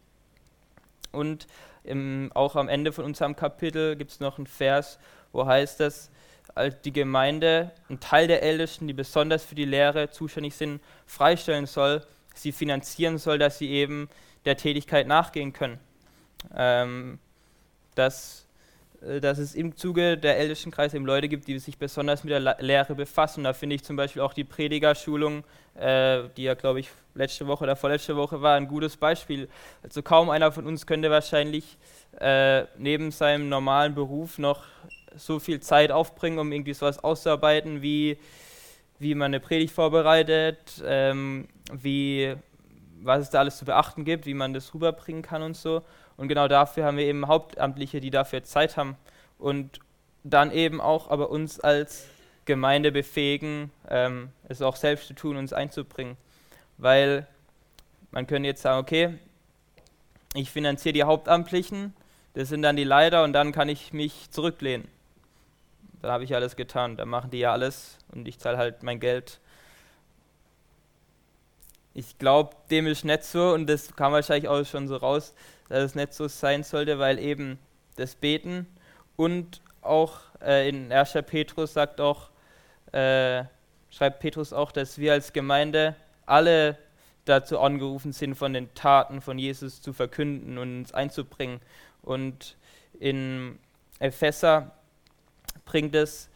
Und 1.12 1.48
im, 1.84 2.32
auch 2.34 2.56
am 2.56 2.68
Ende 2.68 2.92
von 2.92 3.06
unserem 3.06 3.36
Kapitel 3.36 3.96
gibt 3.96 4.12
es 4.12 4.20
noch 4.20 4.38
einen 4.38 4.48
Vers, 4.48 5.00
wo 5.32 5.46
heißt 5.46 5.80
es, 5.82 6.12
als 6.56 6.82
die 6.82 6.92
Gemeinde 6.92 7.72
einen 7.88 8.00
Teil 8.00 8.28
der 8.28 8.42
Ältesten, 8.42 8.88
die 8.88 8.94
besonders 8.94 9.44
für 9.44 9.56
die 9.56 9.66
Lehre 9.66 10.10
zuständig 10.10 10.56
sind, 10.56 10.82
freistellen 11.06 11.68
soll, 11.68 12.04
sie 12.34 12.52
finanzieren 12.52 13.18
soll, 13.18 13.38
dass 13.38 13.58
sie 13.58 13.70
eben 13.70 14.10
der 14.46 14.58
Tätigkeit 14.58 15.08
nachgehen 15.08 15.54
können. 15.54 15.80
Ähm, 16.56 17.20
dass 17.96 18.44
äh, 18.44 18.47
dass 19.02 19.38
es 19.38 19.54
im 19.54 19.76
Zuge 19.76 20.18
der 20.18 20.38
ältesten 20.38 20.72
Kreise 20.72 20.98
eben 20.98 21.06
Leute 21.06 21.28
gibt, 21.28 21.48
die 21.48 21.60
sich 21.60 21.78
besonders 21.78 22.24
mit 22.24 22.32
der 22.32 22.58
Lehre 22.60 22.96
befassen. 22.96 23.44
Da 23.44 23.54
finde 23.54 23.76
ich 23.76 23.84
zum 23.84 23.96
Beispiel 23.96 24.22
auch 24.22 24.34
die 24.34 24.44
Predigerschulung, 24.44 25.44
äh, 25.76 26.24
die 26.36 26.44
ja, 26.44 26.56
glaube 26.56 26.80
ich, 26.80 26.90
letzte 27.14 27.48
Woche 27.48 27.64
oder 27.64 27.76
vorletzte 27.76 28.16
Woche 28.16 28.42
war, 28.42 28.56
ein 28.56 28.68
gutes 28.68 28.98
Beispiel. 28.98 29.50
Also 29.84 30.02
kaum 30.02 30.30
einer 30.30 30.52
von 30.52 30.66
uns 30.66 30.88
könnte 30.88 31.12
wahrscheinlich 31.12 31.78
äh, 32.20 32.64
neben 32.78 33.12
seinem 33.12 33.50
normalen 33.50 33.94
Beruf 33.94 34.40
noch 34.40 34.64
so 35.16 35.40
viel 35.40 35.60
Zeit 35.60 35.92
aufbringen, 35.92 36.40
um 36.40 36.52
irgendwie 36.52 36.74
sowas 36.74 37.04
auszuarbeiten, 37.04 37.82
wie, 37.82 38.18
wie 39.00 39.16
man 39.16 39.28
eine 39.28 39.40
Predigt 39.40 39.74
vorbereitet, 39.74 40.82
ähm, 40.86 41.48
wie, 41.72 42.36
was 43.02 43.22
es 43.22 43.30
da 43.30 43.40
alles 43.40 43.58
zu 43.58 43.66
beachten 43.66 44.06
gibt, 44.06 44.26
wie 44.26 44.34
man 44.34 44.54
das 44.54 44.74
rüberbringen 44.74 45.22
kann 45.22 45.44
und 45.44 45.56
so. 45.56 45.84
Und 46.18 46.28
genau 46.28 46.48
dafür 46.48 46.86
haben 46.86 46.98
wir 46.98 47.06
eben 47.06 47.28
Hauptamtliche, 47.28 48.02
die 48.02 48.10
dafür 48.10 48.44
Zeit 48.44 48.76
haben 48.76 48.98
und 49.38 49.80
dann 50.24 50.52
eben 50.52 50.82
auch 50.82 51.10
aber 51.10 51.30
uns 51.30 51.60
als 51.60 52.08
Gemeinde 52.46 52.92
befähigen, 52.92 53.72
ähm, 53.90 54.32
es 54.48 54.62
auch 54.62 54.76
selbst 54.76 55.08
zu 55.08 55.14
tun, 55.14 55.38
uns 55.38 55.54
einzubringen. 55.54 56.18
Weil 56.78 57.28
man 58.12 58.26
könnte 58.26 58.48
jetzt 58.48 58.62
sagen, 58.62 58.80
okay, 58.80 59.14
ich 60.34 60.50
finanziere 60.50 60.94
die 60.94 61.04
Hauptamtlichen, 61.04 61.94
das 62.34 62.50
sind 62.50 62.62
dann 62.62 62.76
die 62.76 62.84
Leiter 62.84 63.24
und 63.24 63.34
dann 63.34 63.52
kann 63.52 63.70
ich 63.70 63.94
mich 63.94 64.32
zurücklehnen. 64.32 64.88
Dann 66.02 66.12
habe 66.12 66.24
ich 66.24 66.36
alles 66.36 66.56
getan, 66.56 66.98
dann 66.98 67.10
machen 67.10 67.32
die 67.32 67.40
ja 67.40 67.52
alles 67.52 67.98
und 68.14 68.28
ich 68.28 68.40
zahle 68.40 68.58
halt 68.58 68.84
mein 68.84 69.00
Geld. 69.00 69.40
Ich 71.94 72.20
glaube, 72.20 72.56
dem 72.70 72.86
ist 72.86 73.06
nicht 73.06 73.24
so 73.24 73.54
und 73.54 73.68
das 73.68 73.96
kam 73.96 74.14
wahrscheinlich 74.14 74.48
auch 74.48 74.64
schon 74.66 74.88
so 74.88 74.98
raus, 74.98 75.34
dass 75.70 75.84
es 75.84 75.96
nicht 75.96 76.14
so 76.14 76.28
sein 76.28 76.64
sollte, 76.64 77.00
weil 77.00 77.20
eben 77.20 77.60
das 77.96 78.16
Beten 78.16 78.68
und 79.16 79.62
auch 79.82 80.20
äh, 80.42 80.70
in 80.70 80.92
1. 80.92 81.14
Petrus 81.26 81.74
sagt 81.74 82.00
auch, 82.02 82.30
äh, 82.92 83.44
schreibt 83.90 84.20
Petrus 84.20 84.54
auch, 84.54 84.72
dass 84.72 84.98
wir 84.98 85.14
als 85.14 85.34
Gemeinde 85.34 85.96
alle 86.26 86.78
dazu 87.26 87.60
angerufen 87.60 88.14
sind, 88.14 88.36
von 88.36 88.54
den 88.54 88.74
Taten 88.74 89.22
von 89.22 89.38
Jesus 89.38 89.82
zu 89.82 89.94
verkünden 89.94 90.58
und 90.58 90.80
uns 90.80 90.94
einzubringen. 90.94 91.60
Und 92.02 92.56
in 93.00 93.60
Epheser 94.00 94.72
bringt 95.66 95.96
es, 95.96 96.30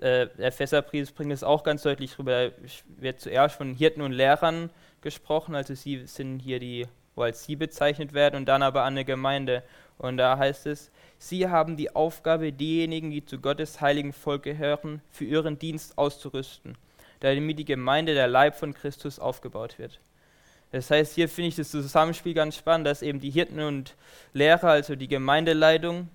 äh, 0.00 0.28
der 0.38 0.82
bringt 0.82 1.32
es 1.32 1.42
auch 1.42 1.64
ganz 1.64 1.82
deutlich 1.82 2.18
rüber. 2.18 2.50
Da 2.50 2.56
wird 2.98 3.20
zuerst 3.20 3.56
von 3.56 3.74
Hirten 3.74 4.02
und 4.02 4.12
Lehrern 4.12 4.70
gesprochen, 5.00 5.54
also 5.54 5.74
sie 5.74 6.06
sind 6.06 6.40
hier 6.40 6.60
die 6.60 6.86
wo 7.16 7.22
als 7.22 7.44
sie 7.44 7.56
bezeichnet 7.56 8.12
werden, 8.12 8.36
und 8.36 8.46
dann 8.46 8.62
aber 8.62 8.82
an 8.82 8.94
eine 8.94 9.04
Gemeinde. 9.04 9.64
Und 9.98 10.18
da 10.18 10.38
heißt 10.38 10.66
es, 10.66 10.92
sie 11.18 11.48
haben 11.48 11.76
die 11.76 11.96
Aufgabe, 11.96 12.52
diejenigen, 12.52 13.10
die 13.10 13.24
zu 13.24 13.38
Gottes 13.38 13.80
heiligen 13.80 14.12
Volk 14.12 14.44
gehören, 14.44 15.02
für 15.10 15.24
ihren 15.24 15.58
Dienst 15.58 15.98
auszurüsten, 15.98 16.76
damit 17.20 17.58
die 17.58 17.64
Gemeinde, 17.64 18.14
der 18.14 18.28
Leib 18.28 18.54
von 18.54 18.74
Christus, 18.74 19.18
aufgebaut 19.18 19.78
wird. 19.78 19.98
Das 20.72 20.90
heißt, 20.90 21.14
hier 21.14 21.28
finde 21.28 21.48
ich 21.48 21.56
das 21.56 21.70
Zusammenspiel 21.70 22.34
ganz 22.34 22.56
spannend, 22.56 22.86
dass 22.86 23.02
eben 23.02 23.20
die 23.20 23.30
Hirten 23.30 23.60
und 23.60 23.96
Lehrer, 24.34 24.68
also 24.68 24.94
die 24.94 25.08
Gemeindeleitung, 25.08 26.08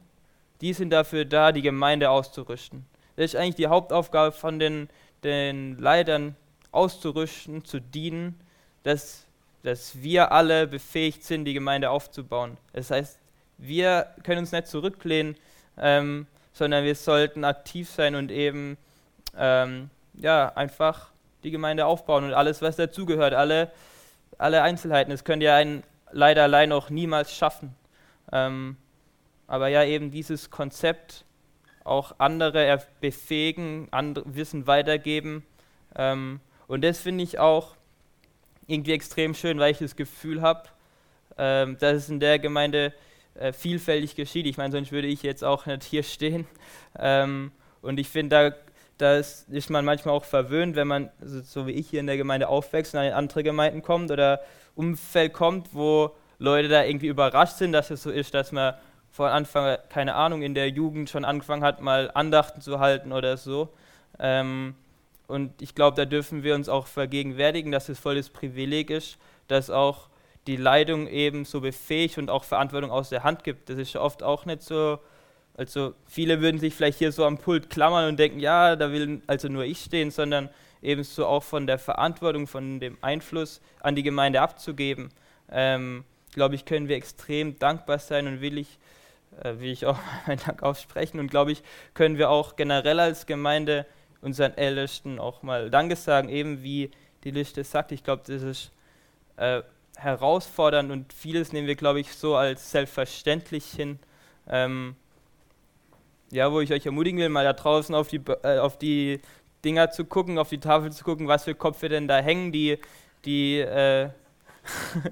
die 0.62 0.74
sind 0.74 0.92
dafür 0.92 1.26
da, 1.26 1.52
die 1.52 1.64
Gemeinde 1.64 2.12
auszurüsten. 2.12 2.86
Das 3.16 3.26
ist 3.26 3.36
eigentlich 3.36 3.56
die 3.56 3.68
Hauptaufgabe 3.68 4.32
von 4.32 4.60
den, 4.60 4.90
den 5.24 5.80
Leitern, 5.80 6.36
auszurüsten, 6.72 7.66
zu 7.66 7.80
dienen, 7.80 8.40
dass 8.84 9.26
dass 9.64 10.02
wir 10.02 10.32
alle 10.32 10.68
befähigt 10.68 11.24
sind, 11.24 11.46
die 11.46 11.54
Gemeinde 11.54 11.90
aufzubauen. 11.90 12.58
Das 12.74 12.92
heißt, 12.92 13.20
wir 13.58 14.08
können 14.24 14.40
uns 14.40 14.52
nicht 14.52 14.68
zurücklehnen, 14.68 15.36
ähm, 15.78 16.28
sondern 16.54 16.84
wir 16.84 16.96
sollten 16.96 17.44
aktiv 17.44 17.90
sein 17.90 18.16
und 18.16 18.32
eben 18.32 18.78
ähm, 19.38 19.90
ja, 20.16 20.52
einfach 20.56 21.12
die 21.44 21.52
Gemeinde 21.52 21.86
aufbauen 21.86 22.26
und 22.26 22.34
alles, 22.34 22.62
was 22.62 22.76
dazugehört, 22.76 23.34
alle, 23.34 23.72
alle 24.38 24.62
Einzelheiten. 24.62 25.12
Das 25.12 25.24
könnt 25.24 25.44
ihr 25.44 25.54
ein 25.54 25.84
leider 26.12 26.44
allein 26.44 26.72
auch 26.72 26.90
niemals 26.90 27.34
schaffen. 27.34 27.76
Ähm, 28.32 28.78
aber 29.48 29.68
ja, 29.68 29.84
eben 29.84 30.12
dieses 30.12 30.50
Konzept 30.50 31.26
auch 31.84 32.16
andere 32.20 32.80
befähigen, 33.00 33.88
andere 33.92 34.36
Wissen 34.36 34.68
weitergeben. 34.68 35.46
Ähm, 35.96 36.40
und 36.68 36.84
das 36.84 37.00
finde 37.00 37.24
ich 37.24 37.40
auch 37.40 37.76
irgendwie 38.72 38.94
extrem 38.94 39.34
schön, 39.34 39.60
weil 39.60 39.72
ich 39.72 39.80
das 39.80 39.96
Gefühl 39.96 40.42
habe, 40.42 40.70
ähm, 41.38 41.78
dass 41.80 41.96
es 41.96 42.10
in 42.10 42.20
der 42.20 42.40
Gemeinde 42.40 42.94
äh, 43.36 43.54
vielfältig 43.54 44.16
geschieht. 44.16 44.46
Ich 44.46 44.58
meine, 44.58 44.72
sonst 44.72 44.92
würde 44.92 45.08
ich 45.08 45.24
jetzt 45.24 45.44
auch 45.44 45.66
nicht 45.66 45.84
hier 45.84 46.04
stehen. 46.04 46.48
Ähm, 46.98 47.52
und 47.82 48.00
ich 48.00 48.10
finde, 48.10 48.52
da, 48.52 48.56
da 48.98 49.18
ist, 49.18 49.70
man 49.70 49.86
manchmal 49.86 50.16
auch 50.16 50.26
verwöhnt, 50.26 50.76
wenn 50.76 50.88
man, 50.88 51.10
so, 51.22 51.42
so, 51.42 51.68
wie 51.68 51.72
ich 51.72 51.90
hier 51.90 52.00
in 52.00 52.08
der 52.08 52.18
Gemeinde 52.18 52.48
aufwächst 52.48 52.94
und 52.94 53.02
in 53.02 53.14
andere 53.14 53.44
Gemeinden 53.44 53.82
kommt 53.82 54.12
oder 54.12 54.42
Umfeld 54.76 55.34
kommt, 55.34 55.74
wo 55.74 56.12
Leute 56.40 56.68
da 56.68 56.84
irgendwie 56.84 57.08
überrascht 57.08 57.58
sind, 57.58 57.72
dass 57.72 57.90
es 57.90 58.04
so 58.04 58.12
ist, 58.12 58.34
dass 58.34 58.52
man 58.52 58.74
von 59.12 59.30
Anfang, 59.30 59.78
keine 59.90 60.16
Ahnung, 60.16 60.42
in 60.42 60.54
der 60.56 60.70
Jugend 60.70 61.10
schon 61.10 61.26
angefangen 61.26 61.64
hat, 61.64 61.82
mal 61.82 62.12
Andachten 62.14 62.62
zu 62.62 62.80
halten 62.80 63.12
oder 63.12 63.38
so. 63.38 63.70
Ähm, 64.20 64.76
und 65.32 65.62
ich 65.62 65.76
glaube, 65.76 65.96
da 65.96 66.06
dürfen 66.06 66.44
wir 66.44 66.56
uns 66.56 66.68
auch 66.68 66.88
vergegenwärtigen, 66.88 67.72
dass 67.72 67.90
es 67.90 68.00
voll 68.00 68.16
das 68.16 68.30
Privileg 68.30 68.90
ist, 68.90 69.18
dass 69.48 69.70
auch 69.70 70.10
die 70.48 70.58
Leitung 70.58 71.08
eben 71.08 71.46
so 71.46 71.62
befähigt 71.62 72.18
und 72.18 72.30
auch 72.30 72.44
Verantwortung 72.44 72.92
aus 72.92 73.10
der 73.10 73.24
Hand 73.24 73.44
gibt. 73.44 73.70
Das 73.70 73.78
ist 73.78 73.96
oft 73.96 74.24
auch 74.24 74.46
nicht 74.46 74.62
so. 74.62 75.00
Also 75.56 75.94
viele 76.06 76.42
würden 76.42 76.60
sich 76.60 76.74
vielleicht 76.74 77.00
hier 77.00 77.12
so 77.12 77.26
am 77.26 77.38
Pult 77.38 77.70
klammern 77.70 78.10
und 78.10 78.18
denken, 78.18 78.40
ja, 78.40 78.76
da 78.76 78.92
will 78.92 79.22
also 79.28 79.48
nur 79.48 79.64
ich 79.64 79.80
stehen, 79.80 80.12
sondern 80.12 80.50
ebenso 80.82 81.26
auch 81.26 81.44
von 81.44 81.68
der 81.68 81.78
Verantwortung, 81.78 82.48
von 82.48 82.80
dem 82.80 82.98
Einfluss 83.02 83.62
an 83.82 83.96
die 83.96 84.04
Gemeinde 84.04 84.42
abzugeben. 84.42 85.10
Ähm, 85.52 86.04
glaube 86.34 86.56
ich, 86.56 86.66
können 86.66 86.88
wir 86.88 86.96
extrem 86.96 87.60
dankbar 87.60 88.00
sein 88.00 88.28
und 88.28 88.42
will 88.42 88.58
ich, 88.58 88.80
äh, 89.44 89.60
will 89.60 89.72
ich 89.72 89.86
auch 89.86 90.00
meinen 90.28 90.40
Dank 90.46 90.64
aussprechen 90.64 91.20
und 91.20 91.30
glaube 91.30 91.52
ich, 91.52 91.64
können 91.94 92.18
wir 92.18 92.30
auch 92.30 92.56
generell 92.56 93.00
als 93.00 93.26
Gemeinde 93.26 93.86
unseren 94.22 94.58
Ältesten 94.58 95.20
auch 95.20 95.44
mal 95.44 95.70
Danke 95.70 95.96
sagen, 95.96 96.30
eben 96.30 96.64
wie 96.64 96.92
die 97.24 97.32
Liste 97.32 97.64
sagt. 97.64 97.92
Ich 97.92 98.04
glaube, 98.04 98.24
das 98.26 98.42
ist 98.42 98.72
äh, 99.38 99.62
herausfordernd 99.98 100.92
und 100.92 101.14
vieles 101.14 101.54
nehmen 101.54 101.68
wir, 101.68 101.76
glaube 101.76 102.00
ich, 102.00 102.14
so 102.14 102.36
als 102.36 102.72
selbstverständlich 102.72 103.66
hin. 103.66 104.00
Ähm, 104.48 104.96
ja, 106.32 106.52
wo 106.52 106.62
ich 106.62 106.72
euch 106.72 106.86
ermutigen 106.86 107.20
will, 107.20 107.30
mal 107.30 107.44
da 107.44 107.54
draußen 107.54 107.94
auf 107.94 108.08
die, 108.08 108.22
äh, 108.44 108.60
auf 108.60 108.78
die 108.78 109.20
Dinger 109.66 109.92
zu 109.92 110.06
gucken, 110.06 110.38
auf 110.38 110.50
die 110.50 110.60
Tafel 110.60 110.92
zu 110.92 111.04
gucken, 111.04 111.28
was 111.28 111.44
für 111.44 111.56
Kopfe 111.56 111.90
denn 111.90 112.08
da 112.08 112.20
hängen, 112.20 112.52
die, 112.52 112.78
die, 113.26 113.60
äh, 113.60 114.10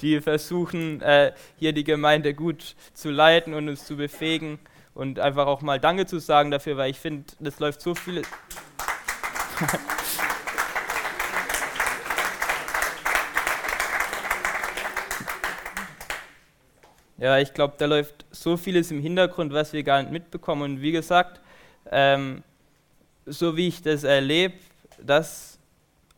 die 0.00 0.20
versuchen, 0.20 1.00
äh, 1.00 1.32
hier 1.56 1.72
die 1.72 1.84
Gemeinde 1.84 2.34
gut 2.34 2.76
zu 2.92 3.10
leiten 3.10 3.54
und 3.54 3.68
uns 3.68 3.86
zu 3.86 3.96
befähigen 3.96 4.58
und 4.94 5.18
einfach 5.18 5.46
auch 5.46 5.62
mal 5.62 5.78
Danke 5.80 6.06
zu 6.06 6.18
sagen 6.18 6.50
dafür, 6.50 6.76
weil 6.76 6.90
ich 6.90 6.98
finde, 6.98 7.24
das 7.40 7.58
läuft 7.60 7.80
so 7.80 7.94
viel. 7.94 8.22
ja, 17.18 17.38
ich 17.38 17.54
glaube, 17.54 17.74
da 17.78 17.86
läuft 17.86 18.26
so 18.30 18.56
vieles 18.56 18.90
im 18.90 19.00
Hintergrund, 19.00 19.52
was 19.52 19.72
wir 19.72 19.82
gar 19.82 20.02
nicht 20.02 20.12
mitbekommen. 20.12 20.62
Und 20.62 20.80
wie 20.82 20.92
gesagt, 20.92 21.40
ähm, 21.90 22.42
so 23.26 23.56
wie 23.56 23.68
ich 23.68 23.82
das 23.82 24.04
erlebe, 24.04 24.54
dass 25.00 25.58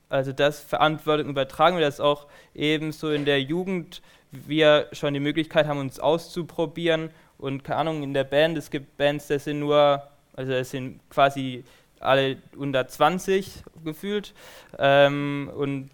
also 0.08 0.32
das 0.32 0.60
Verantwortung 0.60 1.28
übertragen 1.28 1.76
wird, 1.76 1.86
dass 1.86 2.00
auch 2.00 2.26
ebenso 2.54 3.10
in 3.10 3.24
der 3.24 3.40
Jugend 3.40 4.02
wir 4.32 4.88
schon 4.92 5.14
die 5.14 5.20
Möglichkeit 5.20 5.66
haben, 5.66 5.78
uns 5.78 6.00
auszuprobieren 6.00 7.10
und 7.40 7.64
keine 7.64 7.80
Ahnung, 7.80 8.02
in 8.02 8.14
der 8.14 8.24
Band, 8.24 8.58
es 8.58 8.70
gibt 8.70 8.96
Bands, 8.96 9.28
das 9.28 9.44
sind 9.44 9.60
nur, 9.60 10.02
also 10.34 10.52
es 10.52 10.70
sind 10.70 11.00
quasi 11.08 11.64
alle 11.98 12.38
unter 12.56 12.86
20 12.86 13.62
gefühlt. 13.84 14.34
Ähm, 14.78 15.50
und 15.54 15.90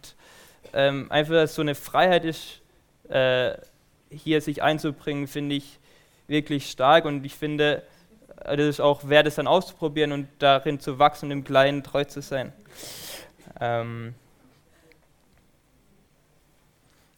ähm, 0.73 1.11
einfach, 1.11 1.35
dass 1.35 1.55
so 1.55 1.63
eine 1.63 1.75
Freiheit 1.75 2.25
ist, 2.25 2.61
äh, 3.09 3.55
hier 4.11 4.41
sich 4.41 4.63
einzubringen, 4.63 5.27
finde 5.27 5.57
ich 5.57 5.79
wirklich 6.29 6.71
stark. 6.71 7.05
Und 7.05 7.25
ich 7.25 7.35
finde, 7.35 7.83
das 8.45 8.59
ist 8.59 8.81
auch 8.81 9.09
wert, 9.09 9.27
es 9.27 9.37
dann 9.37 9.47
auszuprobieren 9.47 10.13
und 10.13 10.29
darin 10.39 10.81
zu 10.81 10.99
wachsen 10.99 11.27
und 11.27 11.33
im 11.33 11.45
Kleinen 11.45 11.83
treu 11.83 12.05
zu 12.05 12.23
sein. 12.23 12.53
Ähm 13.61 14.15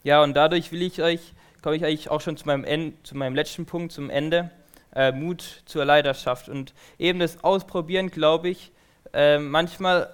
ja, 0.03 0.23
und 0.23 0.33
dadurch 0.33 0.71
will 0.71 0.81
ich 0.81 1.01
euch 1.01 1.33
komme 1.61 1.75
ich 1.75 1.85
eigentlich 1.85 2.09
auch 2.09 2.21
schon 2.21 2.37
zu 2.37 2.45
meinem, 2.45 2.63
End, 2.63 3.05
zu 3.05 3.17
meinem 3.17 3.35
letzten 3.35 3.65
Punkt, 3.65 3.91
zum 3.91 4.09
Ende. 4.09 4.51
Äh, 4.95 5.11
Mut 5.11 5.61
zur 5.65 5.85
Leidenschaft. 5.85 6.49
Und 6.49 6.73
eben 6.97 7.19
das 7.19 7.43
Ausprobieren, 7.43 8.09
glaube 8.09 8.49
ich, 8.49 8.71
äh, 9.13 9.37
manchmal 9.37 10.09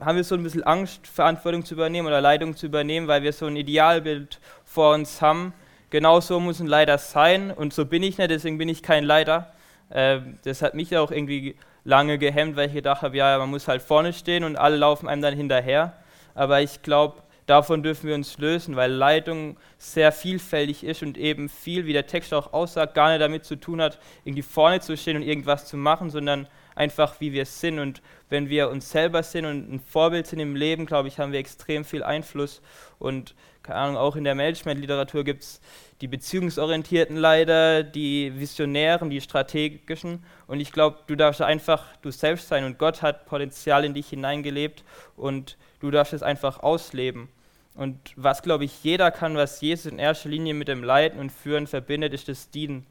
haben 0.00 0.16
wir 0.16 0.24
so 0.24 0.34
ein 0.34 0.42
bisschen 0.42 0.62
Angst, 0.62 1.06
Verantwortung 1.06 1.64
zu 1.64 1.74
übernehmen 1.74 2.06
oder 2.06 2.20
Leitung 2.20 2.56
zu 2.56 2.66
übernehmen, 2.66 3.08
weil 3.08 3.22
wir 3.22 3.32
so 3.32 3.46
ein 3.46 3.56
Idealbild 3.56 4.40
vor 4.64 4.94
uns 4.94 5.20
haben. 5.22 5.52
genau 5.90 6.20
so 6.20 6.40
muss 6.40 6.58
ein 6.58 6.66
Leiter 6.66 6.98
sein 6.98 7.52
und 7.52 7.72
so 7.72 7.86
bin 7.86 8.02
ich 8.02 8.18
nicht, 8.18 8.30
deswegen 8.30 8.58
bin 8.58 8.68
ich 8.68 8.82
kein 8.82 9.04
Leiter. 9.04 9.52
Äh, 9.90 10.20
das 10.42 10.62
hat 10.62 10.74
mich 10.74 10.96
auch 10.96 11.12
irgendwie 11.12 11.56
lange 11.84 12.18
gehemmt, 12.18 12.56
weil 12.56 12.68
ich 12.68 12.74
gedacht 12.74 13.02
habe, 13.02 13.16
ja, 13.16 13.38
man 13.38 13.50
muss 13.50 13.68
halt 13.68 13.82
vorne 13.82 14.12
stehen 14.12 14.42
und 14.42 14.56
alle 14.56 14.76
laufen 14.76 15.08
einem 15.08 15.22
dann 15.22 15.34
hinterher. 15.34 15.92
Aber 16.34 16.60
ich 16.62 16.82
glaube, 16.82 17.22
davon 17.46 17.82
dürfen 17.82 18.08
wir 18.08 18.14
uns 18.14 18.38
lösen, 18.38 18.76
weil 18.76 18.90
Leitung 18.90 19.56
sehr 19.78 20.12
vielfältig 20.12 20.84
ist 20.84 21.02
und 21.02 21.18
eben 21.18 21.48
viel, 21.48 21.86
wie 21.86 21.92
der 21.92 22.06
Text 22.06 22.32
auch 22.32 22.52
aussagt, 22.52 22.94
gar 22.94 23.10
nicht 23.10 23.20
damit 23.20 23.44
zu 23.44 23.56
tun 23.56 23.80
hat, 23.80 23.98
irgendwie 24.24 24.42
vorne 24.42 24.80
zu 24.80 24.96
stehen 24.96 25.16
und 25.16 25.22
irgendwas 25.22 25.66
zu 25.66 25.76
machen, 25.76 26.10
sondern 26.10 26.48
einfach 26.74 27.20
wie 27.20 27.32
wir 27.32 27.46
sind. 27.46 27.78
Und 27.78 28.02
wenn 28.28 28.48
wir 28.48 28.70
uns 28.70 28.90
selber 28.90 29.22
sind 29.22 29.44
und 29.44 29.72
ein 29.72 29.80
Vorbild 29.80 30.26
sind 30.26 30.40
im 30.40 30.56
Leben, 30.56 30.86
glaube 30.86 31.08
ich, 31.08 31.18
haben 31.18 31.32
wir 31.32 31.38
extrem 31.38 31.84
viel 31.84 32.02
Einfluss. 32.02 32.62
Und 32.98 33.34
keine 33.62 33.78
Ahnung, 33.78 33.96
auch 33.96 34.16
in 34.16 34.24
der 34.24 34.34
Management-Literatur 34.34 35.24
gibt 35.24 35.42
es 35.42 35.60
die 36.00 36.08
beziehungsorientierten 36.08 37.16
Leiter, 37.16 37.82
die 37.82 38.32
visionären, 38.36 39.10
die 39.10 39.20
strategischen. 39.20 40.22
Und 40.46 40.60
ich 40.60 40.72
glaube, 40.72 40.98
du 41.06 41.16
darfst 41.16 41.40
einfach 41.40 41.84
du 42.02 42.10
selbst 42.10 42.48
sein 42.48 42.64
und 42.64 42.78
Gott 42.78 43.00
hat 43.02 43.26
Potenzial 43.26 43.84
in 43.84 43.94
dich 43.94 44.08
hineingelebt 44.08 44.84
und 45.16 45.56
du 45.84 45.90
darfst 45.90 46.14
es 46.14 46.22
einfach 46.22 46.60
ausleben. 46.60 47.28
Und 47.74 47.98
was, 48.16 48.42
glaube 48.42 48.64
ich, 48.64 48.82
jeder 48.82 49.10
kann, 49.10 49.36
was 49.36 49.60
Jesus 49.60 49.92
in 49.92 49.98
erster 49.98 50.30
Linie 50.30 50.54
mit 50.54 50.68
dem 50.68 50.82
Leiten 50.82 51.18
und 51.20 51.30
Führen 51.30 51.66
verbindet, 51.66 52.14
ist 52.14 52.28
das 52.28 52.50
Dienen. 52.50 52.86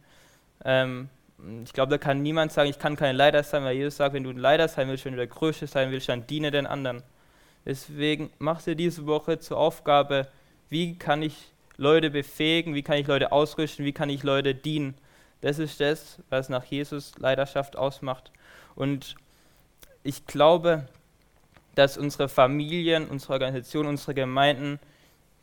Ähm, 0.63 1.09
ich 1.63 1.73
glaube, 1.73 1.89
da 1.89 1.97
kann 1.97 2.21
niemand 2.21 2.51
sagen, 2.51 2.69
ich 2.69 2.77
kann 2.77 2.95
kein 2.95 3.15
Leiter 3.15 3.41
sein, 3.43 3.63
weil 3.63 3.75
Jesus 3.75 3.97
sagt, 3.97 4.13
wenn 4.13 4.23
du 4.23 4.29
ein 4.29 4.37
Leiter 4.37 4.67
sein 4.67 4.87
willst, 4.89 5.05
wenn 5.05 5.13
du 5.13 5.17
der 5.17 5.27
Größte 5.27 5.65
sein 5.65 5.91
willst, 5.91 6.07
dann 6.07 6.27
diene 6.27 6.51
den 6.51 6.67
anderen. 6.67 7.01
Deswegen 7.65 8.31
mach 8.37 8.61
dir 8.61 8.75
diese 8.75 9.07
Woche 9.07 9.39
zur 9.39 9.57
Aufgabe, 9.57 10.27
wie 10.69 10.95
kann 10.97 11.23
ich 11.23 11.51
Leute 11.77 12.11
befähigen, 12.11 12.75
wie 12.75 12.83
kann 12.83 12.97
ich 12.97 13.07
Leute 13.07 13.31
ausrüsten, 13.31 13.85
wie 13.85 13.93
kann 13.93 14.09
ich 14.09 14.21
Leute 14.21 14.53
dienen. 14.53 14.95
Das 15.41 15.57
ist 15.57 15.79
das, 15.79 16.19
was 16.29 16.47
nach 16.49 16.65
Jesus 16.65 17.17
Leidenschaft 17.17 17.75
ausmacht. 17.75 18.31
Und 18.75 19.15
ich 20.03 20.27
glaube, 20.27 20.87
dass 21.75 21.97
unsere 21.97 22.29
Familien, 22.29 23.07
unsere 23.07 23.33
Organisationen, 23.33 23.89
unsere 23.89 24.13
Gemeinden, 24.13 24.79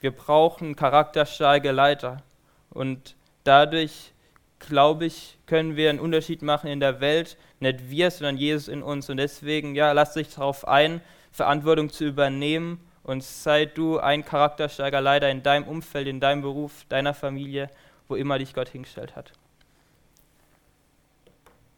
wir 0.00 0.12
brauchen 0.12 0.76
charakterstarke 0.76 1.72
Leiter. 1.72 2.22
Und 2.70 3.16
dadurch 3.44 4.12
glaube 4.60 5.06
ich, 5.06 5.38
können 5.46 5.76
wir 5.76 5.90
einen 5.90 5.98
Unterschied 5.98 6.42
machen 6.42 6.68
in 6.68 6.80
der 6.80 7.00
Welt. 7.00 7.36
Nicht 7.58 7.90
wir, 7.90 8.10
sondern 8.10 8.36
Jesus 8.36 8.68
in 8.68 8.82
uns. 8.82 9.10
Und 9.10 9.16
deswegen, 9.16 9.74
ja, 9.74 9.92
lasst 9.92 10.16
dich 10.16 10.34
darauf 10.34 10.68
ein, 10.68 11.00
Verantwortung 11.32 11.90
zu 11.90 12.04
übernehmen. 12.04 12.80
Und 13.02 13.24
sei 13.24 13.66
du 13.66 13.98
ein 13.98 14.24
charakterstarker 14.24 15.00
Leiter 15.00 15.30
in 15.30 15.42
deinem 15.42 15.66
Umfeld, 15.66 16.06
in 16.06 16.20
deinem 16.20 16.42
Beruf, 16.42 16.84
deiner 16.88 17.14
Familie, 17.14 17.70
wo 18.08 18.14
immer 18.14 18.38
dich 18.38 18.54
Gott 18.54 18.68
hingestellt 18.68 19.16
hat. 19.16 19.32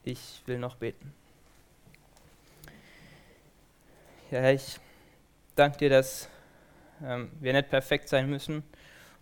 Ich 0.05 0.43
will 0.47 0.59
noch 0.59 0.77
beten. 0.77 1.15
Ja, 4.33 4.41
Herr, 4.41 4.55
ich 4.55 4.79
danke 5.57 5.77
dir, 5.77 5.91
dass 5.91 6.27
ähm, 7.05 7.31
wir 7.41 7.53
nicht 7.53 7.69
perfekt 7.69 8.09
sein 8.09 8.31
müssen 8.31 8.63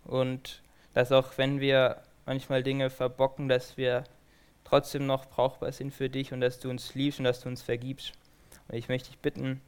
und 0.05 0.61
dass 0.93 1.11
auch 1.11 1.37
wenn 1.37 1.59
wir 1.59 2.01
manchmal 2.25 2.63
Dinge 2.63 2.89
verbocken, 2.89 3.49
dass 3.49 3.75
wir 3.75 4.05
trotzdem 4.63 5.05
noch 5.05 5.25
brauchbar 5.25 5.73
sind 5.73 5.93
für 5.93 6.09
dich 6.09 6.31
und 6.31 6.39
dass 6.39 6.61
du 6.61 6.69
uns 6.69 6.95
liebst 6.95 7.19
und 7.19 7.25
dass 7.25 7.41
du 7.41 7.49
uns 7.49 7.61
vergibst. 7.61 8.13
Und 8.69 8.77
ich 8.77 8.87
möchte 8.87 9.09
dich 9.09 9.19
bitten, 9.19 9.59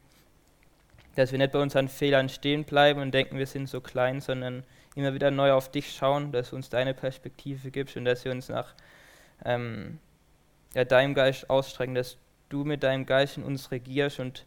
dass 1.14 1.30
wir 1.30 1.38
nicht 1.38 1.52
bei 1.52 1.60
unseren 1.60 1.88
Fehlern 1.88 2.30
stehen 2.30 2.64
bleiben 2.64 3.02
und 3.02 3.12
denken, 3.12 3.36
wir 3.36 3.46
sind 3.46 3.68
so 3.68 3.82
klein, 3.82 4.22
sondern 4.22 4.64
immer 4.94 5.12
wieder 5.12 5.30
neu 5.30 5.52
auf 5.52 5.70
dich 5.70 5.94
schauen, 5.94 6.32
dass 6.32 6.48
du 6.48 6.56
uns 6.56 6.70
deine 6.70 6.94
Perspektive 6.94 7.70
gibst 7.70 7.98
und 7.98 8.06
dass 8.06 8.24
wir 8.24 8.32
uns 8.32 8.48
nach 8.48 8.72
ähm, 9.44 9.98
ja, 10.72 10.86
deinem 10.86 11.12
Geist 11.12 11.50
ausstrecken, 11.50 11.94
dass 11.94 12.16
du 12.48 12.64
mit 12.64 12.82
deinem 12.82 13.04
Geist 13.04 13.36
in 13.36 13.42
uns 13.42 13.70
regierst 13.70 14.20
und 14.20 14.46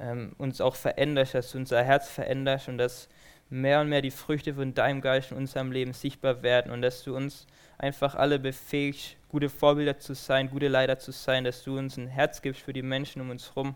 ähm, 0.00 0.34
uns 0.38 0.60
auch 0.60 0.76
veränderst, 0.76 1.34
dass 1.34 1.52
du 1.52 1.58
unser 1.58 1.82
Herz 1.82 2.08
veränderst 2.08 2.68
und 2.68 2.78
dass 2.78 3.08
mehr 3.50 3.80
und 3.80 3.88
mehr 3.88 4.02
die 4.02 4.10
Früchte 4.10 4.54
von 4.54 4.74
deinem 4.74 5.00
Geist 5.00 5.30
in 5.30 5.36
unserem 5.36 5.72
Leben 5.72 5.92
sichtbar 5.92 6.42
werden 6.42 6.70
und 6.72 6.82
dass 6.82 7.02
du 7.02 7.16
uns 7.16 7.46
einfach 7.78 8.14
alle 8.14 8.38
befähigst, 8.38 9.16
gute 9.28 9.48
Vorbilder 9.48 9.98
zu 9.98 10.14
sein, 10.14 10.50
gute 10.50 10.68
Leiter 10.68 10.98
zu 10.98 11.12
sein, 11.12 11.44
dass 11.44 11.62
du 11.62 11.78
uns 11.78 11.96
ein 11.96 12.08
Herz 12.08 12.42
gibst 12.42 12.62
für 12.62 12.72
die 12.72 12.82
Menschen 12.82 13.22
um 13.22 13.30
uns 13.30 13.54
herum, 13.54 13.74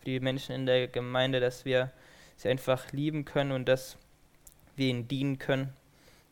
für 0.00 0.06
die 0.06 0.20
Menschen 0.20 0.54
in 0.54 0.66
der 0.66 0.88
Gemeinde, 0.88 1.40
dass 1.40 1.64
wir 1.64 1.90
sie 2.36 2.48
einfach 2.48 2.92
lieben 2.92 3.24
können 3.24 3.52
und 3.52 3.66
dass 3.66 3.96
wir 4.76 4.88
ihnen 4.88 5.08
dienen 5.08 5.38
können. 5.38 5.72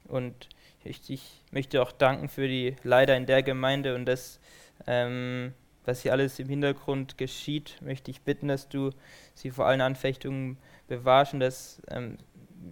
Und 0.07 0.49
ich, 0.85 1.01
ich 1.09 1.43
möchte 1.51 1.81
auch 1.81 1.93
danken 1.93 2.29
für 2.29 2.47
die 2.47 2.77
Leiter 2.83 3.17
in 3.17 3.27
der 3.27 3.43
Gemeinde 3.43 3.95
und 3.95 4.05
das, 4.05 4.39
ähm, 4.87 5.55
was 5.85 6.03
hier 6.03 6.13
alles 6.13 6.39
im 6.39 6.49
Hintergrund 6.49 7.19
geschieht, 7.19 7.77
möchte 7.81 8.11
ich 8.11 8.23
bitten, 8.23 8.49
dass 8.49 8.69
du 8.69 8.91
sie 9.35 9.51
vor 9.51 9.67
allen 9.67 9.81
Anfechtungen 9.81 10.57
bewahrst 10.89 11.35
und 11.35 11.41
dass 11.41 11.83
ähm, 11.89 12.19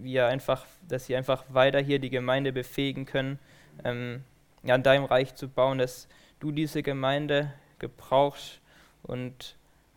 wir 0.01 0.27
einfach, 0.27 0.65
dass 0.87 1.05
sie 1.05 1.15
einfach 1.15 1.43
weiter 1.49 1.79
hier 1.79 1.99
die 1.99 2.09
Gemeinde 2.09 2.51
befähigen 2.51 3.05
können, 3.05 3.39
ähm, 3.83 4.23
an 4.67 4.83
deinem 4.83 5.05
Reich 5.05 5.35
zu 5.35 5.47
bauen, 5.47 5.77
dass 5.77 6.07
du 6.39 6.51
diese 6.51 6.83
Gemeinde 6.83 7.53
gebrauchst 7.79 8.59
und 9.03 9.55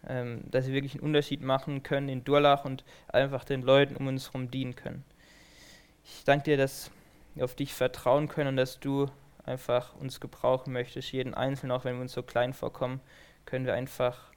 ähm, 0.09 0.43
dass 0.51 0.67
sie 0.67 0.73
wirklich 0.73 0.95
einen 0.95 1.05
Unterschied 1.05 1.43
machen 1.43 1.83
können 1.83 2.09
in 2.09 2.25
Durlach 2.25 2.65
und 2.65 2.85
einfach 3.09 3.45
den 3.45 3.63
Leuten 3.63 3.97
um 3.97 4.07
uns 4.07 4.29
herum 4.29 4.51
dienen 4.51 4.77
können. 4.77 5.05
Ich 6.05 6.25
danke 6.25 6.45
dir, 6.45 6.57
dass 6.57 6.91
wir 7.35 7.45
auf 7.45 7.55
dich 7.55 7.75
vertrauen 7.75 8.29
können 8.29 8.51
und 8.51 8.57
dass 8.57 8.79
du 8.79 9.09
einfach 9.47 9.95
uns 9.97 10.21
gebrauchen 10.21 10.73
möchtest, 10.73 11.13
jeden 11.13 11.35
Einzelnen, 11.35 11.73
auch 11.73 11.85
wenn 11.85 11.97
wir 11.97 12.03
uns 12.03 12.13
so 12.13 12.23
klein 12.23 12.53
vorkommen, 12.53 13.01
können 13.45 13.67
wir 13.67 13.75
einfach 13.75 14.33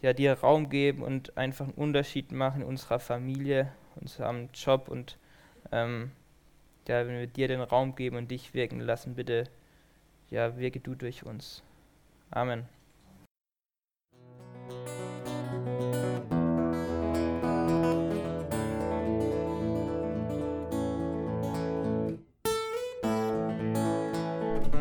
ja, 0.00 0.12
dir 0.12 0.34
Raum 0.34 0.68
geben 0.68 1.02
und 1.02 1.36
einfach 1.36 1.66
einen 1.66 1.74
Unterschied 1.74 2.32
machen 2.32 2.62
in 2.62 2.66
unserer 2.68 2.98
Familie, 2.98 3.72
unserem 3.96 4.48
Job 4.52 4.88
und 4.88 5.18
ähm, 5.70 6.10
ja, 6.88 7.06
wenn 7.06 7.18
wir 7.18 7.26
dir 7.26 7.48
den 7.48 7.60
Raum 7.60 7.94
geben 7.94 8.16
und 8.16 8.30
dich 8.30 8.54
wirken 8.54 8.80
lassen, 8.80 9.14
bitte, 9.14 9.44
ja, 10.30 10.56
wirke 10.58 10.80
du 10.80 10.94
durch 10.94 11.24
uns. 11.24 11.62
Amen. 12.30 12.66